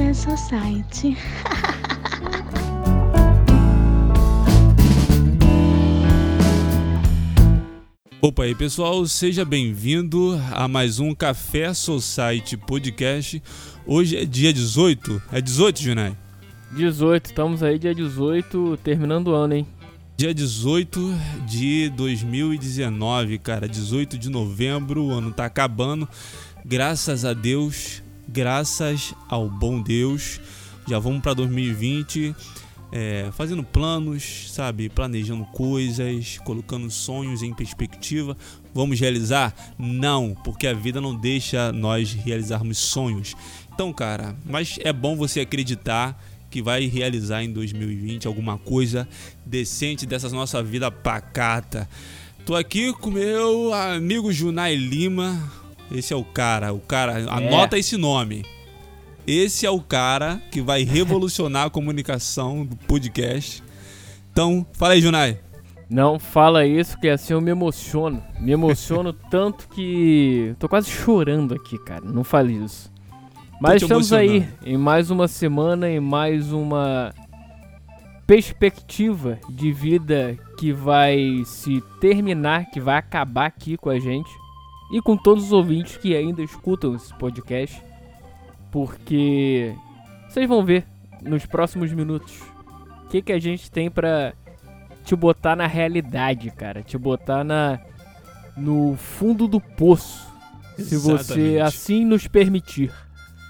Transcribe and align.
Café 0.00 0.14
Society. 0.14 1.12
Opa 8.22 8.44
aí 8.44 8.54
pessoal, 8.54 9.06
seja 9.06 9.44
bem-vindo 9.44 10.40
a 10.52 10.66
mais 10.66 11.00
um 11.00 11.14
Café 11.14 11.74
Society 11.74 12.56
Podcast. 12.56 13.42
Hoje 13.86 14.16
é 14.16 14.24
dia 14.24 14.54
18, 14.54 15.22
é 15.32 15.40
18, 15.42 15.82
Junai? 15.82 16.16
18, 16.72 17.26
estamos 17.26 17.62
aí 17.62 17.78
dia 17.78 17.94
18, 17.94 18.78
terminando 18.82 19.28
o 19.28 19.34
ano, 19.34 19.52
hein? 19.52 19.66
Dia 20.16 20.32
18 20.32 21.14
de 21.46 21.90
2019, 21.90 23.38
cara, 23.38 23.68
18 23.68 24.16
de 24.16 24.30
novembro, 24.30 25.04
o 25.04 25.10
ano 25.10 25.30
tá 25.30 25.44
acabando. 25.44 26.08
Graças 26.64 27.26
a 27.26 27.34
Deus, 27.34 28.02
graças 28.32 29.14
ao 29.28 29.48
bom 29.48 29.82
Deus, 29.82 30.40
já 30.86 30.98
vamos 30.98 31.20
para 31.20 31.34
2020 31.34 32.34
é, 32.92 33.28
fazendo 33.32 33.62
planos, 33.62 34.52
sabe? 34.52 34.88
Planejando 34.88 35.44
coisas, 35.46 36.38
colocando 36.44 36.90
sonhos 36.90 37.42
em 37.42 37.54
perspectiva. 37.54 38.36
Vamos 38.74 38.98
realizar? 38.98 39.54
Não, 39.78 40.34
porque 40.44 40.66
a 40.66 40.74
vida 40.74 41.00
não 41.00 41.14
deixa 41.14 41.72
nós 41.72 42.12
realizarmos 42.12 42.78
sonhos. 42.78 43.34
Então, 43.72 43.92
cara, 43.92 44.36
mas 44.44 44.78
é 44.82 44.92
bom 44.92 45.16
você 45.16 45.40
acreditar 45.40 46.20
que 46.50 46.60
vai 46.60 46.86
realizar 46.86 47.44
em 47.44 47.52
2020 47.52 48.26
alguma 48.26 48.58
coisa 48.58 49.08
decente 49.46 50.04
dessa 50.04 50.28
nossa 50.30 50.62
vida 50.62 50.90
pacata. 50.90 51.88
Tô 52.44 52.56
aqui 52.56 52.92
com 52.92 53.10
meu 53.10 53.72
amigo 53.72 54.32
Junai 54.32 54.74
Lima. 54.74 55.59
Esse 55.90 56.12
é 56.12 56.16
o 56.16 56.24
cara, 56.24 56.72
o 56.72 56.78
cara, 56.78 57.16
anota 57.28 57.76
é. 57.76 57.80
esse 57.80 57.96
nome. 57.96 58.44
Esse 59.26 59.66
é 59.66 59.70
o 59.70 59.80
cara 59.80 60.40
que 60.50 60.60
vai 60.60 60.82
revolucionar 60.84 61.66
a 61.66 61.70
comunicação 61.70 62.64
do 62.64 62.76
podcast. 62.76 63.62
Então, 64.32 64.64
fala 64.72 64.94
aí, 64.94 65.00
Junai. 65.00 65.38
Não 65.88 66.20
fala 66.20 66.64
isso, 66.64 66.96
que 67.00 67.08
assim 67.08 67.32
eu 67.32 67.40
me 67.40 67.50
emociono. 67.50 68.22
Me 68.38 68.52
emociono 68.52 69.12
tanto 69.28 69.68
que. 69.68 70.54
tô 70.58 70.68
quase 70.68 70.88
chorando 70.88 71.54
aqui, 71.54 71.76
cara. 71.78 72.04
Não 72.04 72.22
fale 72.22 72.52
isso. 72.52 72.92
Mas 73.60 73.82
estamos 73.82 74.12
aí 74.12 74.48
em 74.64 74.78
mais 74.78 75.10
uma 75.10 75.26
semana, 75.26 75.90
em 75.90 76.00
mais 76.00 76.52
uma 76.52 77.12
perspectiva 78.26 79.38
de 79.50 79.72
vida 79.72 80.38
que 80.56 80.72
vai 80.72 81.42
se 81.44 81.82
terminar, 82.00 82.70
que 82.70 82.80
vai 82.80 82.96
acabar 82.96 83.46
aqui 83.46 83.76
com 83.76 83.90
a 83.90 83.98
gente 83.98 84.30
e 84.90 85.00
com 85.00 85.16
todos 85.16 85.44
os 85.44 85.52
ouvintes 85.52 85.96
que 85.96 86.14
ainda 86.14 86.42
escutam 86.42 86.94
esse 86.94 87.14
podcast. 87.14 87.80
Porque 88.70 89.74
vocês 90.28 90.48
vão 90.48 90.64
ver 90.64 90.86
nos 91.22 91.46
próximos 91.46 91.92
minutos 91.92 92.40
o 93.04 93.08
que, 93.08 93.22
que 93.22 93.32
a 93.32 93.38
gente 93.38 93.70
tem 93.70 93.90
pra 93.90 94.32
te 95.04 95.16
botar 95.16 95.56
na 95.56 95.66
realidade, 95.66 96.50
cara. 96.50 96.82
Te 96.82 96.96
botar 96.96 97.42
na 97.42 97.80
no 98.56 98.96
fundo 98.96 99.48
do 99.48 99.60
poço. 99.60 100.28
Se 100.78 100.96
você 100.96 101.58
assim 101.62 102.04
nos 102.04 102.26
permitir. 102.26 102.92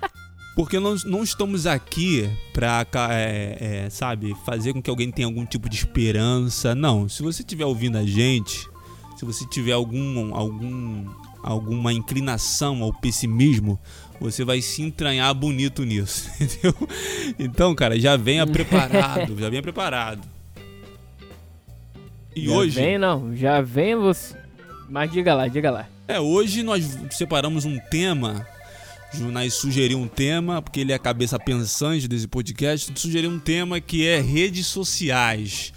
Porque 0.57 0.79
nós 0.79 1.05
não 1.05 1.23
estamos 1.23 1.67
aqui 1.67 2.29
pra, 2.53 2.87
é, 3.11 3.85
é, 3.87 3.91
sabe, 3.91 4.35
fazer 4.45 4.73
com 4.73 4.83
que 4.83 4.91
alguém 4.91 5.11
tenha 5.11 5.27
algum 5.27 5.45
tipo 5.45 5.69
de 5.69 5.77
esperança. 5.77 6.75
Não, 6.75 7.09
se 7.09 7.23
você 7.23 7.43
estiver 7.43 7.65
ouvindo 7.65 7.99
a 7.99 8.05
gente, 8.05 8.69
se 9.17 9.25
você 9.25 9.47
tiver 9.47 9.73
algum, 9.73 10.35
algum, 10.35 11.07
alguma 11.43 11.93
inclinação 11.93 12.83
ao 12.83 12.93
pessimismo, 12.93 13.79
você 14.21 14.45
vai 14.45 14.61
se 14.61 14.83
entranhar 14.83 15.35
bonito 15.35 15.83
nisso, 15.83 16.31
entendeu? 16.41 16.75
Então, 17.39 17.75
cara, 17.75 17.99
já 17.99 18.17
venha 18.17 18.47
preparado, 18.49 19.39
já 19.39 19.49
venha 19.49 19.63
preparado. 19.63 20.29
E 22.37 22.47
já 22.47 22.53
hoje. 22.53 22.75
Vem, 22.77 22.99
não, 22.99 23.35
já 23.35 23.61
vem 23.61 23.97
você. 23.97 24.37
Mas 24.89 25.11
diga 25.11 25.35
lá, 25.35 25.49
diga 25.49 25.71
lá. 25.71 25.89
É, 26.07 26.21
hoje 26.21 26.63
nós 26.63 26.99
separamos 27.11 27.65
um 27.65 27.79
tema. 27.91 28.47
Junais 29.13 29.55
sugeriu 29.55 29.99
um 29.99 30.07
tema, 30.07 30.63
porque 30.63 30.81
ele 30.81 30.93
é 30.93 30.95
a 30.95 30.99
cabeça 30.99 31.39
pensante 31.39 32.07
desse 32.07 32.29
podcast. 32.29 32.93
Sugeriu 32.95 33.31
um 33.31 33.41
tema 33.41 33.81
que 33.81 34.07
é 34.07 34.21
redes 34.21 34.67
sociais. 34.67 35.73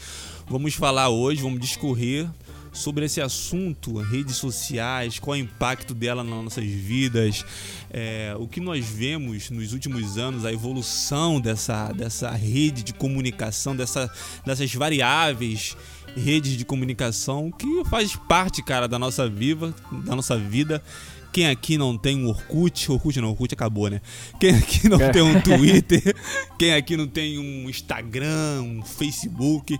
Vamos 0.47 0.75
falar 0.75 1.09
hoje, 1.09 1.41
vamos 1.41 1.59
discorrer 1.59 2.29
sobre 2.73 3.05
esse 3.05 3.21
assunto, 3.21 3.97
redes 3.99 4.35
sociais, 4.35 5.19
qual 5.19 5.35
é 5.35 5.39
o 5.39 5.43
impacto 5.43 5.93
dela 5.93 6.23
nas 6.23 6.43
nossas 6.43 6.65
vidas, 6.65 7.45
é, 7.91 8.35
o 8.37 8.47
que 8.47 8.59
nós 8.59 8.85
vemos 8.85 9.49
nos 9.51 9.71
últimos 9.71 10.17
anos, 10.17 10.43
a 10.43 10.51
evolução 10.51 11.39
dessa, 11.39 11.93
dessa 11.93 12.31
rede 12.31 12.83
de 12.83 12.93
comunicação, 12.93 13.75
dessa, 13.75 14.11
dessas 14.45 14.73
variáveis 14.73 15.77
redes 16.15 16.57
de 16.57 16.65
comunicação 16.65 17.51
que 17.51 17.83
faz 17.85 18.15
parte, 18.15 18.61
cara, 18.61 18.87
da 18.87 18.99
nossa 18.99 19.27
viva, 19.27 19.73
da 20.05 20.15
nossa 20.15 20.37
vida. 20.37 20.83
Quem 21.31 21.47
aqui 21.47 21.79
não 21.79 21.97
tem 21.97 22.23
um 22.23 22.27
Orkut? 22.27 22.91
Orkut 22.91 23.19
não, 23.19 23.29
Orkut 23.29 23.53
acabou, 23.53 23.89
né? 23.89 24.01
Quem 24.39 24.51
aqui 24.51 24.87
não 24.87 24.99
tem 25.11 25.21
um 25.23 25.39
Twitter? 25.41 26.15
Quem 26.59 26.73
aqui 26.75 26.95
não 26.95 27.07
tem 27.07 27.39
um 27.39 27.67
Instagram, 27.67 28.61
um 28.61 28.83
Facebook 28.83 29.79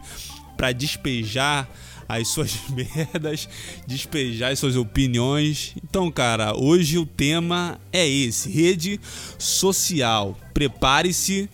para 0.58 0.72
despejar 0.72 1.70
as 2.08 2.28
suas 2.28 2.58
merdas, 2.70 3.48
despejar 3.88 4.52
as 4.52 4.60
suas 4.60 4.76
opiniões. 4.76 5.76
Então, 5.84 6.12
cara, 6.12 6.56
hoje 6.56 6.98
o 6.98 7.06
tema 7.06 7.80
é 7.92 8.08
esse: 8.08 8.50
rede 8.50 9.00
social. 9.38 10.38
Prepare-se, 10.54 11.50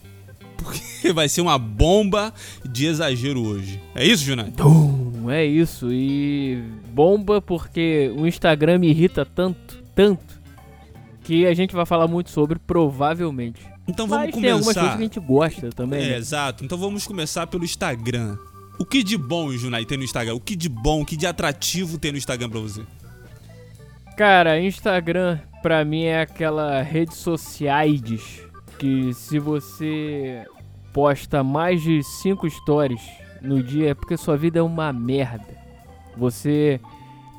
porque 0.57 1.11
vai 1.13 1.29
ser 1.29 1.41
uma 1.41 1.57
bomba 1.57 2.33
de 2.65 2.85
exagero 2.85 3.41
hoje. 3.41 3.81
É 3.95 4.05
isso, 4.05 4.23
Junai? 4.23 4.51
É 5.29 5.45
isso. 5.45 5.91
E 5.91 6.63
bomba 6.91 7.41
porque 7.41 8.11
o 8.17 8.27
Instagram 8.27 8.79
me 8.79 8.89
irrita 8.89 9.25
tanto, 9.25 9.83
tanto, 9.95 10.39
que 11.23 11.45
a 11.45 11.53
gente 11.53 11.75
vai 11.75 11.85
falar 11.85 12.07
muito 12.07 12.29
sobre, 12.29 12.59
provavelmente. 12.59 13.61
Então 13.87 14.07
vamos 14.07 14.25
Mas 14.25 14.35
começar. 14.35 14.41
Tem 14.41 14.51
algumas 14.51 14.75
coisas 14.75 14.91
que 14.91 14.97
a 14.97 15.01
gente 15.01 15.19
gosta 15.19 15.69
também. 15.71 16.03
É, 16.03 16.09
né? 16.09 16.17
exato. 16.17 16.63
Então 16.63 16.77
vamos 16.77 17.05
começar 17.05 17.47
pelo 17.47 17.63
Instagram. 17.63 18.37
O 18.79 18.85
que 18.85 19.03
de 19.03 19.17
bom, 19.17 19.51
Junai, 19.51 19.83
tem 19.83 19.97
no 19.97 20.05
Instagram? 20.05 20.35
O 20.35 20.39
que 20.39 20.55
de 20.55 20.69
bom, 20.69 21.01
o 21.01 21.05
que 21.05 21.17
de 21.17 21.27
atrativo 21.27 21.97
tem 21.97 22.13
no 22.13 22.17
Instagram 22.17 22.49
pra 22.49 22.61
você? 22.61 22.81
Cara, 24.15 24.59
Instagram 24.59 25.37
pra 25.61 25.83
mim 25.83 26.03
é 26.03 26.21
aquela 26.21 26.81
rede 26.81 27.13
sociais 27.13 28.41
que 28.77 29.13
se 29.13 29.37
você 29.37 30.45
posta 30.93 31.43
mais 31.43 31.81
de 31.81 32.01
5 32.01 32.49
stories 32.49 33.01
no 33.41 33.61
dia 33.61 33.89
é 33.89 33.93
porque 33.93 34.15
sua 34.15 34.37
vida 34.37 34.59
é 34.59 34.61
uma 34.61 34.93
merda. 34.93 35.57
Você 36.17 36.79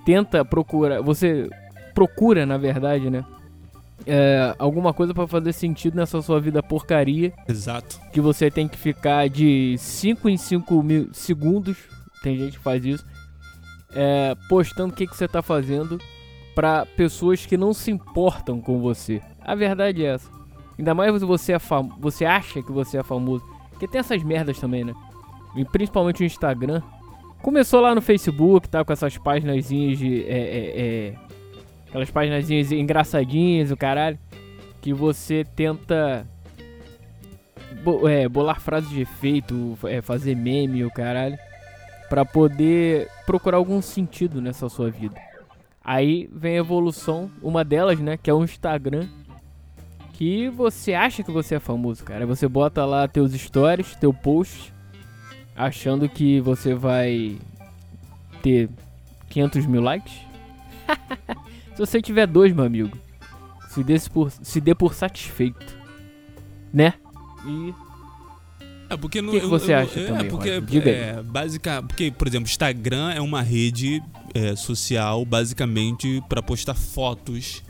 tenta 0.05 0.45
procurar, 0.45 1.01
você 1.01 1.49
procura, 1.95 2.45
na 2.45 2.59
verdade, 2.59 3.09
né? 3.11 3.25
É, 4.07 4.55
alguma 4.59 4.93
coisa 4.93 5.13
para 5.15 5.27
fazer 5.27 5.53
sentido 5.53 5.97
nessa 5.97 6.21
sua 6.23 6.41
vida 6.41 6.63
porcaria. 6.63 7.33
Exato. 7.49 8.01
Que 8.13 8.21
você 8.21 8.51
tem 8.51 8.69
que 8.69 8.77
ficar 8.77 9.29
de 9.29 9.77
5 9.79 10.29
em 10.29 10.37
5 10.37 10.85
segundos, 11.13 11.77
tem 12.23 12.37
gente 12.37 12.59
que 12.59 12.65
faz 12.65 12.85
isso, 12.85 13.07
é, 13.93 14.35
postando 14.49 14.93
o 14.93 14.97
que, 14.97 15.07
que 15.07 15.17
você 15.17 15.27
tá 15.27 15.43
fazendo 15.43 15.99
para 16.55 16.87
pessoas 16.87 17.47
que 17.47 17.57
não 17.57 17.73
se 17.73 17.91
importam 17.91 18.61
com 18.61 18.81
você. 18.81 19.21
A 19.41 19.55
verdade 19.55 20.05
é 20.05 20.15
essa. 20.15 20.31
Ainda 20.79 20.95
mais 20.95 21.23
você, 21.23 21.53
é 21.53 21.59
fam 21.59 21.89
você 21.99 22.25
acha 22.25 22.63
que 22.63 22.73
você 22.73 22.99
é 22.99 23.03
famoso. 23.03 23.45
Porque 23.71 23.87
tem 23.87 23.99
essas 23.99 24.23
merdas 24.23 24.59
também, 24.59 24.85
né? 24.85 24.95
E 25.57 25.65
principalmente 25.65 26.23
o 26.23 26.27
Instagram. 26.27 26.83
Começou 27.43 27.81
lá 27.81 27.95
no 27.95 28.03
Facebook, 28.03 28.69
tá? 28.69 28.85
Com 28.85 28.93
essas 28.93 29.17
páginas 29.17 29.69
de. 29.69 30.25
É, 30.27 30.39
é, 30.39 30.81
é 30.81 31.15
Aquelas 31.91 32.09
páginas 32.09 32.49
engraçadinhas, 32.49 33.73
o 33.73 33.77
caralho. 33.77 34.17
Que 34.81 34.95
você 34.95 35.45
tenta 35.57 36.25
bo 37.83 38.09
é, 38.09 38.29
bolar 38.29 38.61
frases 38.61 38.89
de 38.89 39.03
efeito, 39.03 39.77
é, 39.85 40.01
fazer 40.01 40.37
meme, 40.37 40.85
o 40.85 40.91
caralho. 40.91 41.37
Pra 42.09 42.25
poder 42.25 43.09
procurar 43.27 43.57
algum 43.57 43.83
sentido 43.83 44.41
nessa 44.41 44.69
sua 44.69 44.89
vida. 44.89 45.21
Aí 45.83 46.31
vem 46.33 46.55
a 46.55 46.59
evolução, 46.61 47.29
uma 47.43 47.65
delas, 47.65 47.99
né? 47.99 48.17
Que 48.17 48.31
é 48.31 48.35
o 48.35 48.45
Instagram. 48.45 49.09
Que 50.13 50.49
você 50.49 50.95
acha 50.95 51.25
que 51.25 51.31
você 51.33 51.57
é 51.57 51.61
famoso, 51.61 52.05
cara. 52.05 52.25
Você 52.25 52.47
bota 52.47 52.85
lá 52.85 53.09
teus 53.09 53.33
stories, 53.33 53.97
teu 53.97 54.15
post. 54.15 54.73
Achando 55.57 56.09
que 56.09 56.41
você 56.41 56.73
vai 56.73 57.37
ter 58.43 58.69
500 59.29 59.67
mil 59.67 59.81
likes. 59.83 60.15
Se 61.75 61.79
você 61.79 62.01
tiver 62.03 62.27
dois, 62.27 62.53
meu 62.53 62.65
amigo, 62.65 62.97
se 63.69 63.83
dê 63.83 63.99
por, 64.13 64.31
se 64.31 64.61
dê 64.61 64.75
por 64.75 64.95
satisfeito. 64.95 65.79
Né? 66.73 66.95
E. 67.47 67.75
É 68.89 68.97
porque 68.97 69.21
O 69.21 69.31
que, 69.31 69.41
que, 69.41 69.47
você 69.47 69.73
eu, 69.73 69.79
acha 69.79 70.01
é, 70.01 70.07
também? 70.07 70.29
Porque, 70.29 70.61
Diga 70.61 70.91
é, 70.91 71.23
básica, 71.23 71.83
porque, 71.83 72.11
por 72.11 72.27
exemplo, 72.27 72.49
Instagram 72.49 73.13
é 73.13 73.21
uma 73.21 73.41
rede 73.41 74.03
é, 74.35 74.57
social 74.57 75.25
basicamente 75.25 76.21
para 76.29 76.43
postar 76.43 76.75
fotos 76.75 77.63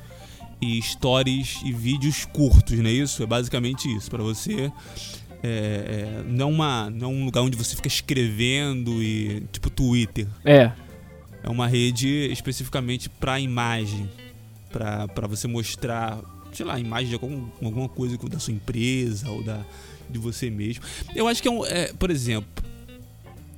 e 0.62 0.80
stories 0.80 1.60
e 1.62 1.72
vídeos 1.72 2.24
curtos, 2.24 2.78
não 2.78 2.88
é 2.88 2.92
isso? 2.92 3.22
É 3.22 3.26
basicamente 3.26 3.94
isso, 3.94 4.10
para 4.10 4.22
você 4.22 4.72
é, 5.42 5.48
é, 6.22 6.22
não, 6.26 6.50
uma, 6.50 6.90
não 6.90 7.12
um 7.12 7.24
lugar 7.24 7.42
onde 7.42 7.56
você 7.56 7.74
fica 7.74 7.88
escrevendo 7.88 9.02
e 9.02 9.42
tipo 9.52 9.70
Twitter. 9.70 10.26
É. 10.44 10.72
É 11.42 11.48
uma 11.48 11.66
rede 11.66 12.08
especificamente 12.30 13.08
para 13.08 13.40
imagem, 13.40 14.08
para 14.70 15.26
você 15.26 15.48
mostrar, 15.48 16.20
sei 16.52 16.66
lá, 16.66 16.78
imagem 16.78 17.08
de 17.08 17.14
algum, 17.14 17.48
alguma 17.62 17.88
coisa 17.88 18.16
da 18.16 18.38
sua 18.38 18.52
empresa 18.52 19.30
ou 19.30 19.42
da 19.42 19.64
de 20.08 20.18
você 20.18 20.50
mesmo. 20.50 20.82
Eu 21.14 21.28
acho 21.28 21.40
que 21.40 21.46
é, 21.46 21.50
um, 21.50 21.64
é 21.64 21.92
por 21.92 22.10
exemplo, 22.10 22.64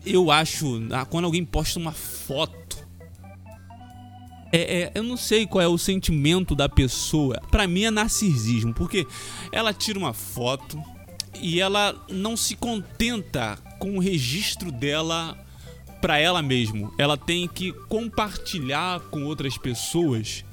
eu 0.05 0.31
acho 0.31 0.83
quando 1.09 1.25
alguém 1.25 1.45
posta 1.45 1.79
uma 1.79 1.93
foto 1.93 2.63
é, 4.53 4.83
é, 4.83 4.93
eu 4.95 5.03
não 5.03 5.17
sei 5.17 5.47
qual 5.47 5.63
é 5.63 5.67
o 5.67 5.79
sentimento 5.79 6.55
da 6.55 6.69
pessoa. 6.69 7.41
Para 7.51 7.67
mim 7.67 7.85
é 7.85 7.91
narcisismo, 7.91 8.75
porque 8.75 9.07
ela 9.51 9.73
tira 9.73 9.99
uma 9.99 10.13
foto 10.13 10.79
e 11.41 11.59
ela 11.59 11.99
não 12.11 12.37
se 12.37 12.55
contenta 12.55 13.57
com 13.79 13.97
o 13.97 13.99
registro 13.99 14.71
dela 14.71 15.39
para 16.03 16.19
ela 16.19 16.43
mesma. 16.43 16.91
Ela 16.99 17.17
tem 17.17 17.49
que 17.49 17.73
compartilhar 17.89 19.01
com 19.11 19.25
outras 19.25 19.57
pessoas 19.57 20.45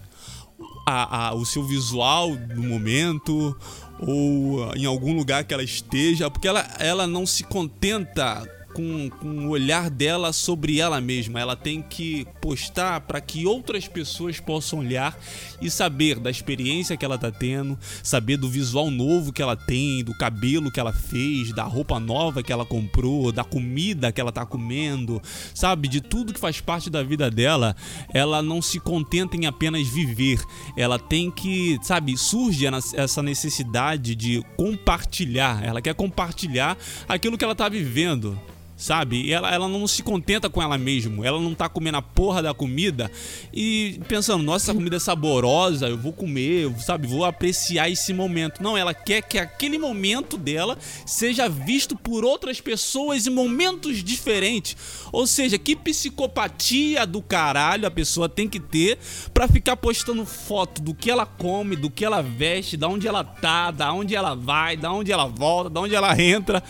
a, 0.86 1.28
a, 1.28 1.34
o 1.34 1.44
seu 1.46 1.64
visual 1.64 2.36
do 2.36 2.64
momento 2.64 3.58
ou 4.00 4.74
em 4.76 4.86
algum 4.86 5.14
lugar 5.16 5.44
que 5.44 5.54
ela 5.54 5.64
esteja, 5.64 6.30
porque 6.30 6.48
ela, 6.48 6.66
ela 6.80 7.06
não 7.06 7.26
se 7.26 7.44
contenta 7.44 8.48
com, 8.80 9.10
com 9.10 9.48
o 9.48 9.50
olhar 9.50 9.90
dela 9.90 10.32
sobre 10.32 10.80
ela 10.80 11.02
mesma. 11.02 11.38
Ela 11.38 11.56
tem 11.56 11.82
que 11.82 12.26
postar 12.40 13.02
para 13.02 13.20
que 13.20 13.46
outras 13.46 13.90
pessoas 13.90 14.40
possam 14.40 14.80
olhar 14.80 15.18
e 15.62 15.70
saber 15.70 16.18
da 16.18 16.30
experiência 16.30 16.96
que 16.96 17.04
ela 17.04 17.16
está 17.16 17.30
tendo, 17.30 17.78
saber 18.02 18.38
do 18.38 18.48
visual 18.48 18.90
novo 18.90 19.34
que 19.34 19.42
ela 19.42 19.58
tem, 19.58 20.02
do 20.02 20.18
cabelo 20.18 20.72
que 20.72 20.80
ela 20.80 20.94
fez, 20.94 21.54
da 21.54 21.64
roupa 21.64 22.00
nova 22.00 22.42
que 22.42 22.54
ela 22.54 22.66
comprou, 22.66 23.34
da 23.34 23.44
comida 23.44 24.14
que 24.14 24.22
ela 24.22 24.30
está 24.30 24.46
comendo, 24.46 25.22
sabe? 25.54 25.90
De 25.90 26.00
tudo 26.00 26.34
que 26.34 26.40
faz 26.40 26.62
parte 26.62 26.90
da 26.90 27.04
vida 27.04 27.30
dela. 27.30 27.76
Ela 28.14 28.42
não 28.42 28.62
se 28.62 28.80
contenta 28.80 29.36
em 29.36 29.46
apenas 29.46 29.86
viver. 29.90 30.42
Ela 30.78 30.98
tem 30.98 31.30
que, 31.30 31.78
sabe, 31.82 32.18
surge 32.18 32.66
essa 32.94 33.22
necessidade 33.22 34.16
de 34.16 34.42
compartilhar. 34.56 35.62
Ela 35.66 35.82
quer 35.82 35.94
compartilhar 35.94 36.78
aquilo 37.10 37.38
que 37.38 37.44
ela 37.44 37.52
está 37.54 37.68
vivendo 37.68 38.40
sabe? 38.80 39.24
E 39.24 39.34
ela, 39.34 39.54
ela 39.54 39.68
não 39.68 39.86
se 39.86 40.02
contenta 40.02 40.50
com 40.50 40.62
ela 40.62 40.78
mesma, 40.78 41.28
ela 41.28 41.40
não 41.40 41.54
tá 41.54 41.68
comendo 41.68 41.98
a 41.98 42.02
porra 42.02 42.42
da 42.42 42.54
comida 42.54 43.12
e 43.54 44.00
pensando, 44.08 44.42
nossa, 44.42 44.72
essa 44.72 44.74
comida 44.74 44.96
é 44.96 45.00
saborosa, 45.00 45.90
eu 45.90 45.98
vou 45.98 46.14
comer, 46.14 46.74
sabe? 46.80 47.06
Vou 47.06 47.26
apreciar 47.26 47.90
esse 47.90 48.14
momento. 48.14 48.64
Não, 48.64 48.78
ela 48.78 48.94
quer 48.94 49.22
que 49.22 49.38
aquele 49.38 49.78
momento 49.78 50.38
dela 50.38 50.78
seja 51.06 51.50
visto 51.50 51.96
por 51.96 52.24
outras 52.24 52.62
pessoas 52.62 53.28
em 53.28 53.30
momentos 53.30 54.02
diferentes. 54.02 54.78
Ou 55.12 55.28
seja, 55.28 55.58
que 55.58 55.76
psicopatia 55.76 57.06
do 57.06 57.22
caralho 57.22 57.86
a 57.86 57.92
pessoa 57.92 58.30
tem 58.30 58.48
que 58.48 58.60
ter 58.60 58.98
para 59.34 59.48
ficar 59.48 59.76
postando 59.76 60.26
foto 60.26 60.82
do 60.82 60.94
que 60.94 61.12
ela 61.12 61.26
come, 61.26 61.76
do 61.76 61.90
que 61.90 62.06
ela 62.06 62.22
veste, 62.22 62.78
da 62.78 62.88
onde 62.88 63.08
ela 63.08 63.24
tá, 63.24 63.72
da 63.72 63.92
onde 63.92 64.16
ela 64.16 64.36
vai, 64.36 64.78
da 64.78 64.92
onde 64.92 65.12
ela 65.12 65.26
volta, 65.26 65.70
da 65.70 65.82
onde 65.82 65.96
ela 65.96 66.20
entra 66.22 66.64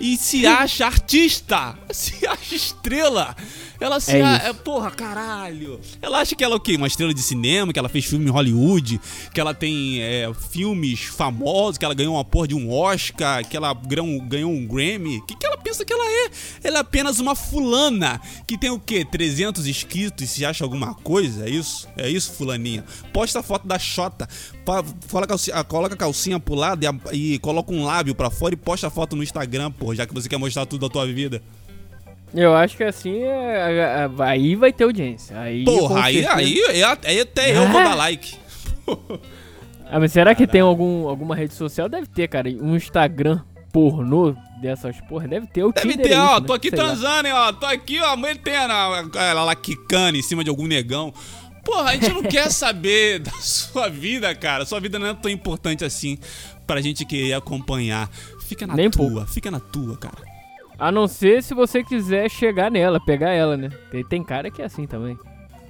e 0.00 0.16
se 0.16 0.44
acha 0.46 0.86
artista, 0.86 1.51
se 1.90 2.26
acha 2.26 2.54
estrela. 2.54 3.36
Ela 3.80 3.98
se. 3.98 4.16
É 4.16 4.22
a... 4.22 4.36
É, 4.36 4.52
porra, 4.52 4.90
caralho. 4.90 5.80
Ela 6.00 6.20
acha 6.20 6.36
que 6.36 6.44
ela 6.44 6.54
é 6.54 6.56
o 6.56 6.60
quê? 6.60 6.76
Uma 6.76 6.86
estrela 6.86 7.12
de 7.12 7.20
cinema, 7.20 7.72
que 7.72 7.78
ela 7.78 7.88
fez 7.88 8.04
filme 8.04 8.26
em 8.26 8.30
Hollywood, 8.30 9.00
que 9.34 9.40
ela 9.40 9.52
tem 9.52 10.00
é, 10.00 10.32
filmes 10.50 11.02
famosos, 11.04 11.78
que 11.78 11.84
ela 11.84 11.94
ganhou 11.94 12.14
uma 12.14 12.24
porra 12.24 12.48
de 12.48 12.54
um 12.54 12.72
Oscar, 12.72 13.46
que 13.46 13.56
ela 13.56 13.74
ganhou 13.74 14.50
um 14.50 14.66
Grammy. 14.66 15.18
O 15.18 15.26
que, 15.26 15.34
que 15.34 15.46
ela 15.46 15.56
pensa 15.56 15.84
que 15.84 15.92
ela 15.92 16.04
é? 16.04 16.30
Ela 16.62 16.78
é 16.78 16.80
apenas 16.80 17.18
uma 17.18 17.34
fulana 17.34 18.20
que 18.46 18.56
tem 18.56 18.70
o 18.70 18.78
quê? 18.78 19.04
300 19.04 19.66
inscritos 19.66 20.24
e 20.24 20.28
se 20.28 20.44
acha 20.44 20.64
alguma 20.64 20.94
coisa? 20.94 21.46
É 21.46 21.50
isso? 21.50 21.88
É 21.96 22.08
isso, 22.08 22.32
fulaninha? 22.32 22.84
Posta 23.12 23.40
a 23.40 23.42
foto 23.42 23.66
da 23.66 23.78
Xota, 23.78 24.28
coloca, 25.10 25.64
coloca 25.64 25.94
a 25.94 25.98
calcinha 25.98 26.38
pro 26.38 26.54
lado 26.54 26.84
e, 27.12 27.34
e 27.34 27.38
coloca 27.38 27.72
um 27.72 27.84
lábio 27.84 28.14
pra 28.14 28.30
fora 28.30 28.54
e 28.54 28.56
posta 28.56 28.86
a 28.86 28.90
foto 28.90 29.16
no 29.16 29.22
Instagram, 29.22 29.70
porra, 29.70 29.96
já 29.96 30.06
que 30.06 30.14
você 30.14 30.28
quer 30.28 30.38
mostrar 30.38 30.66
tudo 30.66 30.88
da 30.88 30.92
tua 30.92 31.06
vida. 31.06 31.42
Eu 32.34 32.54
acho 32.54 32.76
que 32.76 32.84
assim, 32.84 33.22
é, 33.22 33.26
é, 33.26 33.78
é, 33.78 34.10
aí 34.24 34.56
vai 34.56 34.72
ter 34.72 34.84
audiência. 34.84 35.38
Aí, 35.38 35.64
Porra, 35.64 36.04
aí, 36.04 36.26
aí, 36.26 36.60
aí, 37.04 37.20
até 37.20 37.56
eu 37.56 37.68
vou 37.68 37.82
dar 37.82 37.94
like. 37.94 38.36
ah, 39.90 40.00
mas 40.00 40.12
será 40.12 40.34
que 40.34 40.46
tem 40.46 40.62
algum, 40.62 41.08
alguma 41.08 41.36
rede 41.36 41.52
social? 41.52 41.90
Deve 41.90 42.06
ter, 42.06 42.28
cara. 42.28 42.48
Um 42.48 42.74
Instagram 42.74 43.40
pornô 43.70 44.34
dessas 44.62 44.98
porra. 45.02 45.28
Deve 45.28 45.46
ter 45.46 45.62
o 45.62 45.72
Deve 45.72 45.88
Tinder. 45.88 46.06
ter, 46.06 46.14
é 46.14 46.20
ó. 46.20 46.40
né? 46.40 46.46
Tô 46.46 46.54
aqui 46.54 46.70
Sei 46.70 46.78
transando, 46.78 47.28
hein, 47.28 47.34
ó. 47.34 47.52
Tô 47.52 47.66
aqui, 47.66 48.00
ó. 48.00 48.16
Metendo 48.16 48.72
ela 49.18 49.44
lá 49.44 49.54
quicando 49.54 50.16
em 50.16 50.22
cima 50.22 50.42
de 50.42 50.48
algum 50.48 50.66
negão. 50.66 51.12
Porra, 51.64 51.90
a 51.90 51.94
gente 51.94 52.08
não 52.10 52.22
quer 52.22 52.50
saber 52.50 53.20
da 53.20 53.30
sua 53.32 53.88
vida, 53.88 54.34
cara. 54.34 54.64
Sua 54.64 54.80
vida 54.80 54.98
não 54.98 55.06
é 55.06 55.14
tão 55.14 55.30
importante 55.30 55.84
assim 55.84 56.18
pra 56.66 56.80
gente 56.80 57.04
querer 57.04 57.34
acompanhar. 57.34 58.10
Fica 58.46 58.66
na 58.66 58.74
Nem 58.74 58.90
tua, 58.90 59.08
pouco. 59.08 59.26
fica 59.26 59.50
na 59.50 59.60
tua, 59.60 59.96
cara. 59.96 60.30
A 60.78 60.90
não 60.90 61.06
ser 61.06 61.42
se 61.42 61.54
você 61.54 61.84
quiser 61.84 62.28
chegar 62.30 62.70
nela, 62.70 62.98
pegar 63.04 63.30
ela, 63.30 63.56
né? 63.56 63.68
Tem, 63.90 64.04
tem 64.04 64.24
cara 64.24 64.50
que 64.50 64.60
é 64.60 64.64
assim 64.64 64.86
também. 64.86 65.16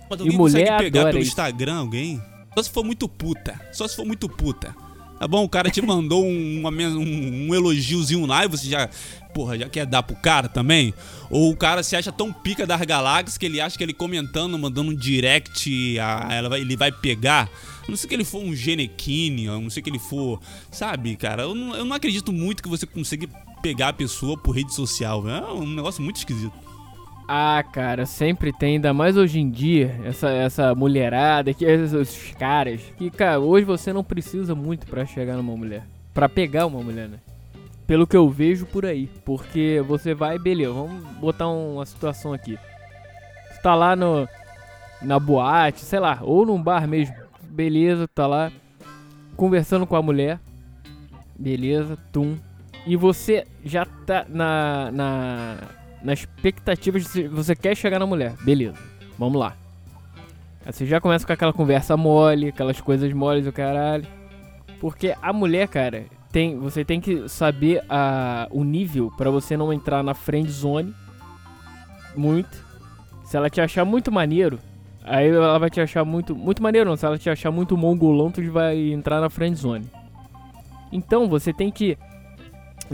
Mas 0.08 0.20
E 0.20 0.24
mulher 0.30 0.36
consegue 0.36 0.78
pegar 0.84 1.04
pelo 1.06 1.18
isso. 1.18 1.28
Instagram 1.28 1.74
alguém? 1.76 2.22
Só 2.54 2.62
se 2.62 2.70
for 2.70 2.84
muito 2.84 3.08
puta. 3.08 3.60
Só 3.72 3.86
se 3.86 3.96
for 3.96 4.06
muito 4.06 4.28
puta. 4.28 4.74
Tá 5.22 5.28
bom? 5.28 5.44
O 5.44 5.48
cara 5.48 5.70
te 5.70 5.80
mandou 5.80 6.26
um, 6.26 6.62
um, 6.66 7.46
um 7.48 7.54
elogiozinho 7.54 8.26
lá 8.26 8.44
e 8.44 8.48
você 8.48 8.68
já. 8.68 8.90
Porra, 9.32 9.56
já 9.56 9.68
quer 9.68 9.86
dar 9.86 10.02
pro 10.02 10.16
cara 10.16 10.48
também? 10.48 10.92
Ou 11.30 11.52
o 11.52 11.56
cara 11.56 11.84
se 11.84 11.94
acha 11.94 12.10
tão 12.10 12.32
pica 12.32 12.66
das 12.66 12.80
galáxias 12.80 13.38
que 13.38 13.46
ele 13.46 13.60
acha 13.60 13.78
que 13.78 13.84
ele 13.84 13.92
comentando, 13.92 14.58
mandando 14.58 14.90
um 14.90 14.94
direct, 14.96 15.96
a, 16.00 16.26
ela 16.34 16.48
vai- 16.48 16.60
ele 16.60 16.76
vai 16.76 16.90
pegar. 16.90 17.48
A 17.86 17.88
não 17.88 17.96
sei 17.96 18.08
que 18.08 18.16
ele 18.16 18.24
for 18.24 18.42
um 18.42 18.52
genequine, 18.52 19.46
a 19.46 19.52
não 19.60 19.70
sei 19.70 19.80
que 19.80 19.90
ele 19.90 20.00
for. 20.00 20.40
Sabe, 20.72 21.14
cara? 21.14 21.44
Eu 21.44 21.54
não, 21.54 21.76
eu 21.76 21.84
não 21.84 21.94
acredito 21.94 22.32
muito 22.32 22.60
que 22.60 22.68
você 22.68 22.84
consiga 22.84 23.28
pegar 23.62 23.90
a 23.90 23.92
pessoa 23.92 24.36
por 24.36 24.56
rede 24.56 24.74
social. 24.74 25.28
É 25.28 25.52
um 25.52 25.68
negócio 25.68 26.02
muito 26.02 26.16
esquisito. 26.16 26.52
Ah, 27.26 27.62
cara, 27.72 28.04
sempre 28.04 28.52
tem, 28.52 28.74
ainda 28.74 28.92
mais 28.92 29.16
hoje 29.16 29.40
em 29.40 29.48
dia, 29.50 29.98
essa, 30.04 30.28
essa 30.30 30.74
mulherada, 30.74 31.54
que, 31.54 31.64
esses, 31.64 32.32
caras, 32.38 32.80
que, 32.98 33.10
cara, 33.10 33.40
hoje 33.40 33.64
você 33.64 33.92
não 33.92 34.04
precisa 34.04 34.54
muito 34.54 34.86
pra 34.86 35.06
chegar 35.06 35.36
numa 35.36 35.56
mulher. 35.56 35.84
Pra 36.12 36.28
pegar 36.28 36.66
uma 36.66 36.82
mulher, 36.82 37.08
né? 37.08 37.18
Pelo 37.86 38.06
que 38.06 38.16
eu 38.16 38.28
vejo 38.28 38.66
por 38.66 38.84
aí. 38.84 39.08
Porque 39.24 39.82
você 39.86 40.14
vai, 40.14 40.38
beleza, 40.38 40.72
vamos 40.72 41.02
botar 41.18 41.48
um- 41.48 41.76
uma 41.76 41.86
situação 41.86 42.32
aqui. 42.32 42.58
Você 43.50 43.62
tá 43.62 43.74
lá 43.74 43.96
no, 43.96 44.28
na 45.00 45.18
boate, 45.18 45.80
sei 45.80 46.00
lá, 46.00 46.18
ou 46.22 46.44
num 46.44 46.62
bar 46.62 46.86
mesmo. 46.86 47.14
Beleza, 47.42 48.06
tá 48.08 48.26
lá 48.26 48.50
conversando 49.36 49.86
com 49.86 49.96
a 49.96 50.02
mulher. 50.02 50.38
Beleza, 51.38 51.96
tum. 52.12 52.36
E 52.86 52.96
você 52.96 53.46
já 53.64 53.84
tá 53.86 54.26
na, 54.28 54.90
na, 54.92 55.56
na 56.02 56.12
expectativa 56.12 56.98
de 56.98 57.06
se 57.06 57.28
você 57.28 57.54
quer 57.54 57.76
chegar 57.76 57.98
na 57.98 58.06
mulher. 58.06 58.34
Beleza, 58.42 58.78
vamos 59.18 59.38
lá. 59.38 59.56
Aí 60.64 60.72
você 60.72 60.86
já 60.86 61.00
começa 61.00 61.26
com 61.26 61.32
aquela 61.32 61.52
conversa 61.52 61.96
mole, 61.96 62.48
aquelas 62.48 62.80
coisas 62.80 63.12
moles 63.12 63.44
do 63.44 63.52
caralho. 63.52 64.06
Porque 64.80 65.14
a 65.20 65.32
mulher, 65.32 65.68
cara, 65.68 66.04
tem, 66.30 66.58
você 66.58 66.84
tem 66.84 67.00
que 67.00 67.28
saber 67.28 67.84
a, 67.88 68.48
o 68.50 68.64
nível 68.64 69.12
pra 69.16 69.30
você 69.30 69.56
não 69.56 69.72
entrar 69.72 70.02
na 70.02 70.14
friend 70.14 70.50
zone 70.50 70.94
muito. 72.16 72.64
Se 73.24 73.36
ela 73.36 73.48
te 73.48 73.60
achar 73.60 73.84
muito 73.84 74.10
maneiro, 74.12 74.58
aí 75.04 75.28
ela 75.28 75.58
vai 75.58 75.70
te 75.70 75.80
achar 75.80 76.04
muito. 76.04 76.34
Muito 76.34 76.62
maneiro 76.62 76.88
não, 76.88 76.96
se 76.96 77.06
ela 77.06 77.18
te 77.18 77.30
achar 77.30 77.50
muito 77.50 77.76
mongolão, 77.76 78.30
tu 78.30 78.42
vai 78.50 78.78
entrar 78.92 79.20
na 79.20 79.30
friend 79.30 79.56
zone. 79.56 79.86
Então 80.90 81.28
você 81.28 81.52
tem 81.52 81.70
que 81.70 81.96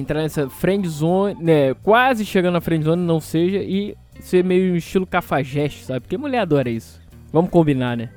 entrar 0.00 0.22
nessa 0.22 0.48
friend 0.48 0.86
zone, 0.88 1.34
né, 1.42 1.74
quase 1.74 2.24
chegando 2.24 2.54
na 2.54 2.60
friend 2.60 2.84
zone, 2.84 3.02
não 3.02 3.20
seja, 3.20 3.58
e 3.58 3.94
ser 4.20 4.44
meio 4.44 4.76
estilo 4.76 5.06
cafajeste, 5.06 5.84
sabe? 5.84 6.00
Porque 6.00 6.16
mulher 6.16 6.40
adora 6.40 6.68
isso. 6.70 7.00
Vamos 7.32 7.50
combinar, 7.50 7.96
né? 7.96 8.10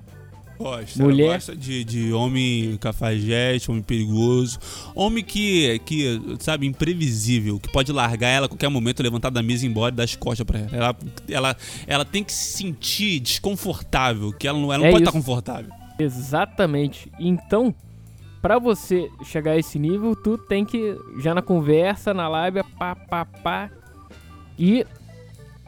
Gosta, 0.58 1.02
Mulher- 1.04 1.34
gosta 1.34 1.56
de, 1.56 1.84
de 1.84 2.14
homem 2.14 2.78
cafajeste, 2.78 3.72
homem 3.72 3.82
perigoso, 3.82 4.60
homem 4.94 5.24
que, 5.24 5.80
que, 5.80 6.22
sabe, 6.40 6.68
imprevisível, 6.68 7.60
que 7.60 7.68
pode 7.72 7.92
largar 7.92 8.28
ela 8.30 8.46
a 8.46 8.50
qualquer 8.50 8.70
momento, 8.70 9.02
levantar 9.02 9.32
da 9.32 9.42
mesa 9.42 9.66
e 9.66 9.68
ir 9.68 9.72
embora 9.72 9.92
e 9.92 9.98
dar 9.98 10.04
as 10.04 10.16
costas 10.16 10.46
pra 10.46 10.60
ela. 10.60 10.70
Ela, 10.72 10.96
ela, 11.28 11.58
ela 11.88 12.06
tem 12.06 12.24
que 12.24 12.32
se 12.32 12.58
sentir 12.58 13.20
desconfortável, 13.20 14.32
que 14.34 14.48
ela 14.48 14.60
não, 14.60 14.72
ela 14.72 14.84
não 14.84 14.86
É 14.86 14.92
pode 14.92 15.04
estar 15.04 15.12
confortável. 15.12 15.72
Exatamente. 15.98 17.12
Então, 17.20 17.74
pra 18.42 18.58
você 18.58 19.10
chegar 19.24 19.52
a 19.52 19.58
esse 19.58 19.78
nível, 19.78 20.16
tu 20.16 20.38
tem 20.38 20.66
que 20.66 20.98
já 21.20 21.34
na 21.34 21.42
conversa, 21.42 22.14
na 22.14 22.28
lábia, 22.28 22.64
pá, 22.78 22.96
pá, 22.96 23.26
pá. 23.26 23.70
E 24.58 24.86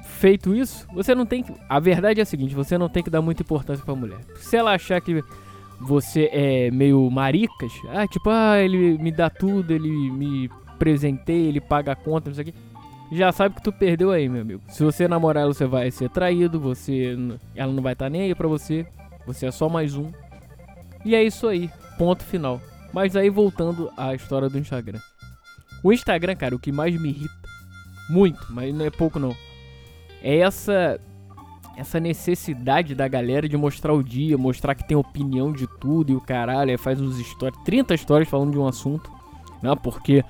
feito 0.03 0.53
isso, 0.53 0.88
você 0.94 1.13
não 1.13 1.25
tem 1.25 1.44
que. 1.44 1.53
A 1.70 1.80
verdade 1.80 2.20
é 2.20 2.24
a 2.24 2.25
seguinte: 2.25 2.56
você 2.56 2.77
não 2.77 2.89
tem 2.89 3.03
que 3.03 3.10
dar 3.10 3.22
muita 3.22 3.44
importância 3.44 3.84
pra 3.84 3.96
mulher. 3.96 4.20
Se 4.38 4.58
ela 4.58 4.74
achar 4.74 5.00
que 5.01 5.24
você 5.80 6.30
é 6.32 6.72
meio 6.72 7.10
maricas, 7.10 7.74
ah, 7.89 8.08
tipo, 8.08 8.30
ah, 8.30 8.60
ele 8.60 8.98
me 8.98 9.12
dá 9.12 9.30
tudo, 9.30 9.72
ele 9.72 9.89
me 10.12 10.50
presenteia, 10.80 11.48
ele 11.48 11.62
paga 11.62 11.92
a 11.92 11.96
conta, 11.96 12.30
não 12.30 12.36
sei 12.36 12.44
o 12.44 12.46
quê. 12.48 12.53
Já 13.12 13.32
sabe 13.32 13.56
que 13.56 13.62
tu 13.62 13.72
perdeu 13.72 14.12
aí, 14.12 14.27
meu 14.27 14.42
amigo. 14.42 14.62
Se 14.70 14.84
você 14.84 15.08
namorar 15.08 15.46
você 15.46 15.65
vai 15.65 15.92
ser 15.92 16.10
traído, 16.10 16.60
você 16.60 17.15
ela 17.56 17.72
não 17.72 17.84
vai 17.84 17.94
estar 17.94 18.06
tá 18.06 18.10
nem 18.10 18.24
aí 18.24 18.36
pra 18.36 18.48
você. 18.48 18.86
Você 19.27 19.46
é 19.46 19.51
só 19.51 19.70
mais 19.70 19.96
um. 19.96 20.12
E 21.06 21.15
é 21.15 21.24
isso 21.24 21.48
aí, 21.48 21.70
ponto 21.97 22.23
final. 22.23 22.62
Mas 22.93 23.15
aí 23.15 23.29
voltando 23.29 23.91
à 23.97 24.13
história 24.13 24.50
do 24.50 24.59
Instagram. 24.59 25.00
O 25.83 25.91
Instagram, 25.91 26.35
cara, 26.35 26.55
o 26.55 26.59
que 26.59 26.71
mais 26.71 27.00
me 27.00 27.09
irrita, 27.09 27.33
muito, 28.09 28.45
mas 28.50 28.73
não 28.73 28.85
é 28.85 28.89
pouco 28.89 29.19
não, 29.19 29.35
é 30.21 30.38
essa 30.38 31.00
essa 31.75 32.00
necessidade 32.00 32.93
da 32.93 33.07
galera 33.07 33.50
de 33.50 33.57
mostrar 33.57 33.93
o 33.93 34.03
dia, 34.03 34.38
mostrar 34.38 34.75
que 34.75 34.88
tem 34.88 34.95
opinião 34.95 35.51
de 35.51 35.67
tudo 35.79 36.12
e 36.12 36.15
o 36.15 36.21
caralho, 36.21 36.77
faz 36.77 37.01
uns 37.01 37.17
stories, 37.17 37.59
30 37.65 37.95
histórias 37.95 38.29
falando 38.29 38.51
de 38.51 38.59
um 38.59 38.67
assunto, 38.67 39.12
né? 39.62 39.75
Porque 39.81 40.23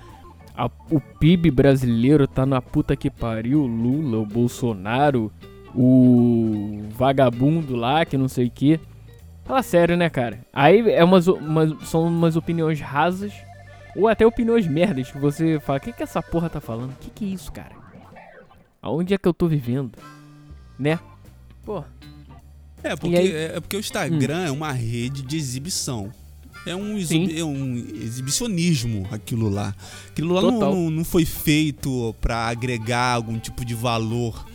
a, 0.55 0.69
o 0.89 1.01
PIB 1.19 1.51
brasileiro 1.51 2.27
tá 2.27 2.45
na 2.45 2.61
puta 2.61 2.95
que 2.95 3.09
pariu, 3.09 3.65
Lula, 3.65 4.19
o 4.19 4.25
Bolsonaro, 4.25 5.31
o 5.75 6.83
vagabundo 6.91 7.75
lá, 7.75 8.05
que 8.05 8.17
não 8.17 8.29
sei 8.29 8.47
o 8.47 8.51
que. 8.51 8.79
Fala 9.45 9.61
sério, 9.61 9.97
né, 9.97 10.09
cara? 10.09 10.39
Aí 10.53 10.89
é 10.89 11.03
umas, 11.03 11.27
umas, 11.27 11.89
são 11.89 12.07
umas 12.07 12.35
opiniões 12.35 12.79
rasas, 12.79 13.33
ou 13.95 14.07
até 14.07 14.25
opiniões 14.25 14.65
merdas, 14.67 15.11
que 15.11 15.17
você 15.17 15.59
fala, 15.59 15.79
o 15.79 15.81
que, 15.81 15.91
que 15.91 16.03
essa 16.03 16.21
porra 16.21 16.49
tá 16.49 16.61
falando? 16.61 16.91
O 16.91 16.95
que, 16.95 17.09
que 17.09 17.25
é 17.25 17.27
isso, 17.29 17.51
cara? 17.51 17.75
Aonde 18.81 19.13
é 19.13 19.17
que 19.17 19.27
eu 19.27 19.33
tô 19.33 19.47
vivendo? 19.47 19.91
Né? 20.79 20.99
Pô. 21.63 21.83
É 22.83 22.95
porque, 22.95 23.15
aí... 23.15 23.31
é 23.31 23.59
porque 23.59 23.77
o 23.77 23.79
Instagram 23.79 24.41
hum. 24.41 24.45
é 24.45 24.51
uma 24.51 24.71
rede 24.71 25.21
de 25.21 25.37
exibição. 25.37 26.11
É 26.65 26.75
um, 26.75 26.97
é 26.97 27.43
um 27.43 27.75
exibicionismo 27.75 29.05
aquilo 29.11 29.49
lá. 29.49 29.75
Aquilo 30.09 30.33
lá 30.33 30.41
não, 30.41 30.89
não, 30.89 31.03
foi 31.03 31.25
feito 31.25 32.15
para 32.21 32.47
agregar 32.47 33.15
algum 33.15 33.37
tipo 33.37 33.65
de 33.65 33.75
valor 33.75 34.45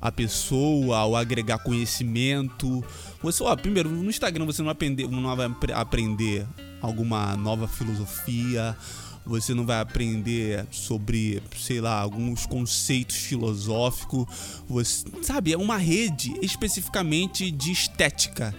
à 0.00 0.10
pessoa 0.10 1.04
ou 1.04 1.16
agregar 1.16 1.58
conhecimento. 1.58 2.84
Você, 3.22 3.42
ó, 3.42 3.54
primeiro, 3.54 3.90
no 3.90 4.08
Instagram 4.08 4.46
você 4.46 4.62
não, 4.62 4.70
aprender, 4.70 5.08
não 5.08 5.36
vai 5.36 5.50
aprender 5.74 6.46
alguma 6.80 7.36
nova 7.36 7.68
filosofia, 7.68 8.76
você 9.24 9.52
não 9.52 9.66
vai 9.66 9.80
aprender 9.80 10.66
sobre, 10.70 11.42
sei 11.56 11.80
lá, 11.80 12.00
alguns 12.00 12.46
conceitos 12.46 13.16
filosóficos. 13.16 14.26
Você, 14.68 15.04
sabe, 15.22 15.52
é 15.52 15.58
uma 15.58 15.76
rede 15.76 16.34
especificamente 16.40 17.50
de 17.50 17.70
estética, 17.70 18.54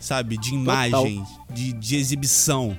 sabe, 0.00 0.38
de 0.38 0.54
imagem, 0.54 1.24
de, 1.52 1.72
de 1.72 1.96
exibição. 1.96 2.76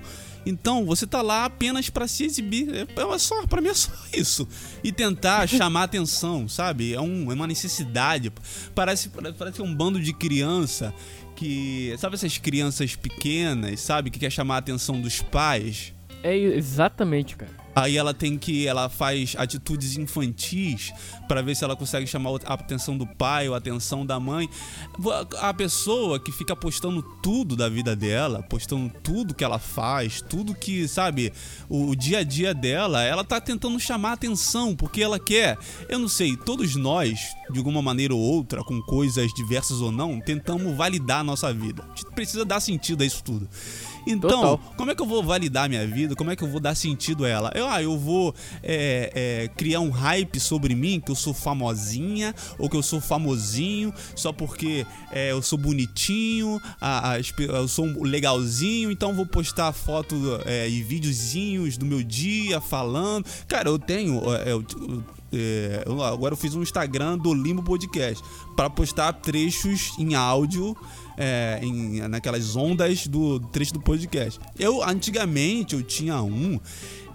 Então, 0.47 0.85
você 0.85 1.05
tá 1.05 1.21
lá 1.21 1.45
apenas 1.45 1.89
para 1.89 2.07
se 2.07 2.23
exibir. 2.23 2.69
É, 2.73 2.87
é 3.01 3.17
só, 3.19 3.45
para 3.45 3.61
mim 3.61 3.67
é 3.69 3.73
só 3.73 3.91
isso. 4.13 4.47
E 4.83 4.91
tentar 4.91 5.45
chamar 5.49 5.83
atenção, 5.83 6.47
sabe? 6.47 6.93
É, 6.93 7.01
um, 7.01 7.31
é 7.31 7.35
uma 7.35 7.47
necessidade. 7.47 8.31
Parece, 8.73 9.09
parece 9.37 9.61
um 9.61 9.73
bando 9.73 9.99
de 9.99 10.13
criança 10.13 10.93
que. 11.35 11.93
Sabe 11.97 12.15
essas 12.15 12.37
crianças 12.37 12.95
pequenas, 12.95 13.81
sabe? 13.81 14.09
Que 14.09 14.19
quer 14.19 14.31
chamar 14.31 14.55
a 14.55 14.59
atenção 14.59 15.01
dos 15.01 15.21
pais. 15.21 15.93
É 16.23 16.35
exatamente, 16.35 17.35
cara. 17.35 17.51
Aí 17.77 17.95
ela 17.95 18.11
tem 18.11 18.39
que. 18.39 18.65
Ela 18.65 18.89
faz 18.89 19.35
atitudes 19.37 19.97
infantis 19.97 20.91
para 21.27 21.43
ver 21.43 21.55
se 21.55 21.63
ela 21.63 21.75
consegue 21.75 22.07
chamar 22.07 22.31
a 22.43 22.55
atenção 22.55 22.97
do 22.97 23.05
pai 23.05 23.47
ou 23.47 23.53
a 23.53 23.59
atenção 23.59 24.03
da 24.03 24.19
mãe. 24.19 24.49
A 25.39 25.53
pessoa 25.53 26.19
que 26.19 26.31
fica 26.31 26.55
postando 26.55 27.03
tudo 27.21 27.55
da 27.55 27.69
vida 27.69 27.95
dela, 27.95 28.41
postando 28.41 28.91
tudo 29.03 29.35
que 29.35 29.43
ela 29.43 29.59
faz, 29.59 30.21
tudo 30.21 30.55
que, 30.55 30.87
sabe, 30.87 31.31
o, 31.69 31.89
o 31.91 31.95
dia 31.95 32.19
a 32.19 32.23
dia 32.23 32.51
dela, 32.51 33.03
ela 33.03 33.23
tá 33.23 33.39
tentando 33.39 33.79
chamar 33.79 34.13
atenção 34.13 34.75
porque 34.75 35.03
ela 35.03 35.19
quer. 35.19 35.55
Eu 35.87 35.99
não 35.99 36.07
sei, 36.07 36.35
todos 36.35 36.75
nós, 36.75 37.19
de 37.51 37.59
alguma 37.59 37.83
maneira 37.83 38.15
ou 38.15 38.19
outra, 38.19 38.63
com 38.63 38.81
coisas 38.81 39.31
diversas 39.35 39.81
ou 39.81 39.91
não, 39.91 40.19
tentamos 40.19 40.75
validar 40.75 41.19
a 41.19 41.23
nossa 41.23 41.53
vida. 41.53 41.83
A 41.83 41.95
gente 41.95 42.11
precisa 42.15 42.43
dar 42.43 42.59
sentido 42.59 43.03
a 43.03 43.05
isso 43.05 43.23
tudo. 43.23 43.47
Então, 44.07 44.29
Total. 44.29 44.59
como 44.77 44.91
é 44.91 44.95
que 44.95 45.01
eu 45.01 45.05
vou 45.05 45.21
validar 45.21 45.67
minha 45.67 45.85
vida? 45.85 46.15
Como 46.15 46.31
é 46.31 46.35
que 46.35 46.43
eu 46.43 46.47
vou 46.47 46.61
dar 46.61 46.75
sentido 46.75 47.25
a 47.25 47.29
ela? 47.29 47.51
Eu, 47.53 47.67
ah, 47.67 47.83
eu 47.83 47.97
vou 47.97 48.33
é, 48.63 49.11
é, 49.13 49.47
criar 49.49 49.81
um 49.81 49.89
hype 49.89 50.39
sobre 50.39 50.73
mim, 50.73 51.01
que 51.03 51.11
eu 51.11 51.15
sou 51.15 51.33
famosinha, 51.33 52.33
ou 52.57 52.69
que 52.69 52.77
eu 52.77 52.83
sou 52.83 53.01
famosinho, 53.01 53.93
só 54.15 54.31
porque 54.31 54.85
é, 55.11 55.31
eu 55.31 55.41
sou 55.41 55.59
bonitinho, 55.59 56.61
a, 56.79 57.11
a, 57.11 57.19
eu 57.19 57.67
sou 57.67 57.85
legalzinho, 58.01 58.89
então 58.89 59.13
vou 59.13 59.25
postar 59.25 59.73
foto 59.73 60.15
é, 60.45 60.69
e 60.69 60.81
videozinhos 60.81 61.77
do 61.77 61.85
meu 61.85 62.01
dia 62.01 62.61
falando. 62.61 63.25
Cara, 63.47 63.69
eu 63.69 63.77
tenho. 63.77 64.21
É, 64.33 64.53
eu, 64.53 64.63
é, 65.31 65.83
agora 66.05 66.33
eu 66.33 66.37
fiz 66.37 66.55
um 66.55 66.61
Instagram 66.61 67.17
do 67.17 67.33
Limbo 67.33 67.61
Podcast 67.61 68.23
para 68.55 68.69
postar 68.69 69.13
trechos 69.13 69.93
em 69.99 70.15
áudio 70.15 70.75
é, 71.17 71.59
em, 71.61 72.07
naquelas 72.07 72.55
ondas 72.55 73.07
do 73.07 73.39
trecho 73.39 73.73
do 73.73 73.81
podcast. 73.81 74.39
Eu, 74.57 74.83
antigamente, 74.83 75.75
eu 75.75 75.83
tinha 75.83 76.21
um 76.21 76.59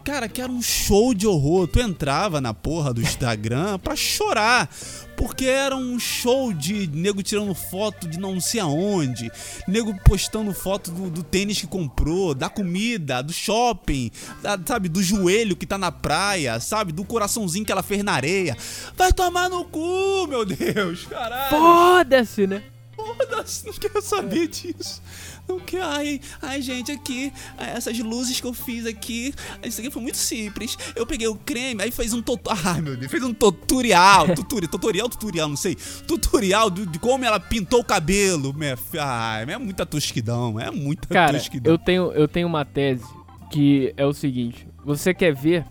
Cara, 0.05 0.29
que 0.29 0.41
era 0.43 0.51
um 0.51 0.61
show 0.61 1.15
de 1.15 1.27
horror. 1.27 1.69
Tu 1.69 1.81
entrava 1.81 2.41
na 2.41 2.53
porra 2.53 2.93
do 2.93 3.01
Instagram 3.01 3.79
pra 3.83 3.95
chorar. 3.95 4.69
Porque 5.17 5.45
era 5.45 5.77
um 5.77 6.01
show 6.01 6.53
de 6.53 6.89
nego 6.89 7.23
tirando 7.23 7.55
foto 7.55 8.09
de 8.09 8.19
não 8.19 8.41
sei 8.41 8.61
aonde, 8.61 9.31
nego 9.69 9.95
postando 10.03 10.53
foto 10.53 10.91
do, 10.91 11.11
do 11.11 11.23
tênis 11.23 11.61
que 11.61 11.67
comprou, 11.67 12.35
da 12.35 12.49
comida, 12.49 13.23
do 13.23 13.33
shopping, 13.33 14.11
da, 14.43 14.59
sabe, 14.67 14.89
do 14.89 15.01
joelho 15.01 15.55
que 15.55 15.65
tá 15.65 15.79
na 15.79 15.93
praia, 15.93 16.59
sabe, 16.59 16.91
do 16.91 17.05
coraçãozinho 17.05 17.65
que 17.65 17.71
ela 17.71 17.85
fez 17.85 18.03
na 18.03 18.15
areia. 18.15 18.57
Vai 18.97 19.13
tomar 19.13 19.49
no 19.49 19.65
cu, 19.65 20.27
meu 20.27 20.45
Deus, 20.45 21.07
caralho. 21.07 21.51
Foda-se, 21.51 22.47
né? 22.49 22.65
Foda-se, 23.03 23.67
não 23.67 23.73
quero 23.73 24.01
saber 24.01 24.49
disso. 24.49 25.03
Não 25.49 25.59
quero. 25.59 25.85
Ai, 25.85 26.21
ai, 26.41 26.63
gente, 26.63 26.93
aqui, 26.93 27.33
essas 27.59 27.99
luzes 27.99 28.41
que 28.41 28.47
eu 28.47 28.53
fiz 28.53 28.87
aqui, 28.87 29.35
isso 29.65 29.81
aqui 29.81 29.91
foi 29.91 30.01
muito 30.01 30.17
simples. 30.17 30.79
Eu 30.95 31.05
peguei 31.05 31.27
o 31.27 31.35
creme, 31.35 31.83
aí 31.83 31.91
fez 31.91 32.13
um 32.13 32.23
tutorial. 32.23 32.75
Ai, 32.75 32.81
meu 32.81 32.97
Deus, 32.97 33.11
fez 33.11 33.23
um 33.25 33.35
tutorial. 33.35 34.35
tutorial, 34.35 34.71
tutorial, 34.71 35.09
tutorial, 35.09 35.49
não 35.49 35.57
sei. 35.57 35.77
Tutorial 36.07 36.71
de, 36.71 36.87
de 36.87 36.99
como 36.99 37.25
ela 37.25 37.41
pintou 37.41 37.81
o 37.81 37.85
cabelo. 37.85 38.53
Minha, 38.53 38.79
ai, 39.01 39.43
é 39.43 39.59
muita 39.59 39.85
tosquidão, 39.85 40.59
é 40.61 40.71
muita 40.71 41.09
Cara, 41.09 41.33
tosquidão. 41.33 41.73
Eu 41.73 41.79
tenho, 41.79 42.13
eu 42.13 42.29
tenho 42.29 42.47
uma 42.47 42.65
tese 42.65 43.05
que 43.51 43.93
é 43.97 44.07
o 44.07 44.13
seguinte: 44.13 44.67
você 44.85 45.13
quer 45.13 45.35
ver 45.35 45.65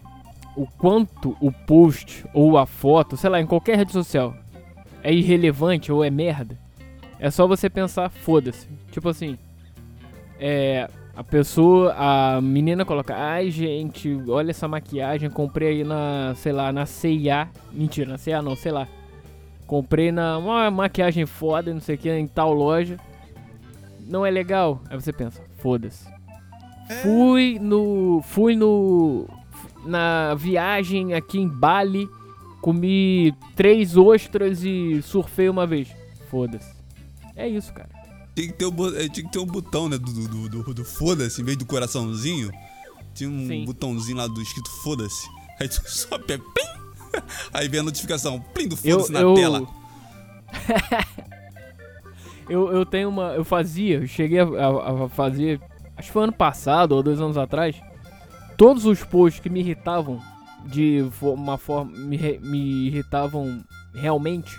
o 0.55 0.67
quanto 0.67 1.35
o 1.39 1.51
post 1.51 2.25
ou 2.33 2.57
a 2.57 2.65
foto, 2.65 3.15
sei 3.15 3.29
lá, 3.29 3.39
em 3.39 3.47
qualquer 3.47 3.77
rede 3.77 3.93
social, 3.93 4.35
é 5.01 5.13
irrelevante 5.13 5.91
ou 5.91 6.03
é 6.03 6.09
merda? 6.09 6.59
É 7.21 7.29
só 7.29 7.45
você 7.45 7.69
pensar, 7.69 8.09
foda-se. 8.09 8.67
Tipo 8.91 9.09
assim, 9.09 9.37
é, 10.39 10.89
a 11.15 11.23
pessoa, 11.23 11.93
a 11.95 12.41
menina 12.41 12.83
coloca, 12.83 13.15
ai 13.15 13.51
gente, 13.51 14.19
olha 14.27 14.49
essa 14.49 14.67
maquiagem, 14.67 15.29
comprei 15.29 15.67
aí 15.67 15.83
na, 15.83 16.33
sei 16.35 16.51
lá, 16.51 16.73
na 16.73 16.87
CIA. 16.87 17.47
Mentira, 17.71 18.09
na 18.09 18.17
CIA 18.17 18.41
não, 18.41 18.55
sei 18.55 18.71
lá. 18.71 18.87
Comprei 19.67 20.11
na 20.11 20.39
uma 20.39 20.71
maquiagem 20.71 21.27
foda, 21.27 21.71
não 21.71 21.79
sei 21.79 21.93
o 21.93 21.97
que, 21.99 22.09
em 22.09 22.27
tal 22.27 22.53
loja. 22.53 22.97
Não 23.99 24.25
é 24.25 24.31
legal? 24.31 24.81
Aí 24.89 24.99
você 24.99 25.13
pensa, 25.13 25.43
foda-se. 25.59 26.07
É. 26.89 26.95
Fui 26.95 27.59
no. 27.61 28.23
Fui 28.23 28.55
no. 28.55 29.27
Na 29.85 30.33
viagem 30.33 31.13
aqui 31.13 31.39
em 31.39 31.47
Bali, 31.47 32.09
comi 32.61 33.31
três 33.55 33.95
ostras 33.95 34.63
e 34.63 35.03
surfei 35.03 35.49
uma 35.49 35.67
vez. 35.67 35.95
Foda-se. 36.31 36.80
É 37.41 37.47
isso, 37.47 37.73
cara. 37.73 37.89
Tinha 38.35 38.47
que 38.47 38.53
ter, 38.53 38.65
o, 38.65 38.95
eh, 38.95 39.09
tinha 39.09 39.25
que 39.25 39.31
ter 39.31 39.39
um 39.39 39.45
botão, 39.47 39.89
né? 39.89 39.97
Do, 39.97 40.13
do, 40.13 40.49
do, 40.49 40.73
do 40.75 40.85
foda-se, 40.85 41.41
em 41.41 41.43
vez 41.43 41.57
do 41.57 41.65
coraçãozinho. 41.65 42.51
Tinha 43.15 43.27
um 43.27 43.47
Sim. 43.47 43.65
botãozinho 43.65 44.17
lá 44.17 44.27
do 44.27 44.39
escrito 44.41 44.69
foda-se. 44.83 45.27
Aí 45.59 45.67
tu 45.67 45.81
só 45.89 46.19
pé, 46.19 46.37
pim! 46.37 47.21
Aí 47.51 47.67
vem 47.67 47.79
a 47.79 47.83
notificação, 47.83 48.39
plim 48.53 48.67
do 48.67 48.77
foda-se 48.77 49.11
na 49.11 49.21
eu... 49.21 49.33
tela. 49.33 49.67
eu, 52.47 52.71
eu 52.71 52.85
tenho 52.85 53.09
uma. 53.09 53.33
Eu 53.33 53.43
fazia, 53.43 54.01
eu 54.01 54.07
cheguei 54.07 54.39
a, 54.39 54.45
a, 54.45 55.05
a, 55.05 55.09
fazer. 55.09 55.59
Acho 55.97 56.07
que 56.07 56.13
foi 56.13 56.23
ano 56.23 56.33
passado 56.33 56.91
ou 56.91 57.01
dois 57.01 57.19
anos 57.19 57.39
atrás. 57.39 57.75
Todos 58.55 58.85
os 58.85 59.03
posts 59.03 59.41
que 59.41 59.49
me 59.49 59.61
irritavam 59.61 60.21
de 60.67 61.03
uma 61.21 61.57
forma. 61.57 61.91
Me, 61.97 62.37
me 62.37 62.87
irritavam 62.87 63.63
realmente. 63.95 64.55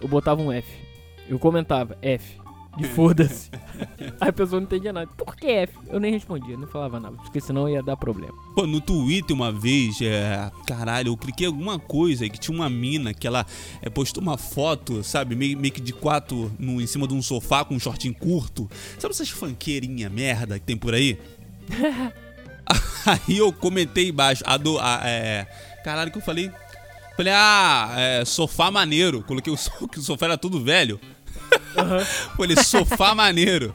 Eu 0.00 0.08
botava 0.08 0.40
um 0.40 0.50
F. 0.50 0.89
Eu 1.30 1.38
comentava 1.38 1.96
F. 2.02 2.40
de 2.76 2.84
foda-se. 2.90 3.50
Aí 4.20 4.30
a 4.30 4.32
pessoa 4.32 4.60
não 4.60 4.66
entendia 4.66 4.92
nada. 4.92 5.06
Por 5.16 5.36
que 5.36 5.46
F? 5.46 5.72
Eu 5.88 6.00
nem 6.00 6.10
respondia, 6.10 6.56
não 6.56 6.66
falava 6.66 6.98
nada, 6.98 7.16
porque 7.18 7.40
senão 7.40 7.68
ia 7.68 7.80
dar 7.80 7.96
problema. 7.96 8.34
Pô, 8.52 8.66
no 8.66 8.80
Twitter 8.80 9.34
uma 9.34 9.52
vez, 9.52 10.00
é. 10.02 10.50
Caralho, 10.66 11.10
eu 11.10 11.16
cliquei 11.16 11.46
alguma 11.46 11.78
coisa 11.78 12.28
que 12.28 12.36
tinha 12.36 12.52
uma 12.52 12.68
mina 12.68 13.14
que 13.14 13.28
ela 13.28 13.46
é, 13.80 13.88
postou 13.88 14.20
uma 14.20 14.36
foto, 14.36 15.04
sabe, 15.04 15.36
meio, 15.36 15.56
meio 15.56 15.72
que 15.72 15.80
de 15.80 15.92
quatro 15.92 16.50
no, 16.58 16.80
em 16.80 16.86
cima 16.86 17.06
de 17.06 17.14
um 17.14 17.22
sofá 17.22 17.64
com 17.64 17.76
um 17.76 17.80
shortinho 17.80 18.14
curto. 18.14 18.68
Sabe 18.98 19.14
essas 19.14 19.30
fanqueirinha 19.30 20.10
merda 20.10 20.58
que 20.58 20.66
tem 20.66 20.76
por 20.76 20.94
aí? 20.94 21.16
aí 23.06 23.38
eu 23.38 23.52
comentei 23.52 24.08
embaixo, 24.08 24.42
a 24.44 24.56
do. 24.56 24.80
A, 24.80 25.00
é, 25.04 25.46
caralho, 25.84 26.10
que 26.10 26.18
eu 26.18 26.22
falei? 26.22 26.50
Falei, 27.16 27.34
ah, 27.36 27.94
é, 27.98 28.24
sofá 28.24 28.70
maneiro. 28.70 29.22
Coloquei 29.22 29.52
o, 29.52 29.56
que 29.88 29.98
o 29.98 30.02
sofá 30.02 30.26
era 30.26 30.38
tudo 30.38 30.64
velho. 30.64 30.98
Uhum. 31.76 32.04
Falei, 32.36 32.56
sofá 32.62 33.14
maneiro. 33.14 33.74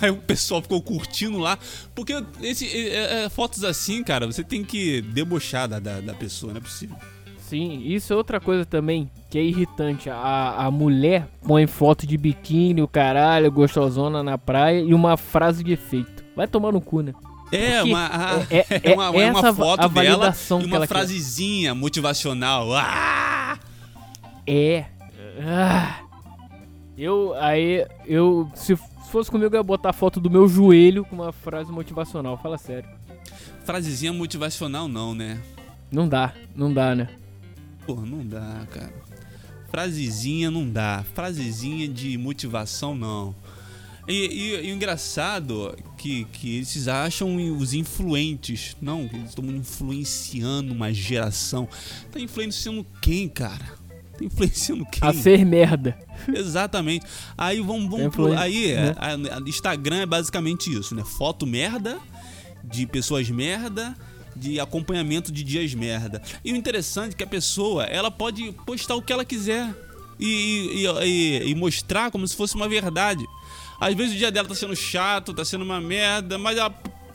Aí 0.00 0.10
o 0.10 0.16
pessoal 0.16 0.60
ficou 0.60 0.80
curtindo 0.82 1.38
lá. 1.38 1.58
Porque 1.94 2.22
esse, 2.42 2.66
é, 2.66 3.24
é, 3.24 3.28
fotos 3.28 3.64
assim, 3.64 4.02
cara, 4.02 4.26
você 4.26 4.44
tem 4.44 4.62
que 4.62 5.00
debochar 5.00 5.68
da, 5.68 5.78
da, 5.78 6.00
da, 6.00 6.14
pessoa, 6.14 6.52
não 6.52 6.58
é 6.58 6.62
possível. 6.62 6.96
Sim, 7.38 7.82
isso 7.84 8.12
é 8.12 8.16
outra 8.16 8.38
coisa 8.38 8.64
também 8.64 9.10
que 9.30 9.38
é 9.38 9.42
irritante. 9.42 10.10
A, 10.10 10.66
a 10.66 10.70
mulher 10.70 11.26
põe 11.46 11.66
foto 11.66 12.06
de 12.06 12.16
biquíni, 12.16 12.82
o 12.82 12.88
caralho, 12.88 13.50
gostosona 13.50 14.22
na 14.22 14.36
praia 14.36 14.80
e 14.80 14.94
uma 14.94 15.16
frase 15.16 15.64
de 15.64 15.72
efeito. 15.72 16.22
Vai 16.36 16.46
tomar 16.46 16.72
no 16.72 16.80
cu, 16.80 17.00
né? 17.00 17.12
É, 17.50 17.82
uma, 17.82 18.46
é, 18.48 18.58
é, 18.58 18.66
é, 18.92 18.94
uma, 18.94 19.06
é 19.06 19.32
uma 19.32 19.54
foto 19.54 19.88
dela 19.88 20.32
e 20.60 20.64
uma 20.64 20.86
frasezinha 20.86 21.70
quer. 21.70 21.80
motivacional. 21.80 22.72
Ah! 22.72 23.58
É. 24.46 24.84
Ah. 25.42 26.09
Eu, 27.00 27.32
aí, 27.36 27.86
eu, 28.04 28.52
se 28.54 28.76
fosse 29.10 29.30
comigo, 29.30 29.54
eu 29.54 29.60
ia 29.60 29.62
botar 29.62 29.88
a 29.88 29.92
foto 29.94 30.20
do 30.20 30.28
meu 30.28 30.46
joelho 30.46 31.02
com 31.02 31.16
uma 31.16 31.32
frase 31.32 31.72
motivacional. 31.72 32.36
Fala 32.36 32.58
sério. 32.58 32.90
Frasezinha 33.64 34.12
motivacional 34.12 34.86
não, 34.86 35.14
né? 35.14 35.40
Não 35.90 36.06
dá, 36.06 36.34
não 36.54 36.70
dá, 36.70 36.94
né? 36.94 37.08
Pô, 37.86 37.94
não 37.94 38.26
dá, 38.26 38.66
cara. 38.70 38.92
Frasezinha 39.70 40.50
não 40.50 40.68
dá. 40.68 41.02
Frasezinha 41.14 41.88
de 41.88 42.18
motivação 42.18 42.94
não. 42.94 43.34
E, 44.06 44.12
e, 44.12 44.66
e, 44.66 44.70
o 44.70 44.74
engraçado 44.74 45.74
que, 45.96 46.26
que 46.26 46.56
eles 46.56 46.86
acham 46.86 47.34
os 47.56 47.72
influentes. 47.72 48.76
Não, 48.78 49.08
eles 49.10 49.30
estão 49.30 49.46
influenciando 49.46 50.74
uma 50.74 50.92
geração. 50.92 51.66
Tá 52.12 52.20
influenciando 52.20 52.84
quem, 53.00 53.26
cara? 53.26 53.79
Tá 54.20 54.24
influenciando 54.24 54.84
quem? 54.84 55.08
A 55.08 55.12
ser 55.12 55.44
merda. 55.44 55.98
Exatamente. 56.28 57.06
Aí 57.36 57.60
vamos, 57.60 57.90
vamos 57.90 58.14
pro, 58.14 58.36
aí 58.36 58.74
né? 58.74 58.94
a, 58.98 59.38
a 59.38 59.40
Instagram 59.48 60.02
é 60.02 60.06
basicamente 60.06 60.70
isso, 60.70 60.94
né? 60.94 61.02
Foto 61.04 61.46
merda 61.46 61.98
de 62.62 62.86
pessoas 62.86 63.28
merda 63.30 63.96
de 64.36 64.60
acompanhamento 64.60 65.32
de 65.32 65.42
dias 65.42 65.74
merda. 65.74 66.22
E 66.44 66.52
o 66.52 66.56
interessante 66.56 67.14
é 67.14 67.16
que 67.16 67.24
a 67.24 67.26
pessoa, 67.26 67.84
ela 67.84 68.10
pode 68.10 68.52
postar 68.64 68.94
o 68.94 69.02
que 69.02 69.12
ela 69.12 69.24
quiser 69.24 69.74
e, 70.18 70.84
e, 70.84 71.06
e, 71.06 71.50
e 71.50 71.54
mostrar 71.54 72.10
como 72.10 72.26
se 72.28 72.36
fosse 72.36 72.54
uma 72.54 72.68
verdade. 72.68 73.24
Às 73.80 73.94
vezes 73.94 74.14
o 74.14 74.18
dia 74.18 74.30
dela 74.30 74.46
tá 74.46 74.54
sendo 74.54 74.76
chato, 74.76 75.32
tá 75.32 75.44
sendo 75.44 75.64
uma 75.64 75.80
merda, 75.80 76.38
mas 76.38 76.58
ela 76.58 76.70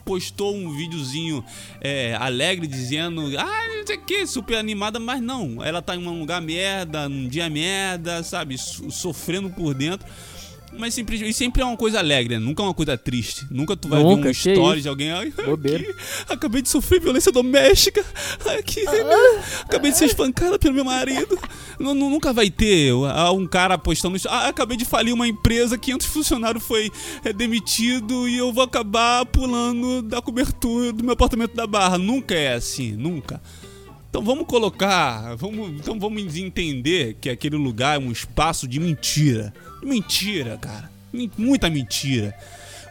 postou 0.06 0.54
um 0.54 0.72
videozinho 0.74 1.44
é, 1.80 2.14
alegre 2.14 2.68
dizendo, 2.68 3.22
ah, 3.36 3.76
não 3.76 3.86
sei 3.86 3.96
o 3.96 4.04
que, 4.04 4.26
super 4.26 4.56
animada, 4.56 5.00
mas 5.00 5.20
não, 5.20 5.62
ela 5.62 5.82
tá 5.82 5.96
em 5.96 6.06
um 6.06 6.20
lugar 6.20 6.40
merda, 6.40 7.08
num 7.08 7.26
dia 7.26 7.50
merda, 7.50 8.22
sabe, 8.22 8.56
sofrendo 8.56 9.50
por 9.50 9.74
dentro. 9.74 10.06
Mas 10.78 10.94
sempre, 10.94 11.28
e 11.28 11.32
sempre 11.32 11.62
é 11.62 11.64
uma 11.64 11.76
coisa 11.76 11.98
alegre, 11.98 12.38
né? 12.38 12.44
Nunca 12.44 12.62
é 12.62 12.66
uma 12.66 12.74
coisa 12.74 12.96
triste. 12.96 13.46
Nunca 13.50 13.76
tu 13.76 13.88
vai 13.88 14.02
Nunca, 14.02 14.22
ver 14.22 14.28
um 14.28 14.30
story 14.30 14.80
de 14.80 14.88
alguém. 14.88 15.10
Ai, 15.12 15.28
aqui, 15.28 15.94
acabei 16.28 16.62
de 16.62 16.68
sofrer 16.68 17.00
violência 17.00 17.32
doméstica. 17.32 18.04
Aqui, 18.58 18.84
ah, 18.86 19.62
acabei 19.62 19.90
de 19.90 19.98
ser 19.98 20.06
espancada 20.06 20.58
pelo 20.58 20.74
meu 20.74 20.84
marido. 20.84 21.38
nunca 21.78 22.32
vai 22.32 22.50
ter 22.50 22.92
um 22.92 23.46
cara 23.46 23.76
postando. 23.78 24.16
Ah, 24.28 24.48
acabei 24.48 24.76
de 24.76 24.84
falir 24.84 25.12
uma 25.12 25.26
empresa, 25.26 25.78
500 25.78 26.06
funcionários 26.06 26.64
foi 26.64 26.90
é, 27.24 27.32
demitido 27.32 28.28
e 28.28 28.36
eu 28.36 28.52
vou 28.52 28.62
acabar 28.62 29.24
pulando 29.26 30.02
da 30.02 30.20
cobertura 30.20 30.92
do 30.92 31.02
meu 31.04 31.12
apartamento 31.12 31.54
da 31.54 31.66
Barra. 31.66 31.98
Nunca 31.98 32.34
é 32.34 32.54
assim, 32.54 32.92
nunca. 32.92 33.40
Então 34.16 34.24
vamos 34.24 34.46
colocar, 34.46 35.34
vamos, 35.36 35.72
então 35.72 36.00
vamos 36.00 36.38
entender 36.38 37.18
que 37.20 37.28
aquele 37.28 37.56
lugar 37.56 37.96
é 37.96 37.98
um 37.98 38.10
espaço 38.10 38.66
de 38.66 38.80
mentira. 38.80 39.52
Mentira, 39.82 40.56
cara. 40.56 40.90
Muita 41.36 41.68
mentira. 41.68 42.34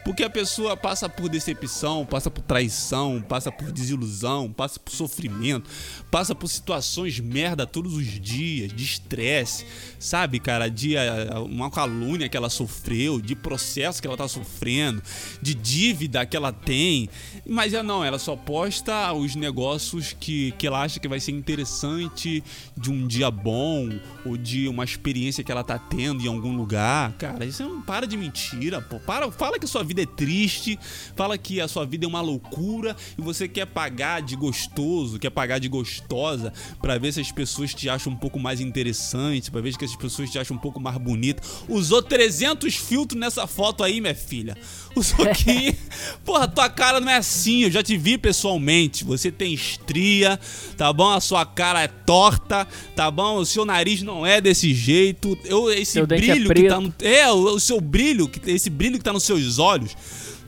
Porque 0.05 0.23
a 0.23 0.29
pessoa 0.29 0.77
passa 0.77 1.09
por 1.09 1.27
decepção, 1.27 2.05
passa 2.05 2.29
por 2.29 2.43
traição, 2.43 3.25
passa 3.27 3.51
por 3.51 3.71
desilusão, 3.71 4.53
passa 4.53 4.79
por 4.79 4.91
sofrimento, 4.91 5.67
passa 6.11 6.35
por 6.35 6.47
situações 6.47 7.19
merda 7.19 7.65
todos 7.65 7.95
os 7.95 8.05
dias, 8.05 8.71
de 8.71 8.83
estresse, 8.83 9.65
sabe, 9.97 10.39
cara? 10.39 10.69
De 10.69 10.95
eh, 10.95 11.27
uma 11.39 11.71
calúnia 11.71 12.29
que 12.29 12.37
ela 12.37 12.51
sofreu, 12.51 13.19
de 13.19 13.35
processo 13.35 13.99
que 13.99 14.07
ela 14.07 14.15
tá 14.15 14.27
sofrendo, 14.27 15.01
de 15.41 15.55
dívida 15.55 16.23
que 16.23 16.37
ela 16.37 16.53
tem. 16.53 17.09
Mas 17.43 17.73
ela 17.73 17.81
não, 17.81 18.05
ela 18.05 18.19
só 18.19 18.35
posta 18.35 19.11
os 19.11 19.35
negócios 19.35 20.15
que, 20.19 20.51
que 20.51 20.67
ela 20.67 20.83
acha 20.83 20.99
que 20.99 21.07
vai 21.07 21.19
ser 21.19 21.31
interessante 21.31 22.43
de 22.77 22.91
um 22.91 23.07
dia 23.07 23.31
bom 23.31 23.89
ou 24.23 24.37
de 24.37 24.67
uma 24.67 24.83
experiência 24.83 25.43
que 25.43 25.51
ela 25.51 25.63
tá 25.63 25.79
tendo 25.79 26.23
em 26.23 26.27
algum 26.27 26.55
lugar. 26.55 27.13
Cara, 27.13 27.43
isso 27.43 27.63
não 27.63 27.81
para 27.81 28.05
de 28.05 28.15
mentira, 28.15 28.79
pô. 28.79 28.99
Para, 28.99 29.31
fala 29.31 29.57
que 29.57 29.65
sua 29.65 29.83
vida 29.83 29.94
vida 29.95 30.01
é 30.01 30.05
triste, 30.05 30.77
fala 31.15 31.37
que 31.37 31.61
a 31.61 31.67
sua 31.67 31.85
vida 31.85 32.05
é 32.05 32.07
uma 32.07 32.21
loucura 32.21 32.95
e 33.17 33.21
você 33.21 33.47
quer 33.47 33.65
pagar 33.65 34.21
de 34.21 34.35
gostoso, 34.35 35.17
quer 35.17 35.29
pagar 35.29 35.59
de 35.59 35.69
gostosa 35.69 36.51
para 36.81 36.97
ver 36.97 37.13
se 37.13 37.21
as 37.21 37.31
pessoas 37.31 37.73
te 37.73 37.87
acham 37.87 38.11
um 38.11 38.15
pouco 38.15 38.37
mais 38.37 38.59
interessante, 38.59 39.49
para 39.49 39.61
ver 39.61 39.73
se 39.73 39.85
as 39.85 39.95
pessoas 39.95 40.29
te 40.29 40.37
acham 40.37 40.57
um 40.57 40.59
pouco 40.59 40.79
mais 40.79 40.97
bonita. 40.97 41.41
Usou 41.69 42.01
300 42.01 42.75
filtros 42.75 43.19
nessa 43.19 43.47
foto 43.47 43.83
aí, 43.83 44.01
minha 44.01 44.13
filha. 44.13 44.57
Usou 44.95 45.25
aqui. 45.25 45.77
Porra, 46.23 46.47
tua 46.47 46.69
cara 46.69 46.99
não 46.99 47.09
é 47.09 47.17
assim, 47.17 47.63
eu 47.63 47.71
já 47.71 47.83
te 47.83 47.97
vi 47.97 48.17
pessoalmente. 48.17 49.03
Você 49.03 49.31
tem 49.31 49.53
estria, 49.53 50.39
tá 50.77 50.91
bom? 50.91 51.09
A 51.09 51.19
sua 51.19 51.45
cara 51.45 51.83
é 51.83 51.87
torta, 51.87 52.67
tá 52.95 53.11
bom? 53.11 53.37
O 53.37 53.45
seu 53.45 53.65
nariz 53.65 54.01
não 54.01 54.25
é 54.25 54.39
desse 54.39 54.73
jeito. 54.73 55.37
Eu, 55.45 55.71
esse 55.71 55.93
seu 55.93 56.07
brilho 56.07 56.51
é 56.51 56.55
que 56.55 56.67
tá 56.67 56.79
no. 56.79 56.93
É, 57.01 57.29
o, 57.31 57.55
o 57.55 57.59
seu 57.59 57.79
brilho, 57.81 58.29
esse 58.47 58.69
brilho 58.69 58.97
que 58.97 59.03
tá 59.03 59.13
nos 59.13 59.23
seus 59.23 59.59
olhos 59.59 59.75
olhos. 59.75 59.97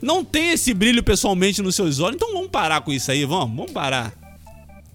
Não 0.01 0.23
tem 0.23 0.51
esse 0.51 0.73
brilho 0.73 1.03
pessoalmente 1.03 1.61
nos 1.61 1.75
seus 1.75 1.99
olhos, 1.99 2.15
então 2.15 2.31
vamos 2.31 2.49
parar 2.49 2.81
com 2.81 2.91
isso 2.91 3.11
aí, 3.11 3.25
vamos, 3.25 3.55
vamos 3.55 3.71
parar. 3.71 4.13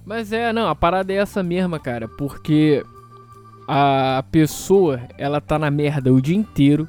Mas 0.04 0.32
é, 0.32 0.52
não, 0.52 0.68
a 0.68 0.74
parada 0.74 1.12
é 1.12 1.16
essa 1.16 1.42
mesma, 1.42 1.78
cara, 1.78 2.08
porque 2.08 2.84
a 3.66 4.24
pessoa, 4.30 5.00
ela 5.18 5.40
tá 5.40 5.58
na 5.58 5.70
merda 5.70 6.12
o 6.12 6.20
dia 6.20 6.36
inteiro. 6.36 6.88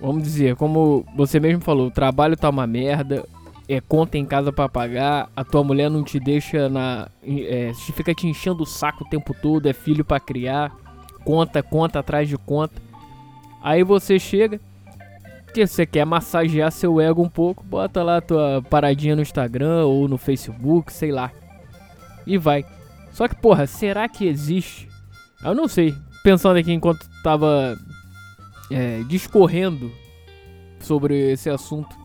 Vamos 0.00 0.22
dizer, 0.22 0.54
como 0.56 1.04
você 1.16 1.40
mesmo 1.40 1.60
falou, 1.62 1.88
o 1.88 1.90
trabalho 1.90 2.36
tá 2.36 2.48
uma 2.48 2.66
merda, 2.66 3.24
é 3.68 3.80
conta 3.80 4.16
em 4.16 4.24
casa 4.24 4.52
para 4.52 4.68
pagar, 4.68 5.28
a 5.36 5.44
tua 5.44 5.62
mulher 5.64 5.90
não 5.90 6.02
te 6.02 6.18
deixa 6.18 6.68
na. 6.68 7.08
É, 7.22 7.72
fica 7.92 8.14
te 8.14 8.26
enchendo 8.26 8.62
o 8.62 8.66
saco 8.66 9.04
o 9.04 9.08
tempo 9.08 9.34
todo, 9.34 9.66
é 9.66 9.72
filho 9.72 10.04
para 10.04 10.20
criar, 10.20 10.72
conta, 11.24 11.62
conta 11.62 11.98
atrás 11.98 12.28
de 12.28 12.38
conta. 12.38 12.80
Aí 13.60 13.82
você 13.82 14.18
chega, 14.18 14.60
que 15.52 15.66
você 15.66 15.84
quer 15.84 16.06
massagear 16.06 16.70
seu 16.70 17.00
ego 17.00 17.22
um 17.22 17.28
pouco, 17.28 17.64
bota 17.64 18.02
lá 18.02 18.20
tua 18.20 18.62
paradinha 18.70 19.16
no 19.16 19.22
Instagram 19.22 19.84
ou 19.84 20.08
no 20.08 20.16
Facebook, 20.16 20.92
sei 20.92 21.10
lá. 21.10 21.30
E 22.26 22.38
vai. 22.38 22.64
Só 23.12 23.26
que, 23.26 23.34
porra, 23.34 23.66
será 23.66 24.08
que 24.08 24.26
existe? 24.26 24.88
Eu 25.42 25.54
não 25.54 25.66
sei. 25.66 25.94
Pensando 26.22 26.56
aqui 26.56 26.72
enquanto 26.72 27.08
tava 27.22 27.76
é, 28.70 29.02
discorrendo 29.08 29.90
sobre 30.80 31.32
esse 31.32 31.48
assunto. 31.48 31.96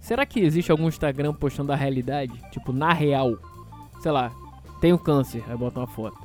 Será 0.00 0.26
que 0.26 0.40
existe 0.40 0.70
algum 0.70 0.88
Instagram 0.88 1.32
postando 1.32 1.72
a 1.72 1.76
realidade? 1.76 2.32
Tipo, 2.50 2.72
na 2.72 2.92
real. 2.92 3.36
Sei 4.02 4.10
lá, 4.10 4.32
tenho 4.80 4.98
câncer, 4.98 5.44
aí 5.48 5.56
bota 5.56 5.80
uma 5.80 5.86
foto. 5.86 6.18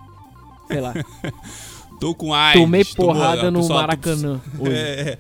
Sei 0.68 0.82
lá. 0.82 0.94
Tô 2.00 2.14
com 2.14 2.34
AIDS. 2.34 2.62
Tomei 2.62 2.86
porrada 2.86 3.38
tomou, 3.38 3.52
no 3.52 3.60
pessoal, 3.62 3.80
Maracanã. 3.82 4.42
Tô... 4.58 4.68
É, 4.68 5.00
é 5.12 5.18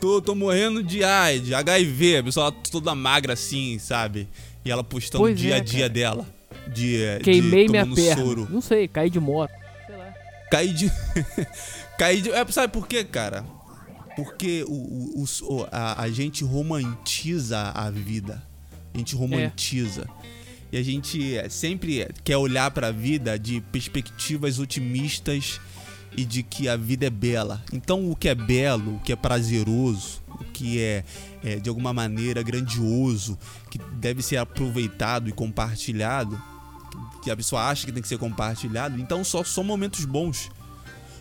tô, 0.00 0.20
tô 0.20 0.34
morrendo 0.34 0.82
de 0.82 1.02
AIDS, 1.02 1.52
HIV, 1.52 2.18
a 2.18 2.22
pessoa 2.22 2.52
toda 2.52 2.94
magra 2.94 3.32
assim, 3.32 3.78
sabe? 3.78 4.28
E 4.62 4.70
ela 4.70 4.84
postando 4.84 5.24
o 5.24 5.34
dia 5.34 5.54
a 5.54 5.58
é, 5.58 5.60
dia 5.60 5.88
dela. 5.88 6.26
De, 6.66 6.98
Queimei 7.22 7.66
de, 7.66 7.70
minha 7.70 7.86
perna. 7.86 8.22
Soro. 8.22 8.48
Não 8.50 8.60
sei, 8.60 8.86
caí 8.86 9.08
de 9.08 9.18
moto. 9.20 9.52
Sei 9.86 9.96
lá. 9.96 10.14
Caí 10.50 10.68
de. 10.68 10.92
caí 11.98 12.20
de. 12.20 12.30
É, 12.30 12.46
sabe 12.48 12.72
por 12.72 12.86
quê, 12.86 13.02
cara? 13.02 13.44
Porque 14.16 14.64
o, 14.66 15.22
o, 15.22 15.24
o 15.42 15.66
a, 15.70 16.02
a, 16.02 16.10
gente 16.10 16.44
romantiza 16.44 17.72
a 17.74 17.90
vida. 17.90 18.42
A 18.92 18.98
gente 18.98 19.16
romantiza. 19.16 20.08
É. 20.22 20.34
E 20.72 20.76
a 20.76 20.82
gente 20.82 21.34
sempre 21.50 22.08
quer 22.22 22.36
olhar 22.36 22.70
para 22.70 22.88
a 22.88 22.92
vida 22.92 23.38
de 23.38 23.60
perspectivas 23.60 24.58
otimistas 24.58 25.60
e 26.16 26.24
de 26.24 26.42
que 26.42 26.68
a 26.68 26.76
vida 26.76 27.06
é 27.06 27.10
bela. 27.10 27.62
Então, 27.72 28.10
o 28.10 28.16
que 28.16 28.28
é 28.28 28.34
belo, 28.34 28.96
o 28.96 29.00
que 29.00 29.12
é 29.12 29.16
prazeroso, 29.16 30.22
que 30.52 30.80
é, 30.80 31.04
é 31.42 31.56
de 31.56 31.68
alguma 31.68 31.92
maneira 31.92 32.42
grandioso, 32.42 33.38
que 33.70 33.78
deve 33.94 34.22
ser 34.22 34.36
aproveitado 34.36 35.28
e 35.28 35.32
compartilhado, 35.32 36.40
que 37.22 37.30
a 37.30 37.36
pessoa 37.36 37.68
acha 37.68 37.86
que 37.86 37.92
tem 37.92 38.02
que 38.02 38.08
ser 38.08 38.18
compartilhado, 38.18 39.00
então 39.00 39.24
só 39.24 39.42
são 39.42 39.64
momentos 39.64 40.04
bons. 40.04 40.50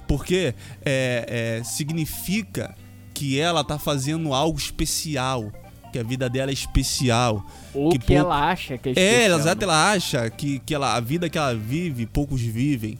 Porque 0.07 0.53
é, 0.83 1.59
é, 1.59 1.63
significa 1.63 2.75
que 3.13 3.39
ela 3.39 3.63
tá 3.63 3.77
fazendo 3.77 4.33
algo 4.33 4.57
especial, 4.57 5.51
que 5.91 5.99
a 5.99 6.03
vida 6.03 6.29
dela 6.29 6.51
é 6.51 6.53
especial. 6.53 7.45
Ou 7.73 7.91
que, 7.91 7.99
que 7.99 8.13
ela 8.13 8.49
acha 8.49 8.77
que 8.77 8.89
é 8.89 8.91
especial. 8.91 9.21
É, 9.21 9.25
exato, 9.25 9.59
né? 9.59 9.63
ela 9.63 9.91
acha 9.91 10.29
que, 10.29 10.59
que 10.59 10.73
ela, 10.73 10.95
a 10.95 10.99
vida 10.99 11.29
que 11.29 11.37
ela 11.37 11.53
vive, 11.53 12.05
poucos 12.05 12.41
vivem. 12.41 12.97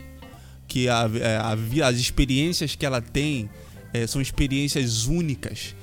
Que 0.68 0.88
a, 0.88 1.10
é, 1.20 1.38
a, 1.38 1.88
as 1.88 1.98
experiências 1.98 2.76
que 2.76 2.86
ela 2.86 3.02
tem 3.02 3.50
é, 3.94 4.06
são 4.08 4.22
experiências 4.22 5.06
únicas. 5.06 5.76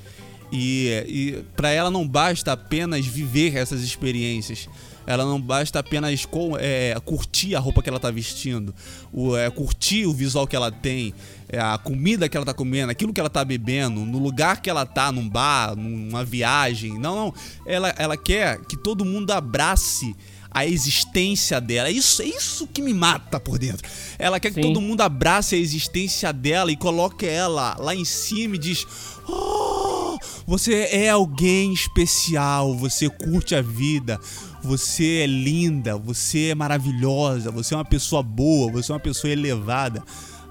E, 0.52 1.04
e 1.06 1.44
para 1.54 1.70
ela 1.70 1.90
não 1.90 2.06
basta 2.06 2.52
apenas 2.52 3.06
viver 3.06 3.56
essas 3.56 3.82
experiências. 3.82 4.68
Ela 5.06 5.24
não 5.24 5.40
basta 5.40 5.78
apenas 5.78 6.24
com, 6.24 6.56
é, 6.58 6.94
curtir 7.04 7.54
a 7.54 7.58
roupa 7.58 7.82
que 7.82 7.88
ela 7.88 7.96
está 7.96 8.10
vestindo, 8.10 8.74
o, 9.12 9.36
é, 9.36 9.50
curtir 9.50 10.06
o 10.06 10.12
visual 10.12 10.46
que 10.46 10.54
ela 10.54 10.70
tem, 10.70 11.14
é, 11.48 11.58
a 11.58 11.78
comida 11.78 12.28
que 12.28 12.36
ela 12.36 12.44
está 12.44 12.54
comendo, 12.54 12.92
aquilo 12.92 13.12
que 13.12 13.20
ela 13.20 13.26
está 13.28 13.44
bebendo, 13.44 14.00
no 14.00 14.18
lugar 14.18 14.60
que 14.60 14.70
ela 14.70 14.82
está, 14.82 15.10
num 15.10 15.28
bar, 15.28 15.74
numa 15.74 16.24
viagem. 16.24 16.98
Não, 16.98 17.16
não. 17.16 17.34
Ela, 17.66 17.94
ela 17.98 18.16
quer 18.16 18.60
que 18.66 18.76
todo 18.76 19.04
mundo 19.04 19.30
abrace 19.32 20.14
a 20.50 20.66
existência 20.66 21.60
dela. 21.60 21.88
É 21.88 21.92
isso, 21.92 22.20
é 22.22 22.26
isso 22.26 22.66
que 22.66 22.82
me 22.82 22.92
mata 22.92 23.38
por 23.38 23.58
dentro. 23.58 23.88
Ela 24.18 24.40
quer 24.40 24.52
Sim. 24.52 24.60
que 24.60 24.66
todo 24.66 24.80
mundo 24.80 25.00
abrace 25.00 25.54
a 25.54 25.58
existência 25.58 26.32
dela 26.32 26.72
e 26.72 26.76
coloque 26.76 27.24
ela 27.24 27.76
lá 27.78 27.94
em 27.94 28.04
cima 28.04 28.56
e 28.56 28.58
diz: 28.58 28.86
oh, 29.30 30.18
você 30.46 30.88
é 30.92 31.10
alguém 31.10 31.72
especial, 31.72 32.74
você 32.74 33.08
curte 33.08 33.54
a 33.54 33.62
vida, 33.62 34.18
você 34.62 35.20
é 35.22 35.26
linda, 35.26 35.96
você 35.96 36.48
é 36.48 36.54
maravilhosa, 36.54 37.50
você 37.50 37.74
é 37.74 37.76
uma 37.76 37.84
pessoa 37.84 38.22
boa, 38.22 38.72
você 38.72 38.90
é 38.90 38.94
uma 38.94 39.00
pessoa 39.00 39.32
elevada. 39.32 40.02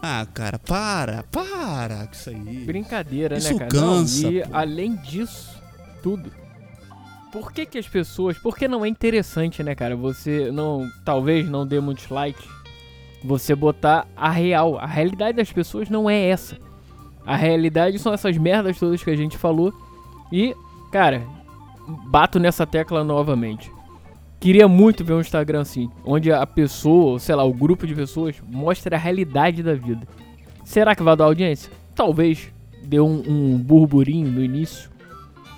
Ah, 0.02 0.26
cara, 0.34 0.58
para, 0.58 1.24
para 1.24 2.08
com 2.08 2.14
isso 2.14 2.30
aí. 2.30 2.64
Brincadeira, 2.66 3.38
isso 3.38 3.52
né, 3.52 3.60
cara? 3.60 3.72
Cansa, 3.72 4.24
Não, 4.24 4.32
e 4.32 4.42
pô. 4.44 4.50
além 4.54 4.96
disso, 4.96 5.62
tudo. 6.02 6.32
Por 7.32 7.52
que 7.52 7.66
que 7.66 7.78
as 7.78 7.88
pessoas... 7.88 8.38
Porque 8.38 8.68
não 8.68 8.86
é 8.86 8.88
interessante, 8.88 9.62
né, 9.62 9.76
cara? 9.76 9.96
Você 9.96 10.52
não... 10.52 10.90
Talvez 11.04 11.48
não 11.48 11.68
dê 11.68 11.80
muitos 11.80 12.08
likes. 12.10 12.48
Você 13.24 13.54
botar 13.54 14.08
a 14.16 14.32
real. 14.32 14.80
A 14.80 14.88
realidade 14.88 15.36
das 15.38 15.52
pessoas 15.52 15.90
não 15.90 16.10
é 16.10 16.30
essa. 16.30 16.58
A 17.26 17.36
realidade 17.36 18.00
são 18.00 18.14
essas 18.14 18.38
merdas 18.38 18.80
todas 18.80 19.04
que 19.04 19.10
a 19.10 19.16
gente 19.16 19.38
falou. 19.38 19.74
E, 20.32 20.56
cara, 20.92 21.24
bato 22.08 22.40
nessa 22.40 22.66
tecla 22.66 23.04
novamente. 23.04 23.72
Queria 24.40 24.68
muito 24.68 25.04
ver 25.04 25.14
um 25.14 25.20
Instagram 25.20 25.62
assim, 25.62 25.90
onde 26.06 26.32
a 26.32 26.48
pessoa, 26.48 27.20
sei 27.20 27.36
lá, 27.36 27.44
o 27.44 27.54
grupo 27.54 27.86
de 27.86 27.94
pessoas 27.94 28.42
mostra 28.48 28.96
a 28.96 29.00
realidade 29.00 29.62
da 29.62 29.74
vida. 29.74 30.08
Será 30.64 30.96
que 30.96 31.04
vai 31.04 31.16
dar 31.16 31.26
audiência? 31.26 31.72
Talvez 31.94 32.52
dê 32.84 33.00
um, 33.00 33.24
um 33.28 33.58
burburinho 33.58 34.32
no 34.32 34.42
início. 34.42 34.90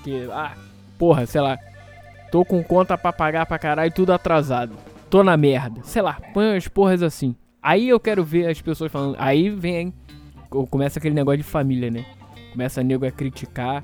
Que, 0.04 0.28
ah, 0.32 0.54
porra, 0.98 1.28
sei 1.28 1.42
lá, 1.42 1.60
tô 2.32 2.44
com 2.44 2.64
conta 2.64 2.98
pra 2.98 3.14
pagar 3.14 3.46
pra 3.46 3.60
caralho 3.60 3.92
tudo 3.92 4.14
atrasado. 4.14 4.74
Tô 5.12 5.24
na 5.24 5.38
merda. 5.38 5.82
Sei 5.84 6.02
lá, 6.02 6.20
põe 6.34 6.56
as 6.56 6.68
porras 6.68 7.04
assim. 7.04 7.36
Aí 7.62 7.88
eu 7.90 8.00
quero 8.00 8.24
ver 8.24 8.50
as 8.50 8.62
pessoas 8.62 8.92
falando. 8.92 9.16
Aí 9.20 9.50
vem. 9.50 9.94
Começa 10.70 11.00
aquele 11.00 11.16
negócio 11.16 11.38
de 11.38 11.44
família, 11.44 11.90
né? 11.90 12.06
Começa 12.52 12.82
a 12.82 12.84
nego 12.84 13.06
a 13.06 13.12
criticar, 13.12 13.84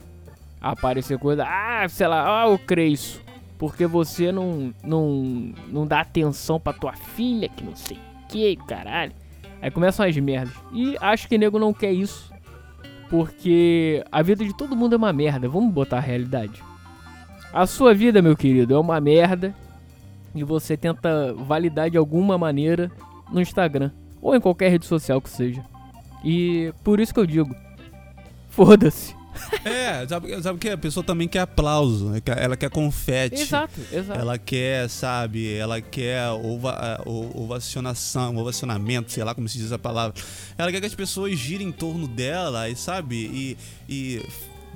a 0.62 0.71
aparecer 0.71 1.17
coisa. 1.17 1.45
Ah, 1.47 1.88
sei 1.88 2.08
lá, 2.08 2.27
ah, 2.27 2.47
o 2.47 2.60
Creiço 2.60 3.25
porque 3.58 3.88
você 3.88 4.32
não, 4.32 4.73
não, 4.84 5.53
não 5.67 5.88
dá 5.88 6.01
atenção 6.01 6.60
pra 6.60 6.73
tua 6.73 6.93
filha, 6.93 7.49
que 7.49 7.63
não 7.63 7.75
sei 7.75 7.97
o 7.97 8.27
que, 8.27 8.56
caralho. 8.56 9.13
Aí 9.62 9.71
começam 9.71 10.06
as 10.06 10.15
merdas. 10.17 10.53
E 10.71 10.95
acho 11.01 11.27
que 11.27 11.38
nego 11.38 11.58
não 11.58 11.73
quer 11.73 11.91
isso. 11.91 12.32
Porque 13.10 14.03
a 14.12 14.21
vida 14.21 14.45
de 14.45 14.56
todo 14.56 14.75
mundo 14.75 14.93
é 14.93 14.97
uma 14.97 15.13
merda. 15.13 15.49
Vamos 15.49 15.73
botar 15.73 15.97
a 15.97 16.01
realidade. 16.01 16.62
A 17.51 17.65
sua 17.65 17.93
vida, 17.93 18.21
meu 18.21 18.36
querido, 18.36 18.75
é 18.75 18.80
uma 18.80 19.01
merda. 19.01 19.56
E 20.36 20.43
você 20.43 20.77
tenta 20.77 21.34
validar 21.34 21.89
de 21.89 21.97
alguma 21.97 22.38
maneira 22.38 22.91
no 23.32 23.41
Instagram. 23.41 23.89
Ou 24.21 24.36
em 24.36 24.41
qualquer 24.41 24.69
rede 24.69 24.86
social 24.86 25.19
que 25.19 25.30
seja. 25.30 25.63
E 26.23 26.73
por 26.84 26.99
isso 26.99 27.13
que 27.13 27.19
eu 27.19 27.25
digo: 27.25 27.56
foda-se. 28.49 29.15
É, 29.63 30.08
sabe, 30.08 30.41
sabe 30.41 30.60
que 30.60 30.69
a 30.69 30.77
pessoa 30.77 31.03
também 31.03 31.27
quer 31.27 31.41
aplauso, 31.41 32.10
né? 32.10 32.21
ela 32.38 32.58
quer 32.58 32.69
confete. 32.69 33.41
Exato, 33.41 33.80
exato. 33.91 34.19
Ela 34.19 34.38
quer, 34.38 34.89
sabe, 34.89 35.53
ela 35.53 35.80
quer 35.80 36.27
ova, 36.30 37.01
ovacionação, 37.06 38.36
ovacionamento, 38.38 39.12
sei 39.12 39.23
lá 39.23 39.36
como 39.36 39.47
se 39.47 39.58
diz 39.58 39.71
a 39.71 39.80
palavra. 39.80 40.19
Ela 40.58 40.71
quer 40.71 40.80
que 40.80 40.88
as 40.88 40.95
pessoas 40.95 41.38
girem 41.38 41.67
em 41.67 41.71
torno 41.71 42.08
dela 42.08 42.69
e, 42.69 42.75
sabe, 42.75 43.15
e, 43.15 43.58
e 43.88 44.25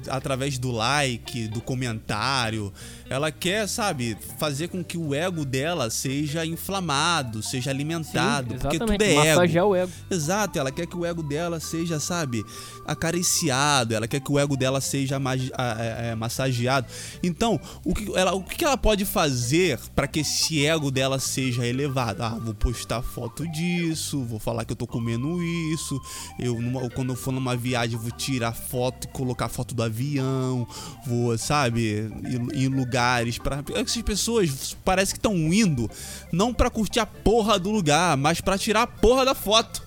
através 0.08 0.58
do 0.58 0.72
like, 0.72 1.48
do 1.48 1.62
comentário. 1.62 2.72
Ela 3.12 3.30
quer, 3.30 3.68
sabe, 3.68 4.18
fazer 4.40 4.70
com 4.70 4.82
que 4.82 4.98
o 4.98 5.14
ego 5.14 5.44
dela 5.44 5.90
seja 5.90 6.46
inflamado, 6.46 7.44
seja 7.44 7.70
alimentado. 7.70 8.54
Sim, 8.54 8.60
porque 8.60 8.80
tudo 8.80 9.04
é 9.04 9.28
ego. 9.28 9.68
o 9.68 9.76
ego. 9.76 9.92
Exato, 10.10 10.58
ela 10.58 10.72
quer 10.72 10.88
que 10.88 10.96
o 10.96 11.06
ego 11.06 11.22
dela 11.22 11.60
seja, 11.60 12.00
sabe, 12.00 12.42
acariciado. 12.88 13.94
Ela 13.94 14.08
quer 14.08 14.22
que 14.22 14.32
o 14.32 14.40
ego 14.40 14.56
dela 14.56 14.80
seja 14.80 15.18
é, 15.18 16.12
é, 16.12 16.16
massageado. 16.16 16.88
Então, 17.22 17.60
o 17.84 17.94
que 17.94 18.18
ela, 18.18 18.34
o 18.34 18.42
que 18.42 18.64
ela 18.64 18.78
pode 18.78 19.04
fazer 19.04 19.78
para 19.94 20.08
que 20.08 20.22
esse 20.22 20.66
ego 20.66 20.90
dela 20.90 21.20
seja 21.20 21.68
elevado? 21.68 22.24
Ah, 22.24 22.40
vou 22.42 22.54
postar 22.54 23.02
foto 23.02 23.46
disso, 23.52 24.24
vou 24.24 24.40
falar 24.40 24.64
que 24.64 24.72
eu 24.72 24.78
tô 24.78 24.88
comendo 24.88 25.44
isso. 25.74 26.00
Eu, 26.40 26.58
quando 26.96 27.10
eu 27.10 27.18
for 27.18 27.34
numa 27.34 27.58
viagem, 27.58 27.98
vou 27.98 28.12
tirar 28.12 28.54
foto 28.54 29.04
e 29.04 29.12
colocar 29.12 29.50
foto 29.50 29.76
do 29.76 29.84
avião, 29.84 30.66
vou, 31.06 31.38
sabe, 31.38 32.10
em, 32.56 32.70
lugares 33.02 33.38
para 33.38 33.64
essas 33.76 34.02
pessoas 34.02 34.78
parece 34.86 35.14
que 35.14 35.18
estão 35.18 35.36
indo 35.36 35.90
não 36.32 36.54
para 36.54 36.70
curtir 36.70 37.00
a 37.00 37.06
porra 37.06 37.58
do 37.58 37.72
lugar, 37.72 38.16
mas 38.18 38.42
para 38.42 38.58
tirar 38.58 38.84
a 38.84 38.88
porra 38.88 39.26
da 39.26 39.34
foto. 39.34 39.82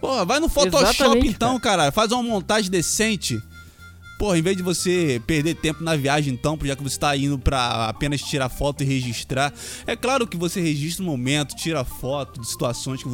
Porra, 0.00 0.24
vai 0.24 0.40
no 0.40 0.48
Photoshop 0.48 0.84
Exatamente, 0.84 1.28
então, 1.28 1.58
cara. 1.58 1.82
cara. 1.82 1.92
Faz 1.92 2.12
uma 2.12 2.22
montagem 2.22 2.70
decente. 2.70 3.40
Porra, 4.18 4.38
em 4.38 4.42
vez 4.42 4.56
de 4.56 4.62
você 4.62 5.20
perder 5.26 5.56
tempo 5.56 5.84
na 5.84 5.94
viagem, 5.94 6.32
então, 6.32 6.58
já 6.62 6.74
que 6.74 6.82
você 6.82 6.96
está 6.96 7.14
indo 7.14 7.38
para 7.38 7.88
apenas 7.88 8.22
tirar 8.22 8.48
foto 8.48 8.82
e 8.82 8.86
registrar, 8.86 9.52
é 9.86 9.94
claro 9.94 10.26
que 10.26 10.38
você 10.38 10.60
registra 10.60 11.02
o 11.02 11.06
momento, 11.06 11.54
tira 11.54 11.84
foto 11.84 12.40
de 12.40 12.48
situações 12.48 13.02
que, 13.02 13.08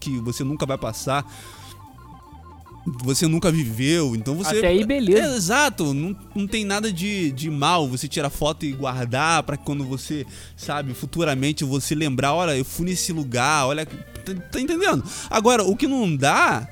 que 0.00 0.18
você 0.18 0.42
nunca 0.42 0.66
vai 0.66 0.76
passar 0.76 1.24
você 3.02 3.26
nunca 3.26 3.50
viveu, 3.50 4.14
então 4.14 4.34
você. 4.34 4.58
Até 4.58 4.68
aí, 4.68 4.84
beleza. 4.84 5.34
É, 5.34 5.36
exato, 5.36 5.94
não, 5.94 6.16
não 6.34 6.46
tem 6.46 6.64
nada 6.64 6.92
de, 6.92 7.30
de 7.32 7.50
mal 7.50 7.88
você 7.88 8.08
tirar 8.08 8.30
foto 8.30 8.64
e 8.64 8.72
guardar 8.72 9.42
para 9.42 9.56
quando 9.56 9.84
você, 9.84 10.26
sabe, 10.56 10.94
futuramente 10.94 11.64
você 11.64 11.94
lembrar: 11.94 12.34
olha, 12.34 12.56
eu 12.56 12.64
fui 12.64 12.86
nesse 12.86 13.12
lugar, 13.12 13.66
olha. 13.66 13.86
Tá, 13.86 14.34
tá 14.52 14.60
entendendo? 14.60 15.02
Agora, 15.30 15.64
o 15.64 15.76
que 15.76 15.86
não 15.86 16.14
dá 16.14 16.68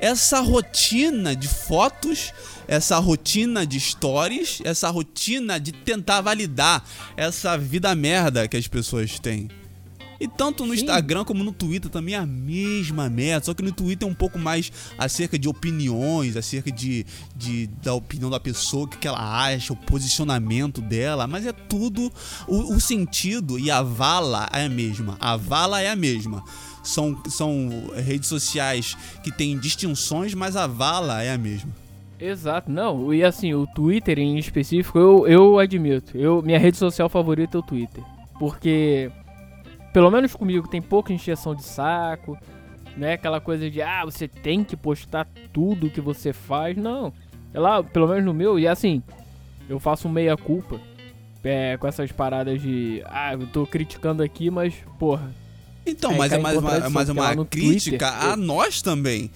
é 0.00 0.06
essa 0.06 0.40
rotina 0.40 1.34
de 1.34 1.48
fotos, 1.48 2.32
essa 2.66 2.98
rotina 2.98 3.66
de 3.66 3.80
stories, 3.80 4.60
essa 4.64 4.88
rotina 4.90 5.58
de 5.58 5.72
tentar 5.72 6.20
validar 6.20 6.84
essa 7.16 7.56
vida 7.58 7.94
merda 7.94 8.46
que 8.46 8.56
as 8.56 8.68
pessoas 8.68 9.18
têm. 9.18 9.48
E 10.20 10.26
tanto 10.26 10.66
no 10.66 10.74
Sim. 10.74 10.80
Instagram 10.80 11.24
como 11.24 11.44
no 11.44 11.52
Twitter 11.52 11.90
também 11.90 12.14
é 12.14 12.18
a 12.18 12.26
mesma 12.26 13.08
merda. 13.08 13.46
Só 13.46 13.54
que 13.54 13.62
no 13.62 13.72
Twitter 13.72 14.06
é 14.06 14.10
um 14.10 14.14
pouco 14.14 14.38
mais 14.38 14.72
acerca 14.98 15.38
de 15.38 15.48
opiniões, 15.48 16.36
acerca 16.36 16.72
de, 16.72 17.06
de 17.36 17.68
da 17.82 17.94
opinião 17.94 18.28
da 18.28 18.40
pessoa, 18.40 18.84
o 18.84 18.88
que, 18.88 19.06
ela 19.06 19.44
acha, 19.44 19.72
o 19.72 19.76
posicionamento 19.76 20.80
dela. 20.80 21.26
Mas 21.26 21.46
é 21.46 21.52
tudo. 21.52 22.12
O, 22.46 22.74
o 22.74 22.80
sentido 22.80 23.58
e 23.58 23.70
a 23.70 23.82
vala 23.82 24.48
é 24.52 24.64
a 24.64 24.68
mesma. 24.68 25.16
A 25.20 25.36
vala 25.36 25.80
é 25.80 25.88
a 25.88 25.96
mesma. 25.96 26.42
São, 26.82 27.20
são 27.28 27.90
redes 27.94 28.28
sociais 28.28 28.96
que 29.22 29.30
têm 29.30 29.58
distinções, 29.58 30.34
mas 30.34 30.56
a 30.56 30.66
vala 30.66 31.22
é 31.22 31.32
a 31.32 31.38
mesma. 31.38 31.70
Exato, 32.20 32.70
não, 32.70 33.14
e 33.14 33.22
assim, 33.22 33.54
o 33.54 33.64
Twitter 33.64 34.18
em 34.18 34.38
específico, 34.38 34.98
eu, 34.98 35.26
eu 35.28 35.58
admito, 35.58 36.18
eu, 36.18 36.42
minha 36.42 36.58
rede 36.58 36.76
social 36.76 37.08
favorita 37.08 37.56
é 37.56 37.60
o 37.60 37.62
Twitter, 37.62 38.02
porque 38.40 39.08
pelo 39.98 40.12
menos 40.12 40.32
comigo, 40.32 40.68
tem 40.68 40.80
pouca 40.80 41.12
encheção 41.12 41.56
de 41.56 41.64
saco, 41.64 42.38
né? 42.96 43.14
Aquela 43.14 43.40
coisa 43.40 43.68
de, 43.68 43.82
ah, 43.82 44.04
você 44.04 44.28
tem 44.28 44.62
que 44.62 44.76
postar 44.76 45.26
tudo 45.52 45.90
que 45.90 46.00
você 46.00 46.32
faz. 46.32 46.76
Não. 46.76 47.12
É 47.52 47.58
lá, 47.58 47.82
pelo 47.82 48.06
menos 48.06 48.24
no 48.24 48.32
meu, 48.32 48.60
e 48.60 48.68
assim, 48.68 49.02
eu 49.68 49.80
faço 49.80 50.08
meia-culpa 50.08 50.80
é, 51.42 51.76
com 51.78 51.88
essas 51.88 52.12
paradas 52.12 52.62
de, 52.62 53.02
ah, 53.06 53.32
eu 53.32 53.48
tô 53.48 53.66
criticando 53.66 54.22
aqui, 54.22 54.52
mas, 54.52 54.72
porra. 55.00 55.34
Então, 55.84 56.14
mas 56.16 56.30
é 56.30 56.38
mais 56.38 56.56
uma, 56.56 56.76
é 56.76 57.20
lá 57.20 57.32
uma 57.32 57.44
crítica 57.44 58.08
Twitter, 58.08 58.30
a 58.30 58.36
nós 58.36 58.80
também. 58.80 59.32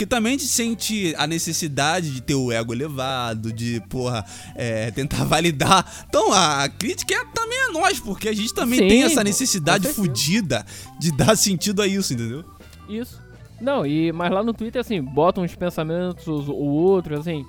Porque 0.00 0.08
também 0.08 0.30
a 0.34 0.38
gente 0.38 0.48
sente 0.48 1.14
a 1.18 1.26
necessidade 1.26 2.10
de 2.10 2.22
ter 2.22 2.34
o 2.34 2.50
ego 2.50 2.72
elevado, 2.72 3.52
de, 3.52 3.82
porra, 3.86 4.24
é, 4.54 4.90
tentar 4.90 5.24
validar. 5.28 5.84
Então 6.08 6.32
a 6.32 6.66
crítica 6.70 7.12
é 7.12 7.22
também 7.34 7.60
a 7.64 7.72
nós, 7.72 8.00
porque 8.00 8.26
a 8.30 8.32
gente 8.32 8.54
também 8.54 8.78
Sim, 8.78 8.88
tem 8.88 9.02
essa 9.02 9.22
necessidade 9.22 9.88
fodida 9.88 10.64
de 10.98 11.14
dar 11.14 11.36
sentido 11.36 11.82
a 11.82 11.86
isso, 11.86 12.14
entendeu? 12.14 12.42
Isso. 12.88 13.20
Não, 13.60 13.84
e 13.84 14.10
mas 14.10 14.32
lá 14.32 14.42
no 14.42 14.54
Twitter, 14.54 14.80
assim, 14.80 15.02
botam 15.02 15.44
uns 15.44 15.54
pensamentos 15.54 16.48
ou 16.48 16.56
outros, 16.56 17.20
assim. 17.20 17.44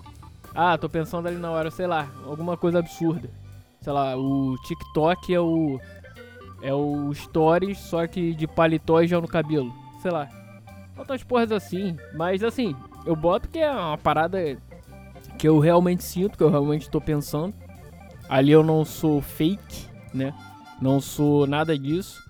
Ah, 0.53 0.77
tô 0.77 0.89
pensando 0.89 1.29
ali 1.29 1.37
na 1.37 1.51
hora, 1.51 1.71
sei 1.71 1.87
lá, 1.87 2.11
alguma 2.25 2.57
coisa 2.57 2.79
absurda. 2.79 3.29
Sei 3.79 3.93
lá, 3.93 4.17
o 4.17 4.57
TikTok 4.67 5.33
é 5.33 5.39
o. 5.39 5.79
É 6.61 6.73
o 6.73 7.13
Stories, 7.13 7.77
só 7.77 8.05
que 8.07 8.33
de 8.33 8.45
paletó 8.45 9.01
e 9.01 9.07
gel 9.07 9.21
no 9.21 9.27
cabelo. 9.29 9.73
Sei 10.01 10.11
lá. 10.11 10.40
Botam 10.95 11.15
as 11.15 11.23
porras 11.23 11.51
assim. 11.51 11.95
Mas 12.15 12.43
assim, 12.43 12.75
eu 13.05 13.15
boto 13.15 13.49
que 13.49 13.59
é 13.59 13.71
uma 13.71 13.97
parada 13.97 14.57
que 15.37 15.47
eu 15.47 15.59
realmente 15.59 16.03
sinto, 16.03 16.37
que 16.37 16.43
eu 16.43 16.49
realmente 16.49 16.89
tô 16.89 16.99
pensando. 17.01 17.53
Ali 18.29 18.51
eu 18.51 18.63
não 18.63 18.85
sou 18.85 19.21
fake, 19.21 19.87
né? 20.13 20.33
Não 20.81 20.99
sou 21.01 21.45
nada 21.47 21.77
disso. 21.77 22.21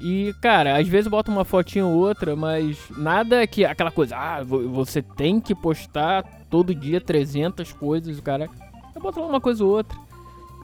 E, 0.00 0.34
cara, 0.40 0.78
às 0.78 0.88
vezes 0.88 1.08
boto 1.08 1.30
uma 1.30 1.44
fotinha 1.44 1.86
ou 1.86 1.92
outra, 1.94 2.34
mas 2.34 2.76
nada 2.96 3.46
que 3.46 3.64
aquela 3.64 3.90
coisa, 3.90 4.16
ah, 4.16 4.42
vo- 4.42 4.68
você 4.68 5.00
tem 5.00 5.40
que 5.40 5.54
postar 5.54 6.24
todo 6.50 6.74
dia 6.74 7.00
300 7.00 7.72
coisas, 7.72 8.18
cara. 8.20 8.48
Eu 8.94 9.00
boto 9.00 9.20
lá 9.20 9.26
uma 9.26 9.40
coisa 9.40 9.64
ou 9.64 9.70
outra. 9.70 9.96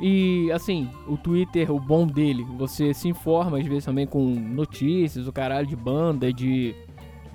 E, 0.00 0.50
assim, 0.52 0.88
o 1.06 1.16
Twitter, 1.16 1.70
o 1.72 1.78
bom 1.80 2.06
dele, 2.06 2.44
você 2.56 2.92
se 2.94 3.08
informa 3.08 3.58
às 3.58 3.66
vezes 3.66 3.84
também 3.84 4.06
com 4.06 4.24
notícias, 4.24 5.26
o 5.26 5.32
caralho 5.32 5.66
de 5.66 5.76
banda, 5.76 6.32
de. 6.32 6.74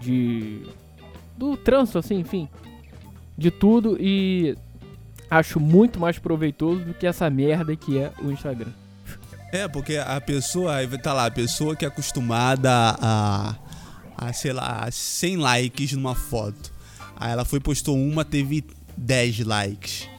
De. 0.04 0.62
do 1.38 1.56
trânsito, 1.58 1.98
assim, 1.98 2.20
enfim. 2.20 2.50
De 3.38 3.50
tudo 3.50 3.98
e 4.00 4.56
acho 5.30 5.60
muito 5.60 6.00
mais 6.00 6.20
proveitoso 6.20 6.84
do 6.86 6.94
que 6.94 7.08
essa 7.08 7.30
merda 7.30 7.76
que 7.76 7.98
é 7.98 8.12
o 8.22 8.32
Instagram. 8.32 8.72
É, 9.52 9.68
porque 9.68 9.98
a 9.98 10.20
pessoa, 10.20 10.76
tá 11.02 11.14
lá, 11.14 11.28
a 11.28 11.32
pessoa 11.32 11.76
que 11.76 11.86
é 11.86 11.88
acostumada 11.88 12.70
a, 13.00 13.56
a 14.18 14.34
sei 14.34 14.52
lá, 14.52 14.84
a 14.86 14.92
100 14.92 15.38
likes 15.38 15.94
numa 15.94 16.16
foto. 16.16 16.74
Aí 17.16 17.32
ela 17.32 17.46
foi, 17.46 17.60
postou 17.60 17.96
uma, 17.96 18.26
teve 18.26 18.66
10 18.98 19.40
likes. 19.40 20.10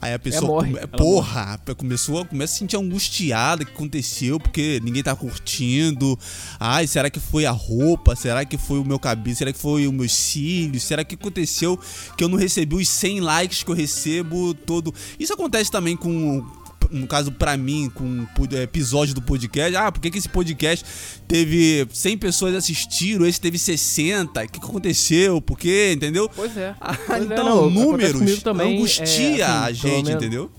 Aí 0.00 0.14
a 0.14 0.18
pessoa, 0.18 0.46
morre, 0.46 0.68
come- 0.68 0.78
ela 0.78 0.88
porra, 0.88 1.60
começou, 1.76 2.24
começa 2.24 2.52
a 2.52 2.54
se 2.54 2.58
sentir 2.60 2.76
angustiada, 2.76 3.64
que 3.64 3.72
aconteceu, 3.72 4.38
porque 4.38 4.80
ninguém 4.82 5.02
tá 5.02 5.14
curtindo. 5.16 6.18
Ai, 6.58 6.86
será 6.86 7.10
que 7.10 7.18
foi 7.20 7.44
a 7.46 7.50
roupa? 7.50 8.14
Será 8.14 8.44
que 8.44 8.56
foi 8.56 8.78
o 8.78 8.84
meu 8.84 8.98
cabelo? 8.98 9.36
Será 9.36 9.52
que 9.52 9.58
foi 9.58 9.86
os 9.86 9.92
meus 9.92 10.12
cílios? 10.12 10.82
Será 10.84 11.04
que 11.04 11.14
aconteceu 11.14 11.78
que 12.16 12.22
eu 12.22 12.28
não 12.28 12.38
recebi 12.38 12.76
os 12.76 12.88
100 12.88 13.20
likes 13.20 13.62
que 13.62 13.70
eu 13.70 13.74
recebo 13.74 14.54
todo? 14.54 14.94
Isso 15.18 15.32
acontece 15.32 15.70
também 15.70 15.96
com 15.96 16.44
no 16.90 17.06
caso 17.06 17.30
pra 17.32 17.56
mim, 17.56 17.90
com 17.94 18.04
o 18.22 18.26
pod- 18.34 18.54
episódio 18.56 19.14
do 19.14 19.22
podcast, 19.22 19.76
ah, 19.76 19.90
por 19.92 20.00
que, 20.00 20.10
que 20.10 20.18
esse 20.18 20.28
podcast 20.28 20.84
teve 21.26 21.86
100 21.92 22.18
pessoas 22.18 22.54
assistiram, 22.54 23.26
esse 23.26 23.40
teve 23.40 23.58
60? 23.58 24.42
O 24.42 24.48
que, 24.48 24.58
que 24.60 24.66
aconteceu? 24.66 25.40
Por 25.40 25.58
quê? 25.58 25.92
Entendeu? 25.94 26.28
Pois 26.34 26.56
é. 26.56 26.74
Ah, 26.80 26.94
Pois 27.06 27.20
é, 27.20 27.24
então, 27.24 27.44
não, 27.44 27.68
acontece 27.68 28.12
números 28.14 28.42
também, 28.42 28.76
angustia 28.78 29.06
é, 29.14 29.42
assim, 29.42 29.42
a 29.64 29.72
gente, 29.72 30.04
menos- 30.06 30.10
entendeu? 30.10 30.50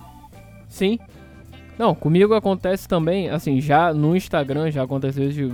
Sim. 0.67 0.99
Não, 1.77 1.95
comigo 1.95 2.33
acontece 2.33 2.87
também, 2.87 3.29
assim, 3.29 3.61
já 3.61 3.93
no 3.93 4.15
Instagram 4.15 4.69
já 4.69 4.83
aconteceu 4.83 5.29
de, 5.29 5.47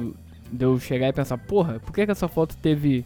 de 0.51 0.65
eu 0.65 0.79
chegar 0.79 1.07
e 1.09 1.13
pensar, 1.13 1.37
porra, 1.37 1.79
por 1.79 1.93
que, 1.93 2.03
que 2.05 2.11
essa 2.11 2.27
foto 2.27 2.57
teve, 2.57 3.05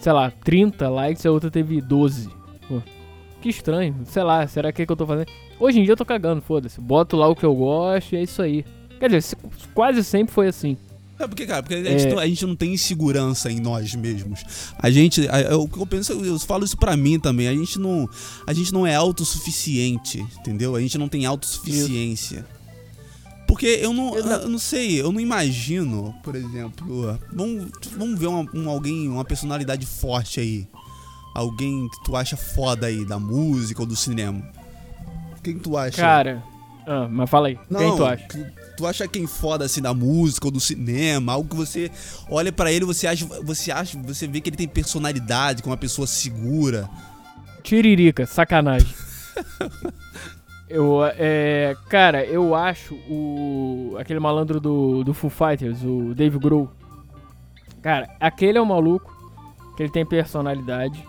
sei 0.00 0.12
lá, 0.12 0.30
30 0.42 0.88
likes 0.88 1.24
e 1.24 1.28
a 1.28 1.30
outra 1.30 1.48
teve 1.50 1.80
12? 1.80 2.28
Pô, 2.68 2.82
que 3.40 3.48
estranho, 3.48 3.94
sei 4.06 4.22
lá, 4.24 4.44
será 4.48 4.72
que 4.72 4.82
é 4.82 4.86
que 4.86 4.90
eu 4.90 4.96
tô 4.96 5.06
fazendo? 5.06 5.28
Hoje 5.58 5.78
em 5.80 5.82
dia 5.84 5.92
eu 5.92 5.96
tô 5.96 6.04
cagando, 6.04 6.42
foda-se. 6.42 6.80
Boto 6.80 7.16
lá 7.16 7.28
o 7.28 7.36
que 7.36 7.44
eu 7.44 7.54
gosto 7.54 8.12
e 8.14 8.16
é 8.16 8.22
isso 8.22 8.42
aí. 8.42 8.64
Quer 8.98 9.06
dizer, 9.08 9.22
se- 9.22 9.36
quase 9.74 10.02
sempre 10.04 10.32
foi 10.34 10.48
assim. 10.48 10.76
É 11.18 11.28
porque, 11.28 11.46
cara, 11.46 11.62
porque 11.62 11.74
a 11.76 11.82
gente, 11.84 12.06
É. 12.06 12.10
não, 12.10 12.18
a 12.18 12.26
gente 12.26 12.44
não 12.44 12.56
tem 12.56 12.72
insegurança 12.74 13.50
em 13.50 13.60
nós 13.60 13.94
mesmos. 13.94 14.44
A 14.78 14.90
gente, 14.90 15.28
a- 15.28 15.40
eu- 15.42 15.62
o 15.62 15.68
que 15.68 15.78
eu 15.78 15.86
penso, 15.86 16.12
eu 16.12 16.38
falo 16.40 16.64
isso 16.64 16.76
pra 16.76 16.96
mim 16.96 17.20
também. 17.20 17.46
A 17.46 17.54
gente 17.54 17.78
não, 17.78 18.08
a 18.46 18.52
gente 18.52 18.72
não 18.72 18.84
é 18.86 18.96
autossuficiente, 18.96 20.18
entendeu? 20.40 20.74
A 20.74 20.80
gente 20.80 20.98
não 20.98 21.08
tem 21.08 21.24
autossuficiência. 21.24 22.44
Porque 23.46 23.66
eu 23.66 23.92
não, 23.92 24.16
eu 24.16 24.48
não 24.48 24.58
sei, 24.58 25.00
eu 25.00 25.12
não 25.12 25.20
imagino, 25.20 26.14
por 26.24 26.34
exemplo, 26.34 27.16
vamos, 27.32 27.70
vamos 27.96 28.18
ver 28.18 28.26
uma- 28.26 28.48
um, 28.52 28.68
alguém, 28.68 29.08
uma 29.08 29.24
personalidade 29.24 29.86
forte 29.86 30.40
aí. 30.40 30.66
Alguém 31.34 31.88
que 31.90 32.04
tu 32.04 32.16
acha 32.16 32.36
foda 32.36 32.86
aí, 32.86 33.04
da 33.04 33.18
música 33.18 33.80
ou 33.82 33.86
do 33.86 33.94
cinema. 33.94 34.42
Quem 35.44 35.58
tu 35.58 35.76
acha? 35.76 36.00
Cara, 36.00 36.42
ah, 36.86 37.08
mas 37.10 37.30
fala 37.30 37.48
aí, 37.48 37.58
Não, 37.70 37.80
quem 37.80 37.96
tu 37.96 38.04
acha? 38.04 38.28
Tu, 38.28 38.46
tu 38.76 38.86
acha 38.86 39.08
quem 39.08 39.26
foda 39.26 39.64
assim 39.64 39.80
da 39.80 39.94
música 39.94 40.46
ou 40.46 40.50
do 40.50 40.60
cinema, 40.60 41.32
algo 41.32 41.48
que 41.48 41.56
você 41.56 41.90
olha 42.28 42.52
pra 42.52 42.70
ele, 42.70 42.84
você 42.84 43.06
acha, 43.06 43.26
você 43.42 43.70
acha, 43.70 43.98
você 43.98 44.26
vê 44.26 44.40
que 44.40 44.50
ele 44.50 44.56
tem 44.56 44.68
personalidade, 44.68 45.62
que 45.62 45.68
é 45.68 45.70
uma 45.70 45.76
pessoa 45.76 46.06
segura. 46.06 46.88
Tiririca, 47.62 48.26
sacanagem. 48.26 48.94
eu, 50.68 51.00
é, 51.16 51.74
cara, 51.88 52.24
eu 52.24 52.54
acho 52.54 52.94
o 53.08 53.96
aquele 53.98 54.20
malandro 54.20 54.60
do, 54.60 55.02
do 55.02 55.14
Foo 55.14 55.30
Fighters, 55.30 55.82
o 55.82 56.14
Dave 56.14 56.38
Grohl. 56.38 56.70
Cara, 57.80 58.14
aquele 58.20 58.58
é 58.58 58.62
um 58.62 58.66
maluco 58.66 59.14
que 59.76 59.82
ele 59.82 59.92
tem 59.92 60.04
personalidade. 60.04 61.02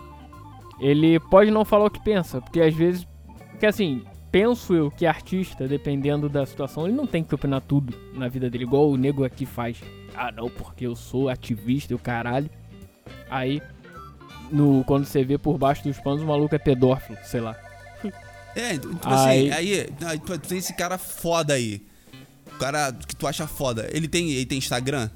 Ele 0.80 1.20
pode 1.20 1.50
não 1.50 1.64
falar 1.64 1.86
o 1.86 1.90
que 1.90 2.02
pensa, 2.02 2.40
porque 2.40 2.60
às 2.60 2.74
vezes, 2.74 3.06
porque 3.50 3.66
assim, 3.66 4.04
penso 4.36 4.74
eu 4.74 4.90
que 4.90 5.06
artista, 5.06 5.66
dependendo 5.66 6.28
da 6.28 6.44
situação, 6.44 6.86
ele 6.86 6.94
não 6.94 7.06
tem 7.06 7.24
que 7.24 7.34
opinar 7.34 7.62
tudo 7.62 7.96
na 8.12 8.28
vida 8.28 8.50
dele, 8.50 8.64
igual 8.64 8.90
o 8.90 8.94
nego 8.98 9.24
aqui 9.24 9.46
faz. 9.46 9.78
Ah, 10.14 10.30
não, 10.30 10.50
porque 10.50 10.86
eu 10.86 10.94
sou 10.94 11.30
ativista 11.30 11.94
e 11.94 11.96
o 11.96 11.98
caralho. 11.98 12.50
Aí 13.30 13.62
no, 14.52 14.84
quando 14.84 15.06
você 15.06 15.24
vê 15.24 15.38
por 15.38 15.56
baixo 15.56 15.84
dos 15.84 15.98
panos, 15.98 16.22
o 16.22 16.26
maluco 16.26 16.54
é 16.54 16.58
pedófilo, 16.58 17.18
sei 17.24 17.40
lá. 17.40 17.56
É, 18.54 18.74
então, 18.74 18.92
tipo 18.92 19.08
Aí- 19.08 19.50
assim, 19.50 19.58
aí, 19.72 19.86
aí 20.04 20.18
tu 20.18 20.38
tu 20.38 20.48
tem 20.48 20.58
esse 20.58 20.74
cara 20.74 20.98
foda 20.98 21.54
aí. 21.54 21.80
O 22.54 22.58
cara 22.58 22.92
que 22.92 23.16
tu 23.16 23.26
acha 23.26 23.46
foda. 23.46 23.88
Ele 23.90 24.06
tem, 24.06 24.30
ele 24.32 24.44
tem 24.44 24.58
Instagram? 24.58 25.08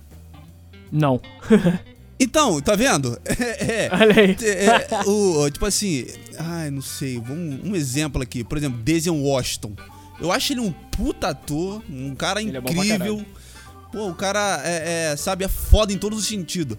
Não. 0.90 1.20
Então, 2.20 2.60
tá 2.60 2.76
vendo? 2.76 3.18
É, 3.40 3.86
é. 3.86 3.90
Olha 3.92 4.20
aí. 4.20 4.36
É, 4.44 5.08
o, 5.08 5.50
tipo 5.50 5.64
assim, 5.64 6.06
ai, 6.38 6.70
não 6.70 6.82
sei, 6.82 7.18
vamos, 7.18 7.64
um 7.64 7.74
exemplo 7.74 8.20
aqui, 8.22 8.44
por 8.44 8.58
exemplo, 8.58 8.78
Denzel 8.78 9.16
Washington. 9.16 9.74
Eu 10.20 10.30
acho 10.30 10.52
ele 10.52 10.60
um 10.60 10.70
puta 10.70 11.28
ator, 11.28 11.82
um 11.88 12.14
cara 12.14 12.42
Ele 12.42 12.54
é 12.54 12.60
incrível. 12.60 13.24
Pô, 13.90 14.08
o 14.08 14.14
cara 14.14 14.60
é, 14.64 15.12
é, 15.12 15.16
sabe, 15.16 15.44
é 15.44 15.48
foda 15.48 15.92
em 15.92 15.98
todos 15.98 16.18
os 16.18 16.26
sentidos. 16.26 16.76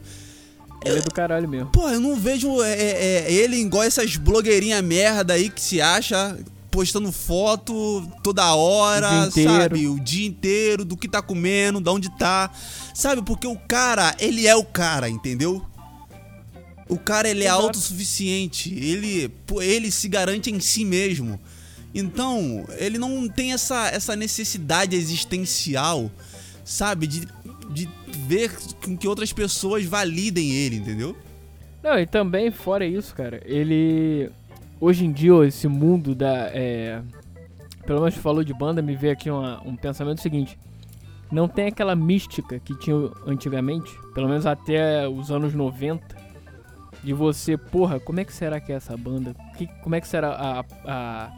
Ele 0.86 1.00
é 1.00 1.02
do 1.02 1.12
caralho 1.12 1.48
mesmo. 1.48 1.70
Pô, 1.72 1.90
eu 1.90 2.00
não 2.00 2.16
vejo 2.16 2.62
é, 2.64 2.72
é, 2.72 3.24
é, 3.26 3.34
ele 3.34 3.58
igual 3.58 3.84
essas 3.84 4.16
blogueirinhas 4.16 4.84
merda 4.84 5.34
aí 5.34 5.50
que 5.50 5.62
se 5.62 5.82
acha 5.82 6.38
postando 6.72 7.12
foto 7.12 8.08
toda 8.24 8.56
hora, 8.56 9.28
O 9.28 9.32
sabe? 9.32 9.88
O 9.88 10.00
dia 10.00 10.26
inteiro, 10.26 10.86
do 10.86 10.96
que 10.96 11.08
tá 11.08 11.22
comendo, 11.22 11.82
da 11.82 11.92
onde 11.92 12.10
tá. 12.18 12.50
Sabe? 12.96 13.22
Porque 13.22 13.46
o 13.46 13.58
cara, 13.58 14.16
ele 14.20 14.48
é 14.48 14.56
o 14.56 14.64
cara, 14.64 15.10
entendeu? 15.10 15.64
O 16.88 16.98
cara, 16.98 17.30
ele 17.30 17.44
é 17.44 17.48
Exato. 17.48 17.64
autossuficiente. 17.64 18.74
Ele, 18.74 19.32
ele 19.62 19.92
se 19.92 20.08
garante 20.08 20.50
em 20.50 20.60
si 20.60 20.84
mesmo. 20.84 21.40
Então, 21.94 22.66
ele 22.78 22.98
não 22.98 23.28
tem 23.28 23.54
essa, 23.54 23.90
essa 23.90 24.16
necessidade 24.16 24.96
existencial, 24.96 26.10
sabe? 26.64 27.06
De, 27.06 27.28
de 27.70 27.90
ver 28.28 28.52
com 28.84 28.96
que 28.96 29.08
outras 29.08 29.34
pessoas 29.34 29.86
validem 29.86 30.52
ele, 30.52 30.78
entendeu? 30.78 31.16
Não, 31.84 32.00
e 32.00 32.06
também, 32.06 32.52
fora 32.52 32.86
isso, 32.86 33.14
cara, 33.16 33.42
ele. 33.46 34.30
Hoje 34.82 35.06
em 35.06 35.12
dia, 35.12 35.34
esse 35.46 35.68
mundo 35.68 36.14
da. 36.16 36.50
É... 36.54 37.02
Pelo 37.86 38.00
menos 38.00 38.16
falou 38.16 38.44
de 38.44 38.54
banda, 38.54 38.82
me 38.82 38.96
veio 38.96 39.14
aqui 39.14 39.30
uma- 39.30 39.62
um 39.66 39.76
pensamento 39.76 40.20
seguinte. 40.22 40.58
Não 41.32 41.48
tem 41.48 41.68
aquela 41.68 41.96
mística 41.96 42.60
que 42.60 42.76
tinha 42.78 42.96
antigamente, 43.26 43.92
pelo 44.14 44.28
menos 44.28 44.46
até 44.46 45.08
os 45.08 45.32
anos 45.32 45.54
90, 45.54 46.04
de 47.04 47.14
você, 47.14 47.58
porra, 47.58 48.00
como 48.00 48.20
é 48.20 48.26
que 48.26 48.34
será 48.34 48.60
que 48.60 48.72
é 48.72 48.76
essa 48.76 48.96
banda? 48.98 49.34
Que- 49.58 49.68
como 49.82 49.96
é 49.96 50.02
que 50.02 50.08
será 50.08 50.30
a, 50.32 50.66
a- 50.86 51.32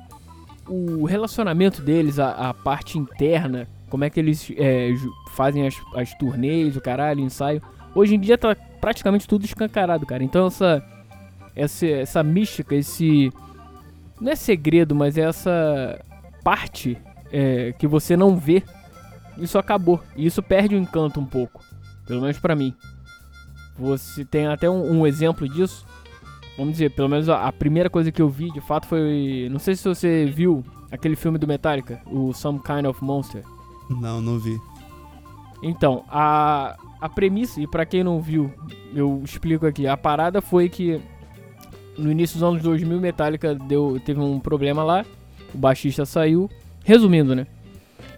o 0.68 1.06
relacionamento 1.06 1.82
deles, 1.82 2.20
a, 2.20 2.50
a 2.50 2.54
parte 2.54 2.98
interna, 2.98 3.68
como 3.90 4.04
é 4.06 4.10
que 4.10 4.20
eles 4.20 4.50
é, 4.58 4.94
fazem 5.32 5.68
as, 5.68 5.76
as 5.96 6.14
turnês, 6.16 6.76
o 6.78 6.82
caralho, 6.82 7.20
ensaio. 7.20 7.62
Hoje 7.94 8.16
em 8.16 8.20
dia 8.20 8.38
tá 8.38 8.56
praticamente 8.82 9.28
tudo 9.28 9.46
escancarado, 9.46 10.06
cara. 10.06 10.24
Então 10.24 10.48
essa, 10.48 10.84
essa, 11.56 11.86
essa 11.88 12.24
mística, 12.24 12.76
esse. 12.76 13.32
Não 14.20 14.32
é 14.32 14.36
segredo, 14.36 14.96
mas 14.96 15.18
é 15.18 15.22
essa 15.22 16.00
parte 16.44 16.98
é, 17.32 17.74
que 17.74 17.88
você 17.88 18.16
não 18.16 18.38
vê, 18.38 18.64
isso 19.38 19.58
acabou. 19.58 20.00
E 20.16 20.26
isso 20.26 20.42
perde 20.42 20.76
o 20.76 20.78
encanto 20.78 21.20
um 21.20 21.26
pouco. 21.26 21.62
Pelo 22.06 22.22
menos 22.22 22.40
pra 22.40 22.56
mim. 22.56 22.74
Você 23.78 24.24
tem 24.24 24.48
até 24.48 24.70
um, 24.70 25.00
um 25.00 25.08
exemplo 25.08 25.48
disso. 25.50 25.86
Vamos 26.58 26.74
dizer, 26.74 26.92
pelo 26.92 27.10
menos 27.10 27.28
a, 27.30 27.48
a 27.48 27.52
primeira 27.52 27.90
coisa 27.90 28.12
que 28.12 28.22
eu 28.22 28.30
vi 28.30 28.52
de 28.52 28.62
fato 28.62 28.88
foi. 28.88 29.48
Não 29.52 29.60
sei 29.60 29.76
se 29.76 29.88
você 29.88 30.26
viu 30.26 30.64
aquele 30.92 31.16
filme 31.16 31.40
do 31.40 31.48
Metallica, 31.48 32.00
o 32.06 32.32
Some 32.34 32.60
Kind 32.60 32.86
of 32.86 33.04
Monster. 33.04 33.44
Não, 33.90 34.22
não 34.22 34.38
vi. 34.38 34.56
Então, 35.64 36.04
a, 36.10 36.78
a 37.02 37.10
premissa, 37.10 37.60
e 37.60 37.66
pra 37.66 37.86
quem 37.86 38.04
não 38.04 38.22
viu, 38.22 38.54
eu 38.94 39.22
explico 39.24 39.66
aqui. 39.66 39.88
A 39.88 39.98
parada 39.98 40.42
foi 40.42 40.70
que 40.70 41.02
no 41.98 42.12
início 42.12 42.36
dos 42.38 42.44
anos 42.44 42.62
2000, 42.64 43.00
Metallica 43.00 43.56
deu, 43.56 44.00
teve 44.04 44.20
um 44.20 44.40
problema 44.40 44.84
lá, 44.84 45.06
o 45.54 45.58
baixista 45.58 46.06
saiu. 46.06 46.50
Resumindo, 46.86 47.34
né? 47.34 47.48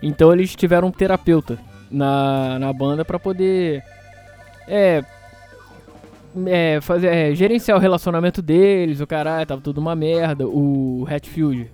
Então 0.02 0.34
eles 0.34 0.56
tiveram 0.56 0.88
um 0.88 0.92
terapeuta 0.92 1.60
na, 1.90 2.58
na 2.58 2.74
banda 2.74 3.06
pra 3.06 3.20
poder 3.20 3.84
é, 4.68 5.04
é, 6.48 6.82
fazer, 6.82 7.08
é, 7.08 7.36
gerenciar 7.36 7.78
o 7.78 7.82
relacionamento 7.82 8.42
deles, 8.42 9.00
o 9.00 9.08
caralho, 9.08 9.46
tava 9.46 9.62
tudo 9.62 9.80
uma 9.80 9.96
merda. 9.96 10.48
O 10.48 11.06
Hatfield 11.10 11.72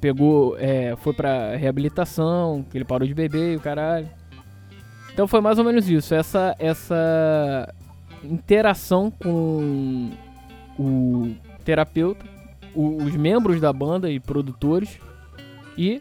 pegou, 0.00 0.56
é, 0.58 0.94
foi 0.96 1.12
pra 1.12 1.56
reabilitação, 1.56 2.64
que 2.70 2.76
ele 2.76 2.84
parou 2.84 3.06
de 3.06 3.14
beber 3.14 3.56
o 3.56 3.60
caralho. 3.60 4.08
Então 5.12 5.26
foi 5.26 5.40
mais 5.40 5.58
ou 5.58 5.64
menos 5.64 5.88
isso, 5.88 6.14
essa, 6.14 6.54
essa 6.58 7.74
interação 8.22 9.10
com 9.10 10.10
o 10.78 11.34
terapeuta, 11.64 12.24
o- 12.74 12.96
os 13.02 13.14
membros 13.16 13.60
da 13.60 13.72
banda 13.72 14.10
e 14.10 14.20
produtores, 14.20 14.98
e 15.76 16.00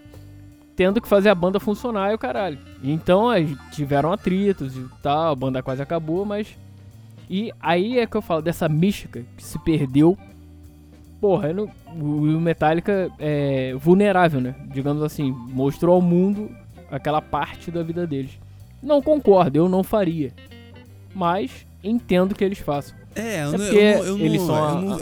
tendo 0.75 1.01
que 1.01 1.07
fazer 1.07 1.29
a 1.29 1.35
banda 1.35 1.59
funcionar 1.59 2.11
e 2.11 2.15
o 2.15 2.19
caralho. 2.19 2.59
Então 2.83 3.29
tiveram 3.71 4.11
atritos 4.13 4.75
e 4.77 4.85
tal, 5.01 5.31
a 5.31 5.35
banda 5.35 5.63
quase 5.63 5.81
acabou, 5.81 6.23
mas. 6.25 6.55
E 7.29 7.51
aí 7.59 7.99
é 7.99 8.05
que 8.07 8.15
eu 8.15 8.21
falo 8.21 8.41
dessa 8.41 8.69
mística 8.69 9.23
que 9.35 9.43
se 9.43 9.59
perdeu. 9.59 10.17
Porra, 11.19 11.49
o 11.99 12.39
Metallica 12.39 13.09
é 13.17 13.73
vulnerável, 13.75 14.39
né? 14.39 14.55
Digamos 14.71 15.01
assim, 15.01 15.31
mostrou 15.31 15.95
ao 15.95 16.01
mundo 16.01 16.49
aquela 16.91 17.21
parte 17.21 17.71
da 17.71 17.81
vida 17.81 18.05
deles. 18.05 18.39
Não 18.81 19.01
concordo, 19.01 19.57
eu 19.57 19.67
não 19.67 19.83
faria. 19.83 20.31
Mas 21.13 21.65
entendo 21.83 22.35
que 22.35 22.43
eles 22.43 22.59
façam. 22.59 22.95
É, 23.17 23.43
eu, 23.43 23.51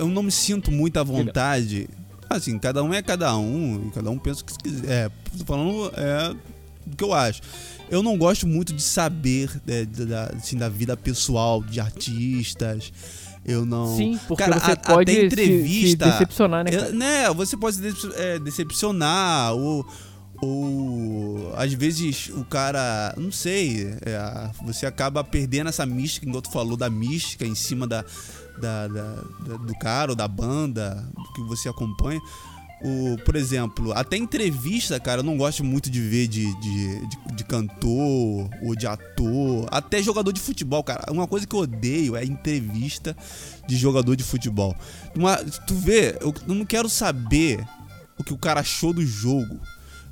não- 0.09 0.23
me 0.23 0.31
sinto 0.31 0.71
muito 0.71 0.97
à 0.97 1.03
vontade. 1.03 1.87
Assim, 2.29 2.57
cada 2.57 2.81
um 2.83 2.93
é 2.93 3.01
cada 3.01 3.37
um, 3.37 3.87
e 3.87 3.91
cada 3.91 4.09
um 4.09 4.17
pensa 4.17 4.41
o 4.41 4.45
que 4.45 4.51
se 4.53 4.59
quiser. 4.59 4.87
É, 4.89 5.09
tô 5.37 5.45
falando 5.45 5.91
é, 5.95 6.33
do 6.85 6.95
que 6.97 7.03
eu 7.03 7.13
acho. 7.13 7.41
Eu 7.89 8.01
não 8.01 8.17
gosto 8.17 8.47
muito 8.47 8.73
de 8.73 8.81
saber 8.81 9.49
é, 9.67 9.85
da, 9.85 10.31
assim, 10.35 10.57
da 10.57 10.67
vida 10.67 10.97
pessoal 10.97 11.61
de 11.61 11.79
artistas. 11.79 12.91
Eu 13.45 13.63
não. 13.63 13.95
Sim, 13.95 14.19
porque 14.27 14.43
Cara, 14.43 14.59
você 14.59 14.71
a- 14.71 14.75
pode 14.75 15.11
até 15.11 15.19
se- 15.21 15.25
entrevista- 15.27 16.05
se, 16.05 16.11
decepcionar, 16.13 16.63
né, 16.65 16.71
cara? 16.71 16.91
né, 16.91 17.29
você 17.31 17.55
pode 17.55 17.75
se 17.75 17.81
decep- 17.83 18.13
é, 18.17 18.39
decepcionar, 18.39 19.53
ou, 19.53 19.85
ou 20.41 21.53
às 21.55 21.73
vezes 21.73 22.29
o 22.29 22.43
cara, 22.45 23.13
não 23.17 23.31
sei, 23.31 23.87
é, 24.05 24.49
você 24.65 24.85
acaba 24.85 25.23
perdendo 25.23 25.69
essa 25.69 25.85
mística, 25.85 26.25
tu 26.41 26.51
falou, 26.51 26.75
da 26.77 26.89
mística 26.89 27.45
em 27.45 27.55
cima 27.55 27.87
da, 27.87 28.03
da, 28.59 28.87
da- 28.87 29.13
da- 29.47 29.57
do 29.57 29.75
cara 29.79 30.11
ou 30.11 30.15
da 30.15 30.27
banda 30.27 31.07
que 31.35 31.41
você 31.43 31.69
acompanha. 31.69 32.19
O, 32.83 33.17
por 33.23 33.35
exemplo, 33.37 33.93
até 33.93 34.17
entrevista, 34.17 34.99
cara, 34.99 35.21
eu 35.21 35.23
não 35.23 35.37
gosto 35.37 35.63
muito 35.63 35.89
de 35.89 36.01
ver 36.01 36.27
de, 36.27 36.43
de, 36.59 36.99
de, 37.07 37.17
de 37.37 37.43
cantor 37.45 38.49
ou 38.61 38.75
de 38.75 38.85
ator, 38.85 39.65
até 39.71 40.03
jogador 40.03 40.31
de 40.33 40.41
futebol, 40.41 40.83
cara. 40.83 41.11
Uma 41.11 41.25
coisa 41.25 41.47
que 41.47 41.55
eu 41.55 41.61
odeio 41.61 42.15
é 42.15 42.23
entrevista 42.25 43.15
de 43.65 43.75
jogador 43.77 44.15
de 44.15 44.23
futebol. 44.23 44.75
Uma, 45.15 45.37
tu 45.37 45.73
vê, 45.73 46.17
eu 46.21 46.33
não 46.45 46.65
quero 46.65 46.89
saber 46.89 47.65
o 48.19 48.23
que 48.23 48.33
o 48.33 48.37
cara 48.37 48.59
achou 48.59 48.93
do 48.93 49.03
jogo. 49.05 49.57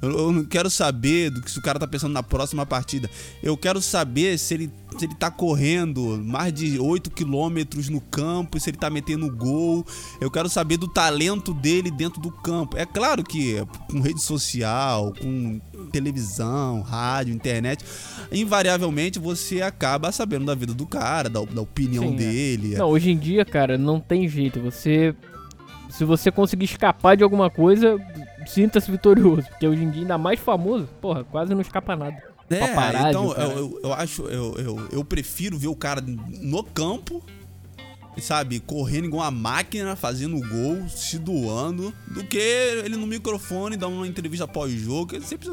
Eu, 0.04 0.12
eu 0.12 0.32
não 0.34 0.44
quero 0.44 0.70
saber 0.70 1.30
do 1.30 1.42
que 1.42 1.50
se 1.50 1.58
o 1.58 1.62
cara 1.62 1.80
tá 1.80 1.88
pensando 1.88 2.12
na 2.12 2.22
próxima 2.22 2.66
partida. 2.66 3.10
Eu 3.42 3.56
quero 3.56 3.82
saber 3.82 4.38
se 4.38 4.54
ele, 4.54 4.72
se 4.98 5.06
ele 5.06 5.16
tá 5.16 5.32
correndo 5.32 6.22
mais 6.22 6.54
de 6.54 6.78
8 6.78 7.10
quilômetros 7.10 7.88
no 7.88 8.02
campo, 8.02 8.60
se 8.60 8.70
ele 8.70 8.78
tá 8.78 8.90
metendo 8.90 9.34
gol. 9.34 9.86
Eu 10.20 10.30
quero 10.30 10.50
saber 10.50 10.76
do 10.76 10.90
talento 10.90 11.54
dele 11.54 11.90
dentro 11.90 12.20
do 12.20 12.30
campo. 12.30 12.78
É 12.78 12.86
claro 12.86 13.24
que 13.24 13.66
com 13.90 14.02
rede 14.02 14.22
social, 14.22 15.14
com 15.22 15.62
televisão, 15.90 16.82
rádio, 16.82 17.34
internet, 17.34 17.86
invariavelmente 18.30 19.20
você 19.20 19.62
acaba 19.62 20.12
sabendo 20.12 20.46
da 20.46 20.56
vida 20.56 20.74
do 20.74 20.86
cara, 20.86 21.30
da, 21.30 21.40
da 21.46 21.62
opinião 21.62 22.10
Sim, 22.10 22.16
é. 22.16 22.18
dele. 22.18 22.76
Não, 22.76 22.90
hoje 22.90 23.12
em 23.12 23.18
dia, 23.18 23.46
cara, 23.46 23.78
não 23.78 24.02
tem 24.02 24.28
jeito. 24.28 24.60
Você. 24.60 25.16
Se 25.94 26.04
você 26.04 26.32
conseguir 26.32 26.66
escapar 26.66 27.16
de 27.16 27.24
alguma 27.24 27.52
coisa, 27.52 27.98
sinta-se 28.48 28.90
vitorioso. 28.90 29.48
Porque 29.48 29.68
hoje 29.68 29.84
em 29.84 29.92
dia, 29.92 30.02
ainda 30.02 30.18
mais 30.18 30.40
famoso, 30.40 30.88
porra, 31.00 31.24
quase 31.24 31.54
não 31.54 31.62
escapa 31.62 31.96
nada. 31.96 32.18
É, 32.50 32.60
paparazzi, 32.60 33.10
então 33.10 33.32
eu, 33.34 33.52
eu, 33.52 33.80
eu 33.84 33.94
acho, 33.94 34.24
eu, 34.24 34.54
eu, 34.58 34.88
eu 34.92 35.06
prefiro 35.06 35.58
ver 35.58 35.68
o 35.68 35.76
cara 35.76 36.02
no 36.02 36.64
campo, 36.64 37.24
sabe, 38.22 38.60
correndo 38.60 39.06
igual 39.06 39.24
uma 39.24 39.32
máquina, 39.32 39.96
fazendo 39.96 40.40
gol, 40.48 40.88
se 40.88 41.18
doando, 41.18 41.94
do 42.08 42.24
que 42.24 42.38
ele 42.38 42.96
no 42.96 43.08
microfone 43.08 43.76
dando 43.76 43.96
uma 43.96 44.08
entrevista 44.08 44.48
pós-jogo. 44.48 45.20
Sempre, 45.22 45.50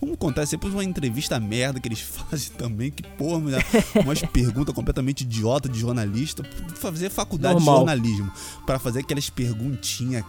vamos 0.00 0.16
contar, 0.18 0.42
é 0.42 0.46
sempre 0.46 0.68
uma 0.68 0.84
entrevista 0.84 1.38
merda 1.38 1.80
que 1.80 1.88
eles 1.88 2.00
fazem 2.30 2.50
também, 2.56 2.90
que 2.90 3.02
porra, 3.02 3.40
me 3.40 3.50
dá 3.50 3.58
umas 4.02 4.20
perguntas 4.32 4.74
completamente 4.74 5.22
idiota 5.22 5.68
de 5.68 5.78
jornalista. 5.78 6.42
Fazer 6.76 7.10
faculdade 7.10 7.54
Normal. 7.54 7.74
de 7.74 7.78
jornalismo 7.80 8.32
para 8.66 8.78
fazer 8.78 9.00
aquelas 9.00 9.28
perguntinhas, 9.30 10.24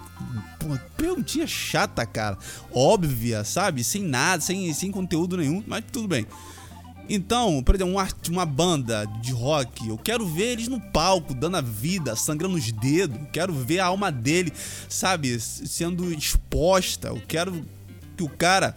porra, 0.59 0.83
perguntinha 0.97 1.47
chata, 1.47 2.05
cara, 2.05 2.37
óbvia, 2.73 3.43
sabe, 3.43 3.83
sem 3.83 4.03
nada, 4.03 4.41
sem, 4.41 4.73
sem 4.73 4.91
conteúdo 4.91 5.37
nenhum, 5.37 5.63
mas 5.65 5.83
tudo 5.91 6.07
bem. 6.07 6.25
Então, 7.09 7.63
por 7.63 7.73
exemplo, 7.73 7.93
um 7.93 7.97
art- 7.99 8.27
uma 8.29 8.45
banda 8.45 9.05
de 9.21 9.31
rock, 9.31 9.87
eu 9.87 9.97
quero 9.97 10.27
ver 10.27 10.51
eles 10.51 10.67
no 10.67 10.79
palco, 10.79 11.33
dando 11.33 11.57
a 11.57 11.61
vida, 11.61 12.15
sangrando 12.15 12.55
os 12.55 12.71
dedos, 12.71 13.17
quero 13.33 13.51
ver 13.51 13.79
a 13.79 13.87
alma 13.87 14.11
dele, 14.11 14.53
sabe, 14.87 15.39
sendo 15.39 16.13
exposta, 16.13 17.07
eu 17.07 17.21
quero 17.27 17.65
que 18.15 18.21
o 18.23 18.29
cara, 18.29 18.75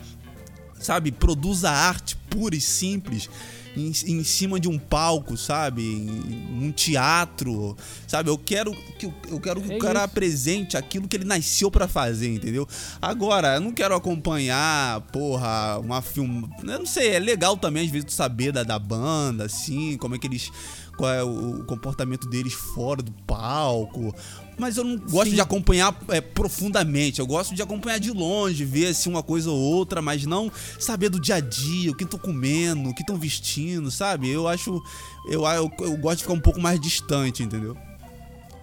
sabe, 0.78 1.12
produza 1.12 1.70
arte 1.70 2.16
pura 2.30 2.56
e 2.56 2.60
simples 2.60 3.28
em, 3.76 3.90
em 4.06 4.24
cima 4.24 4.60
de 4.60 4.68
um 4.68 4.78
palco, 4.78 5.36
sabe, 5.36 5.82
em 5.82 6.64
um 6.64 6.70
teatro, 6.72 7.76
sabe, 8.06 8.28
eu 8.30 8.36
quero 8.38 8.72
que, 8.98 9.06
o- 9.06 9.14
eu 9.28 9.40
quero 9.40 9.60
que 9.60 9.72
É 9.72 9.76
o 9.76 9.78
cara 9.78 10.00
isso. 10.00 10.04
apresente 10.04 10.76
aquilo 10.76 11.08
que 11.08 11.16
ele 11.16 11.24
nasceu 11.24 11.70
pra 11.70 11.88
fazer, 11.88 12.32
entendeu? 12.34 12.66
Agora, 13.00 13.54
eu 13.56 13.60
não 13.60 13.72
quero 13.72 13.94
acompanhar, 13.94 15.00
porra, 15.12 15.78
uma 15.78 16.00
filme. 16.02 16.48
Eu 16.62 16.78
não 16.78 16.86
sei, 16.86 17.10
é 17.14 17.18
legal 17.18 17.56
também 17.56 17.84
às 17.84 17.90
vezes 17.90 18.06
tu 18.06 18.12
saber 18.12 18.52
da, 18.52 18.62
da 18.62 18.78
banda, 18.78 19.44
assim, 19.46 19.96
como 19.96 20.14
é 20.14 20.18
que 20.18 20.26
eles. 20.26 20.50
Qual 20.94 21.10
é 21.10 21.22
o 21.24 21.64
comportamento 21.64 22.28
deles 22.28 22.52
fora 22.52 23.02
do 23.02 23.10
palco. 23.26 24.14
Mas 24.58 24.76
eu 24.76 24.84
não 24.84 24.98
gosto 24.98 25.30
Sim. 25.30 25.36
de 25.36 25.40
acompanhar 25.40 25.98
é, 26.08 26.20
profundamente. 26.20 27.18
Eu 27.18 27.26
gosto 27.26 27.54
de 27.54 27.62
acompanhar 27.62 27.98
de 27.98 28.10
longe, 28.10 28.62
ver 28.66 28.88
assim 28.88 29.08
uma 29.08 29.22
coisa 29.22 29.50
ou 29.50 29.58
outra, 29.58 30.02
mas 30.02 30.26
não 30.26 30.52
saber 30.78 31.08
do 31.08 31.18
dia 31.18 31.36
a 31.36 31.40
dia, 31.40 31.90
o 31.90 31.94
que 31.94 32.04
estão 32.04 32.18
comendo, 32.20 32.90
o 32.90 32.94
que 32.94 33.00
estão 33.00 33.16
vestindo, 33.16 33.61
sabe? 33.90 34.30
Eu 34.30 34.48
acho. 34.48 34.82
Eu, 35.26 35.44
eu, 35.46 35.70
eu 35.80 35.96
gosto 35.96 36.18
de 36.18 36.22
ficar 36.24 36.34
um 36.34 36.40
pouco 36.40 36.60
mais 36.60 36.80
distante, 36.80 37.42
entendeu? 37.42 37.76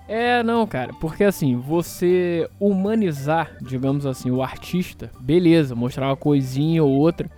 É, 0.07 0.41
não, 0.41 0.65
cara, 0.65 0.91
porque 0.99 1.23
assim, 1.23 1.55
você 1.55 2.49
humanizar, 2.59 3.55
digamos 3.61 4.07
assim, 4.07 4.31
o 4.31 4.41
artista, 4.41 5.11
beleza, 5.19 5.75
mostrar 5.75 6.07
uma 6.07 6.17
coisinha 6.17 6.83
ou 6.83 6.89
outra. 6.89 7.29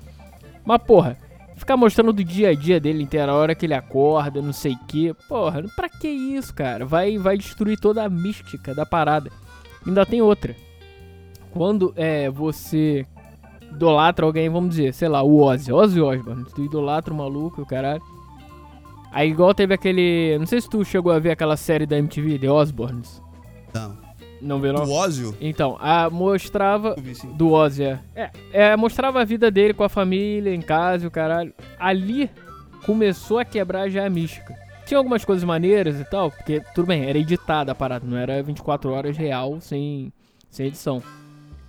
Mas, 0.64 0.82
porra, 0.84 1.18
ficar 1.58 1.76
mostrando 1.76 2.14
do 2.14 2.24
dia 2.24 2.50
a 2.50 2.56
dia 2.56 2.80
dele 2.80 3.04
inteira, 3.04 3.34
a 3.34 3.36
hora 3.36 3.54
que 3.54 3.66
ele 3.66 3.74
acorda, 3.74 4.42
não 4.42 4.54
sei 4.54 4.72
o 4.72 4.80
que. 4.88 5.14
Porra, 5.28 5.64
pra 5.76 5.90
que 5.90 6.08
isso, 6.08 6.54
cara? 6.54 6.86
Vai, 6.86 7.18
vai 7.18 7.38
destruir 7.38 7.78
toda 7.78 8.06
a 8.06 8.10
mística 8.10 8.74
da 8.74 8.86
parada. 8.86 9.30
Ainda 9.86 10.06
tem 10.06 10.22
outra. 10.22 10.56
Quando 11.52 11.94
é 11.98 12.30
você 12.30 13.06
idolatra 13.72 14.26
alguém, 14.26 14.50
vamos 14.50 14.72
dizer, 14.72 14.94
sei 14.94 15.08
lá, 15.08 15.22
o 15.24 15.42
Ozzy, 15.42 15.72
Ozzy 15.72 16.02
Osbourne, 16.02 16.46
tu 16.54 16.64
idolatra 16.64 17.14
o 17.14 17.18
maluco, 17.18 17.62
o 17.62 17.66
caralho. 17.66 18.02
Aí 19.12 19.30
igual 19.30 19.54
teve 19.54 19.74
aquele, 19.74 20.38
não 20.40 20.46
sei 20.46 20.62
se 20.62 20.70
tu 20.70 20.86
chegou 20.86 21.12
a 21.12 21.20
ver 21.20 21.32
aquela 21.32 21.58
série 21.58 21.86
da 21.86 21.98
MTV, 21.98 22.40
The 22.40 22.50
Osbournes. 22.50 23.22
Não. 23.74 23.98
Não 24.42 24.60
viu 24.60 24.74
não? 24.74 24.86
O 24.86 24.92
Ózio? 24.92 25.36
Então, 25.40 25.78
a 25.80 26.10
mostrava 26.10 26.96
vi 26.98 27.14
do 27.34 27.52
Ozzy, 27.52 27.84
é. 27.84 28.00
é. 28.16 28.32
é, 28.52 28.76
mostrava 28.76 29.22
a 29.22 29.26
vida 29.26 29.52
dele 29.52 29.74
com 29.74 29.84
a 29.84 29.90
família, 29.90 30.54
em 30.54 30.62
casa 30.62 31.04
e 31.04 31.08
o 31.08 31.12
caralho. 31.12 31.54
Ali 31.80 32.30
começou 32.86 33.38
a 33.38 33.46
quebrar 33.46 33.90
já 33.90 34.06
a 34.06 34.10
mística. 34.10 34.56
Tinha 34.86 34.98
algumas 34.98 35.24
coisas 35.24 35.44
maneiras 35.44 36.00
e 36.00 36.06
tal, 36.06 36.32
porque 36.32 36.62
tudo 36.74 36.88
bem, 36.88 37.06
era 37.06 37.18
editada 37.18 37.72
a 37.72 37.76
parada, 37.76 38.06
não 38.06 38.18
era 38.18 38.42
24 38.42 38.92
horas 38.92 39.16
real 39.16 39.62
sem, 39.62 40.12
sem 40.50 40.68
edição. 40.68 41.04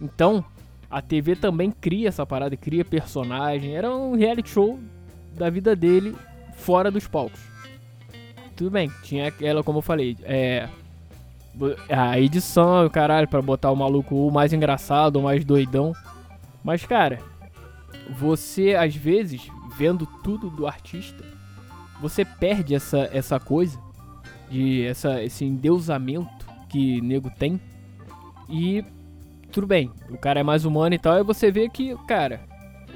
Então, 0.01 0.45
a 0.93 1.01
TV 1.01 1.35
também 1.35 1.71
cria 1.71 2.09
essa 2.09 2.27
parada, 2.27 2.55
cria 2.55 2.85
personagem. 2.85 3.75
Era 3.75 3.91
um 3.91 4.15
reality 4.15 4.51
show 4.51 4.79
da 5.35 5.49
vida 5.49 5.75
dele 5.75 6.15
fora 6.55 6.91
dos 6.91 7.09
palcos. 7.09 7.41
Tudo 8.55 8.71
bem, 8.71 8.93
tinha 9.03 9.29
aquela, 9.29 9.63
como 9.65 9.79
eu 9.79 9.83
falei, 9.83 10.19
é. 10.23 10.69
A 11.89 12.19
edição, 12.21 12.89
caralho, 12.91 13.27
pra 13.27 13.41
botar 13.41 13.71
o 13.71 13.77
maluco 13.77 14.15
o 14.15 14.31
mais 14.31 14.53
engraçado, 14.53 15.17
o 15.17 15.23
mais 15.23 15.45
doidão. 15.45 15.95
Mas, 16.63 16.85
cara, 16.85 17.19
você 18.11 18.75
às 18.75 18.95
vezes, 18.95 19.51
vendo 19.77 20.07
tudo 20.23 20.51
do 20.51 20.67
artista, 20.67 21.25
você 22.01 22.25
perde 22.25 22.75
essa, 22.75 23.09
essa 23.13 23.41
coisa 23.41 23.79
de 24.51 24.85
essa, 24.85 25.23
esse 25.23 25.45
endeusamento 25.45 26.47
que 26.69 27.01
nego 27.01 27.31
tem. 27.31 27.59
E 28.49 28.85
tudo 29.53 29.67
bem, 29.67 29.91
o 30.11 30.19
cara 30.19 30.41
é 30.41 30.43
mais 30.43 30.65
humano 30.65 30.95
e 30.95 30.99
tal, 30.99 31.19
e 31.19 31.23
você 31.23 31.51
vê 31.51 31.69
que, 31.69 31.97
cara, 32.07 32.41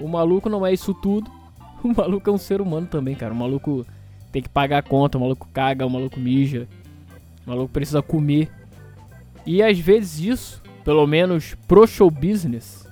o 0.00 0.08
maluco 0.08 0.48
não 0.48 0.66
é 0.66 0.72
isso 0.72 0.94
tudo. 0.94 1.30
O 1.84 1.94
maluco 1.94 2.28
é 2.28 2.32
um 2.32 2.38
ser 2.38 2.60
humano 2.60 2.86
também, 2.86 3.14
cara. 3.14 3.32
O 3.32 3.36
maluco 3.36 3.86
tem 4.32 4.42
que 4.42 4.48
pagar 4.48 4.78
a 4.78 4.82
conta, 4.82 5.18
o 5.18 5.20
maluco 5.20 5.46
caga, 5.52 5.86
o 5.86 5.90
maluco 5.90 6.18
mija, 6.18 6.66
o 7.46 7.50
maluco 7.50 7.72
precisa 7.72 8.02
comer. 8.02 8.50
E 9.44 9.62
às 9.62 9.78
vezes 9.78 10.18
isso, 10.18 10.62
pelo 10.84 11.06
menos 11.06 11.54
pro 11.68 11.86
show 11.86 12.10
business, 12.10 12.88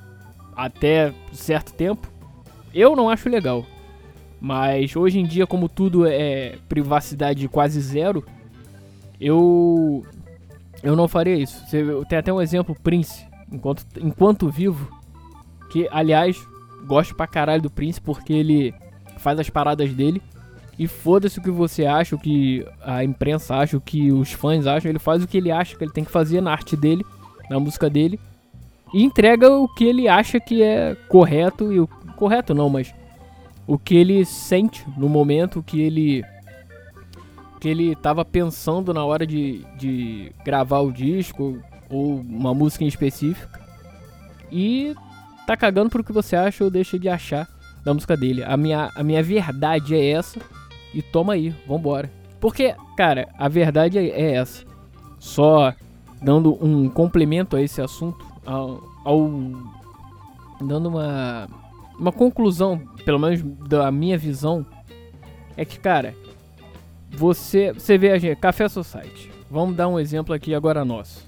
até 0.54 1.12
certo 1.32 1.72
tempo, 1.72 2.08
eu 2.72 2.94
não 2.94 3.08
acho 3.08 3.28
legal. 3.28 3.66
Mas 4.40 4.94
hoje 4.94 5.18
em 5.18 5.26
dia, 5.26 5.46
como 5.46 5.68
tudo 5.68 6.06
é 6.06 6.58
privacidade 6.68 7.48
quase 7.48 7.80
zero, 7.80 8.24
eu 9.20 10.04
eu 10.82 10.94
não 10.94 11.08
faria 11.08 11.34
isso. 11.34 11.64
Tem 12.08 12.18
até 12.18 12.32
um 12.32 12.40
exemplo, 12.40 12.76
Prince, 12.82 13.26
enquanto, 13.50 13.84
enquanto 14.00 14.50
vivo, 14.50 14.90
que 15.70 15.88
aliás 15.90 16.36
gosto 16.86 17.14
pra 17.14 17.26
caralho 17.26 17.62
do 17.62 17.70
Prince 17.70 18.00
porque 18.00 18.32
ele 18.32 18.74
faz 19.18 19.38
as 19.38 19.50
paradas 19.50 19.92
dele. 19.92 20.22
E 20.76 20.88
foda-se 20.88 21.38
o 21.38 21.42
que 21.42 21.52
você 21.52 21.86
acha, 21.86 22.16
o 22.16 22.18
que 22.18 22.66
a 22.82 23.04
imprensa 23.04 23.54
acha, 23.54 23.76
o 23.76 23.80
que 23.80 24.10
os 24.10 24.32
fãs 24.32 24.66
acham, 24.66 24.90
ele 24.90 24.98
faz 24.98 25.22
o 25.22 25.28
que 25.28 25.36
ele 25.36 25.52
acha 25.52 25.76
que 25.76 25.84
ele 25.84 25.92
tem 25.92 26.04
que 26.04 26.10
fazer 26.10 26.40
na 26.40 26.50
arte 26.50 26.76
dele, 26.76 27.06
na 27.48 27.60
música 27.60 27.88
dele 27.88 28.18
e 28.94 29.02
entrega 29.02 29.50
o 29.50 29.66
que 29.66 29.84
ele 29.84 30.06
acha 30.06 30.38
que 30.38 30.62
é 30.62 30.94
correto 31.08 31.72
e 31.72 31.80
o 31.80 31.88
correto 32.16 32.54
não, 32.54 32.70
mas 32.70 32.94
o 33.66 33.76
que 33.76 33.96
ele 33.96 34.24
sente 34.24 34.86
no 34.96 35.08
momento, 35.08 35.58
o 35.58 35.62
que 35.64 35.82
ele 35.82 36.24
que 37.60 37.68
ele 37.68 37.92
estava 37.92 38.24
pensando 38.24 38.94
na 38.94 39.04
hora 39.04 39.26
de, 39.26 39.64
de 39.76 40.30
gravar 40.44 40.78
o 40.80 40.92
disco 40.92 41.58
ou 41.90 42.20
uma 42.20 42.54
música 42.54 42.84
em 42.84 42.88
específica. 42.88 43.60
E 44.50 44.94
tá 45.46 45.56
cagando 45.56 45.90
pro 45.90 46.04
que 46.04 46.12
você 46.12 46.36
acha 46.36 46.64
ou 46.64 46.70
deixa 46.70 46.98
de 46.98 47.08
achar 47.08 47.48
da 47.84 47.92
música 47.92 48.16
dele. 48.16 48.42
A 48.44 48.56
minha, 48.56 48.90
a 48.94 49.02
minha 49.02 49.22
verdade 49.22 49.94
é 49.94 50.10
essa 50.10 50.40
e 50.92 51.02
toma 51.02 51.34
aí, 51.34 51.54
vambora. 51.66 52.10
Porque, 52.40 52.74
cara, 52.96 53.28
a 53.38 53.48
verdade 53.48 53.98
é 53.98 54.34
essa. 54.34 54.64
Só 55.18 55.74
dando 56.22 56.56
um 56.64 56.88
complemento 56.88 57.56
a 57.56 57.62
esse 57.62 57.80
assunto, 57.80 58.24
ao, 58.44 58.82
ao 59.04 59.30
dando 60.60 60.88
uma 60.88 61.48
uma 61.98 62.12
conclusão, 62.12 62.78
pelo 63.04 63.18
menos 63.18 63.42
da 63.68 63.90
minha 63.90 64.18
visão, 64.18 64.66
é 65.56 65.64
que, 65.64 65.78
cara, 65.78 66.14
você, 67.10 67.72
você 67.72 67.96
vê 67.96 68.10
a 68.10 68.18
gente, 68.18 68.36
Café 68.36 68.68
Society. 68.68 69.30
Vamos 69.50 69.76
dar 69.76 69.88
um 69.88 69.98
exemplo 69.98 70.34
aqui 70.34 70.54
agora 70.54 70.84
nosso. 70.84 71.24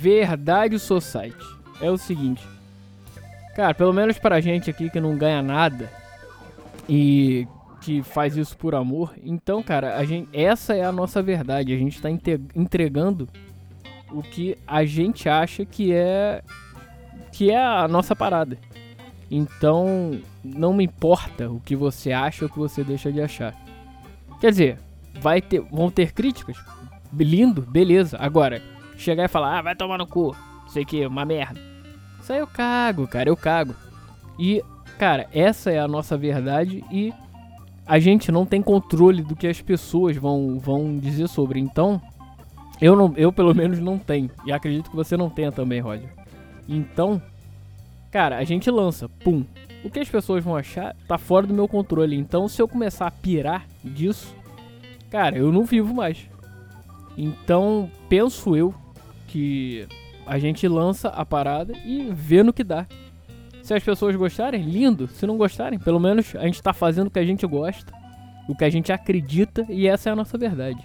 Verdade 0.00 0.78
Society. 0.78 1.44
É 1.80 1.90
o 1.90 1.98
seguinte. 1.98 2.46
Cara, 3.56 3.74
pelo 3.74 3.92
menos 3.92 4.18
pra 4.18 4.40
gente 4.40 4.70
aqui 4.70 4.88
que 4.88 5.00
não 5.00 5.16
ganha 5.16 5.42
nada 5.42 5.90
e 6.88 7.46
que 7.80 8.02
faz 8.02 8.36
isso 8.36 8.56
por 8.56 8.74
amor, 8.74 9.14
então, 9.22 9.62
cara, 9.62 9.96
a 9.96 10.04
gente, 10.04 10.28
essa 10.32 10.74
é 10.74 10.84
a 10.84 10.92
nossa 10.92 11.20
verdade. 11.20 11.72
A 11.72 11.76
gente 11.76 12.00
tá 12.00 12.08
entregando 12.10 13.28
o 14.12 14.22
que 14.22 14.56
a 14.66 14.84
gente 14.84 15.28
acha 15.28 15.64
que 15.64 15.92
é 15.92 16.42
que 17.32 17.50
é 17.50 17.64
a 17.64 17.88
nossa 17.88 18.14
parada. 18.14 18.58
Então, 19.30 20.20
não 20.42 20.72
me 20.72 20.84
importa 20.84 21.50
o 21.50 21.60
que 21.60 21.76
você 21.76 22.12
acha 22.12 22.44
ou 22.44 22.48
o 22.48 22.52
que 22.52 22.58
você 22.58 22.82
deixa 22.82 23.12
de 23.12 23.20
achar. 23.20 23.54
Quer 24.40 24.50
dizer, 24.50 24.78
vai 25.20 25.42
ter, 25.42 25.60
vão 25.60 25.90
ter 25.90 26.12
críticas. 26.12 26.56
Lindo, 27.12 27.62
beleza. 27.62 28.16
Agora, 28.20 28.62
chegar 28.98 29.24
e 29.24 29.28
falar, 29.28 29.58
ah, 29.58 29.62
vai 29.62 29.76
tomar 29.76 29.96
no 29.96 30.06
cu, 30.06 30.36
sei 30.66 30.84
que, 30.84 31.06
uma 31.06 31.24
merda. 31.24 31.60
Isso 32.20 32.32
aí 32.32 32.40
eu 32.40 32.46
cago, 32.46 33.06
cara, 33.06 33.30
eu 33.30 33.36
cago. 33.36 33.74
E, 34.38 34.62
cara, 34.98 35.26
essa 35.32 35.70
é 35.70 35.78
a 35.78 35.88
nossa 35.88 36.16
verdade 36.16 36.84
e 36.90 37.14
a 37.86 37.98
gente 37.98 38.30
não 38.30 38.44
tem 38.44 38.60
controle 38.60 39.22
do 39.22 39.34
que 39.34 39.46
as 39.46 39.62
pessoas 39.62 40.16
vão, 40.16 40.58
vão 40.58 40.98
dizer 40.98 41.28
sobre. 41.28 41.58
Então, 41.58 42.02
eu, 42.80 42.94
não, 42.94 43.14
eu 43.16 43.32
pelo 43.32 43.54
menos 43.54 43.78
não 43.78 43.98
tenho. 43.98 44.30
E 44.44 44.52
acredito 44.52 44.90
que 44.90 44.96
você 44.96 45.16
não 45.16 45.30
tenha 45.30 45.50
também, 45.50 45.80
Roger. 45.80 46.10
Então, 46.68 47.22
cara, 48.10 48.36
a 48.36 48.44
gente 48.44 48.70
lança, 48.70 49.08
pum. 49.08 49.44
O 49.82 49.90
que 49.90 50.00
as 50.00 50.08
pessoas 50.08 50.44
vão 50.44 50.56
achar 50.56 50.94
tá 51.06 51.16
fora 51.16 51.46
do 51.46 51.54
meu 51.54 51.66
controle. 51.66 52.16
Então, 52.16 52.46
se 52.46 52.60
eu 52.60 52.68
começar 52.68 53.06
a 53.06 53.10
pirar 53.10 53.66
disso, 53.82 54.34
cara, 55.08 55.38
eu 55.38 55.50
não 55.50 55.64
vivo 55.64 55.94
mais. 55.94 56.28
Então, 57.16 57.90
penso 58.08 58.54
eu 58.54 58.74
que 59.28 59.86
a 60.26 60.38
gente 60.38 60.66
lança 60.66 61.08
a 61.08 61.24
parada 61.24 61.72
e 61.84 62.10
vê 62.12 62.42
no 62.42 62.52
que 62.52 62.64
dá. 62.64 62.86
Se 63.62 63.74
as 63.74 63.82
pessoas 63.82 64.16
gostarem, 64.16 64.62
lindo. 64.62 65.06
Se 65.06 65.26
não 65.26 65.36
gostarem, 65.36 65.78
pelo 65.78 66.00
menos 66.00 66.34
a 66.34 66.44
gente 66.44 66.62
tá 66.62 66.72
fazendo 66.72 67.08
o 67.08 67.10
que 67.10 67.18
a 67.18 67.24
gente 67.24 67.46
gosta, 67.46 67.92
o 68.48 68.56
que 68.56 68.64
a 68.64 68.70
gente 68.70 68.90
acredita 68.90 69.64
e 69.68 69.86
essa 69.86 70.08
é 70.08 70.12
a 70.12 70.16
nossa 70.16 70.36
verdade. 70.36 70.82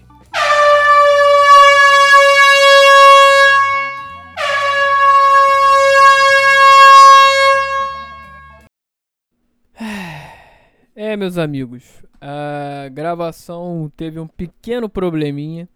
É, 10.96 11.18
meus 11.18 11.38
amigos, 11.38 12.04
a 12.22 12.88
gravação 12.90 13.92
teve 13.96 14.20
um 14.20 14.28
pequeno 14.28 14.88
probleminha, 14.88 15.68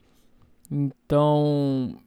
então 0.72 1.97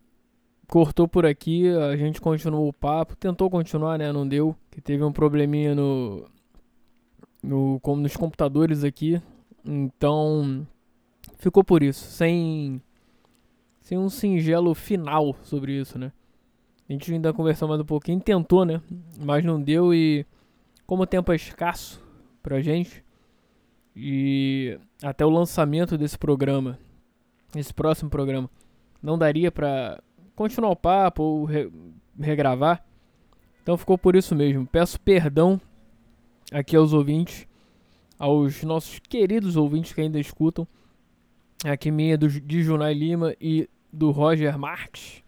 cortou 0.70 1.08
por 1.08 1.26
aqui, 1.26 1.68
a 1.68 1.96
gente 1.96 2.20
continuou 2.20 2.68
o 2.68 2.72
papo, 2.72 3.16
tentou 3.16 3.50
continuar, 3.50 3.98
né, 3.98 4.12
não 4.12 4.26
deu, 4.26 4.54
que 4.70 4.80
teve 4.80 5.02
um 5.02 5.12
probleminha 5.12 5.74
no, 5.74 6.24
no 7.42 7.80
como 7.80 8.00
nos 8.00 8.16
computadores 8.16 8.84
aqui, 8.84 9.20
então 9.64 10.66
ficou 11.38 11.64
por 11.64 11.82
isso, 11.82 12.04
sem 12.04 12.80
sem 13.80 13.98
um 13.98 14.08
singelo 14.08 14.72
final 14.72 15.34
sobre 15.42 15.72
isso, 15.72 15.98
né? 15.98 16.12
A 16.88 16.92
gente 16.92 17.12
ainda 17.12 17.32
conversou 17.32 17.68
mais 17.68 17.80
um 17.80 17.84
pouquinho, 17.84 18.20
tentou, 18.20 18.64
né? 18.64 18.80
Mas 19.18 19.44
não 19.44 19.60
deu 19.60 19.92
e 19.92 20.24
como 20.86 21.02
o 21.02 21.06
tempo 21.06 21.32
é 21.32 21.36
escasso, 21.36 22.00
pra 22.40 22.60
gente. 22.60 23.04
E 23.94 24.78
até 25.02 25.26
o 25.26 25.30
lançamento 25.30 25.98
desse 25.98 26.16
programa, 26.16 26.78
esse 27.56 27.74
próximo 27.74 28.10
programa, 28.10 28.48
não 29.02 29.18
daria 29.18 29.50
pra 29.50 30.00
continuar 30.40 30.70
o 30.70 30.76
papo 30.76 31.22
ou 31.22 31.44
re 31.44 31.70
regravar. 32.18 32.82
Então 33.62 33.76
ficou 33.76 33.98
por 33.98 34.16
isso 34.16 34.34
mesmo. 34.34 34.66
Peço 34.66 34.98
perdão 34.98 35.60
aqui 36.50 36.74
aos 36.74 36.94
ouvintes, 36.94 37.46
aos 38.18 38.62
nossos 38.62 38.98
queridos 39.00 39.54
ouvintes 39.54 39.92
que 39.92 40.00
ainda 40.00 40.18
escutam. 40.18 40.66
Aqui 41.62 41.90
minha 41.90 42.16
do, 42.16 42.26
de 42.26 42.62
Junai 42.62 42.94
Lima 42.94 43.34
e 43.38 43.68
do 43.92 44.10
Roger 44.10 44.58
Marques. 44.58 45.22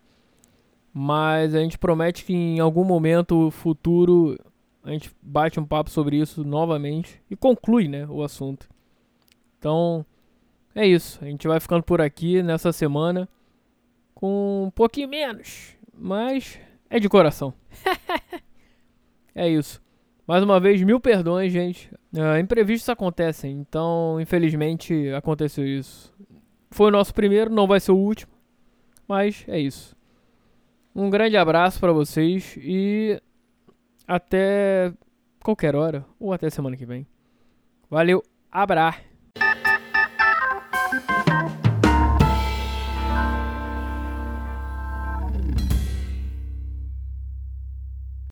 Mas 0.94 1.54
a 1.54 1.60
gente 1.60 1.76
promete 1.76 2.24
que 2.24 2.32
em 2.32 2.58
algum 2.58 2.84
momento 2.84 3.50
futuro 3.50 4.38
a 4.82 4.92
gente 4.92 5.10
bate 5.20 5.60
um 5.60 5.66
papo 5.66 5.90
sobre 5.90 6.16
isso 6.16 6.42
novamente 6.42 7.20
e 7.30 7.36
conclui, 7.36 7.86
né, 7.86 8.06
o 8.08 8.22
assunto. 8.22 8.66
Então, 9.58 10.06
é 10.74 10.86
isso. 10.86 11.18
A 11.22 11.26
gente 11.26 11.46
vai 11.46 11.60
ficando 11.60 11.82
por 11.82 12.00
aqui 12.00 12.42
nessa 12.42 12.72
semana 12.72 13.28
com 14.22 14.66
um 14.66 14.70
pouquinho 14.70 15.08
menos, 15.08 15.76
mas 15.92 16.56
é 16.88 17.00
de 17.00 17.08
coração. 17.08 17.52
é 19.34 19.48
isso. 19.48 19.82
Mais 20.24 20.44
uma 20.44 20.60
vez, 20.60 20.80
mil 20.80 21.00
perdões, 21.00 21.52
gente. 21.52 21.92
Uh, 22.14 22.38
imprevistos 22.40 22.88
acontecem, 22.88 23.50
então, 23.50 24.20
infelizmente, 24.20 25.08
aconteceu 25.08 25.66
isso. 25.66 26.14
Foi 26.70 26.86
o 26.86 26.92
nosso 26.92 27.12
primeiro, 27.12 27.50
não 27.50 27.66
vai 27.66 27.80
ser 27.80 27.90
o 27.90 27.96
último, 27.96 28.32
mas 29.08 29.44
é 29.48 29.58
isso. 29.58 29.96
Um 30.94 31.10
grande 31.10 31.36
abraço 31.36 31.80
para 31.80 31.92
vocês 31.92 32.56
e 32.58 33.20
até 34.06 34.92
qualquer 35.42 35.74
hora 35.74 36.06
ou 36.20 36.32
até 36.32 36.48
semana 36.48 36.76
que 36.76 36.86
vem. 36.86 37.04
Valeu, 37.90 38.22
abraço. 38.52 39.11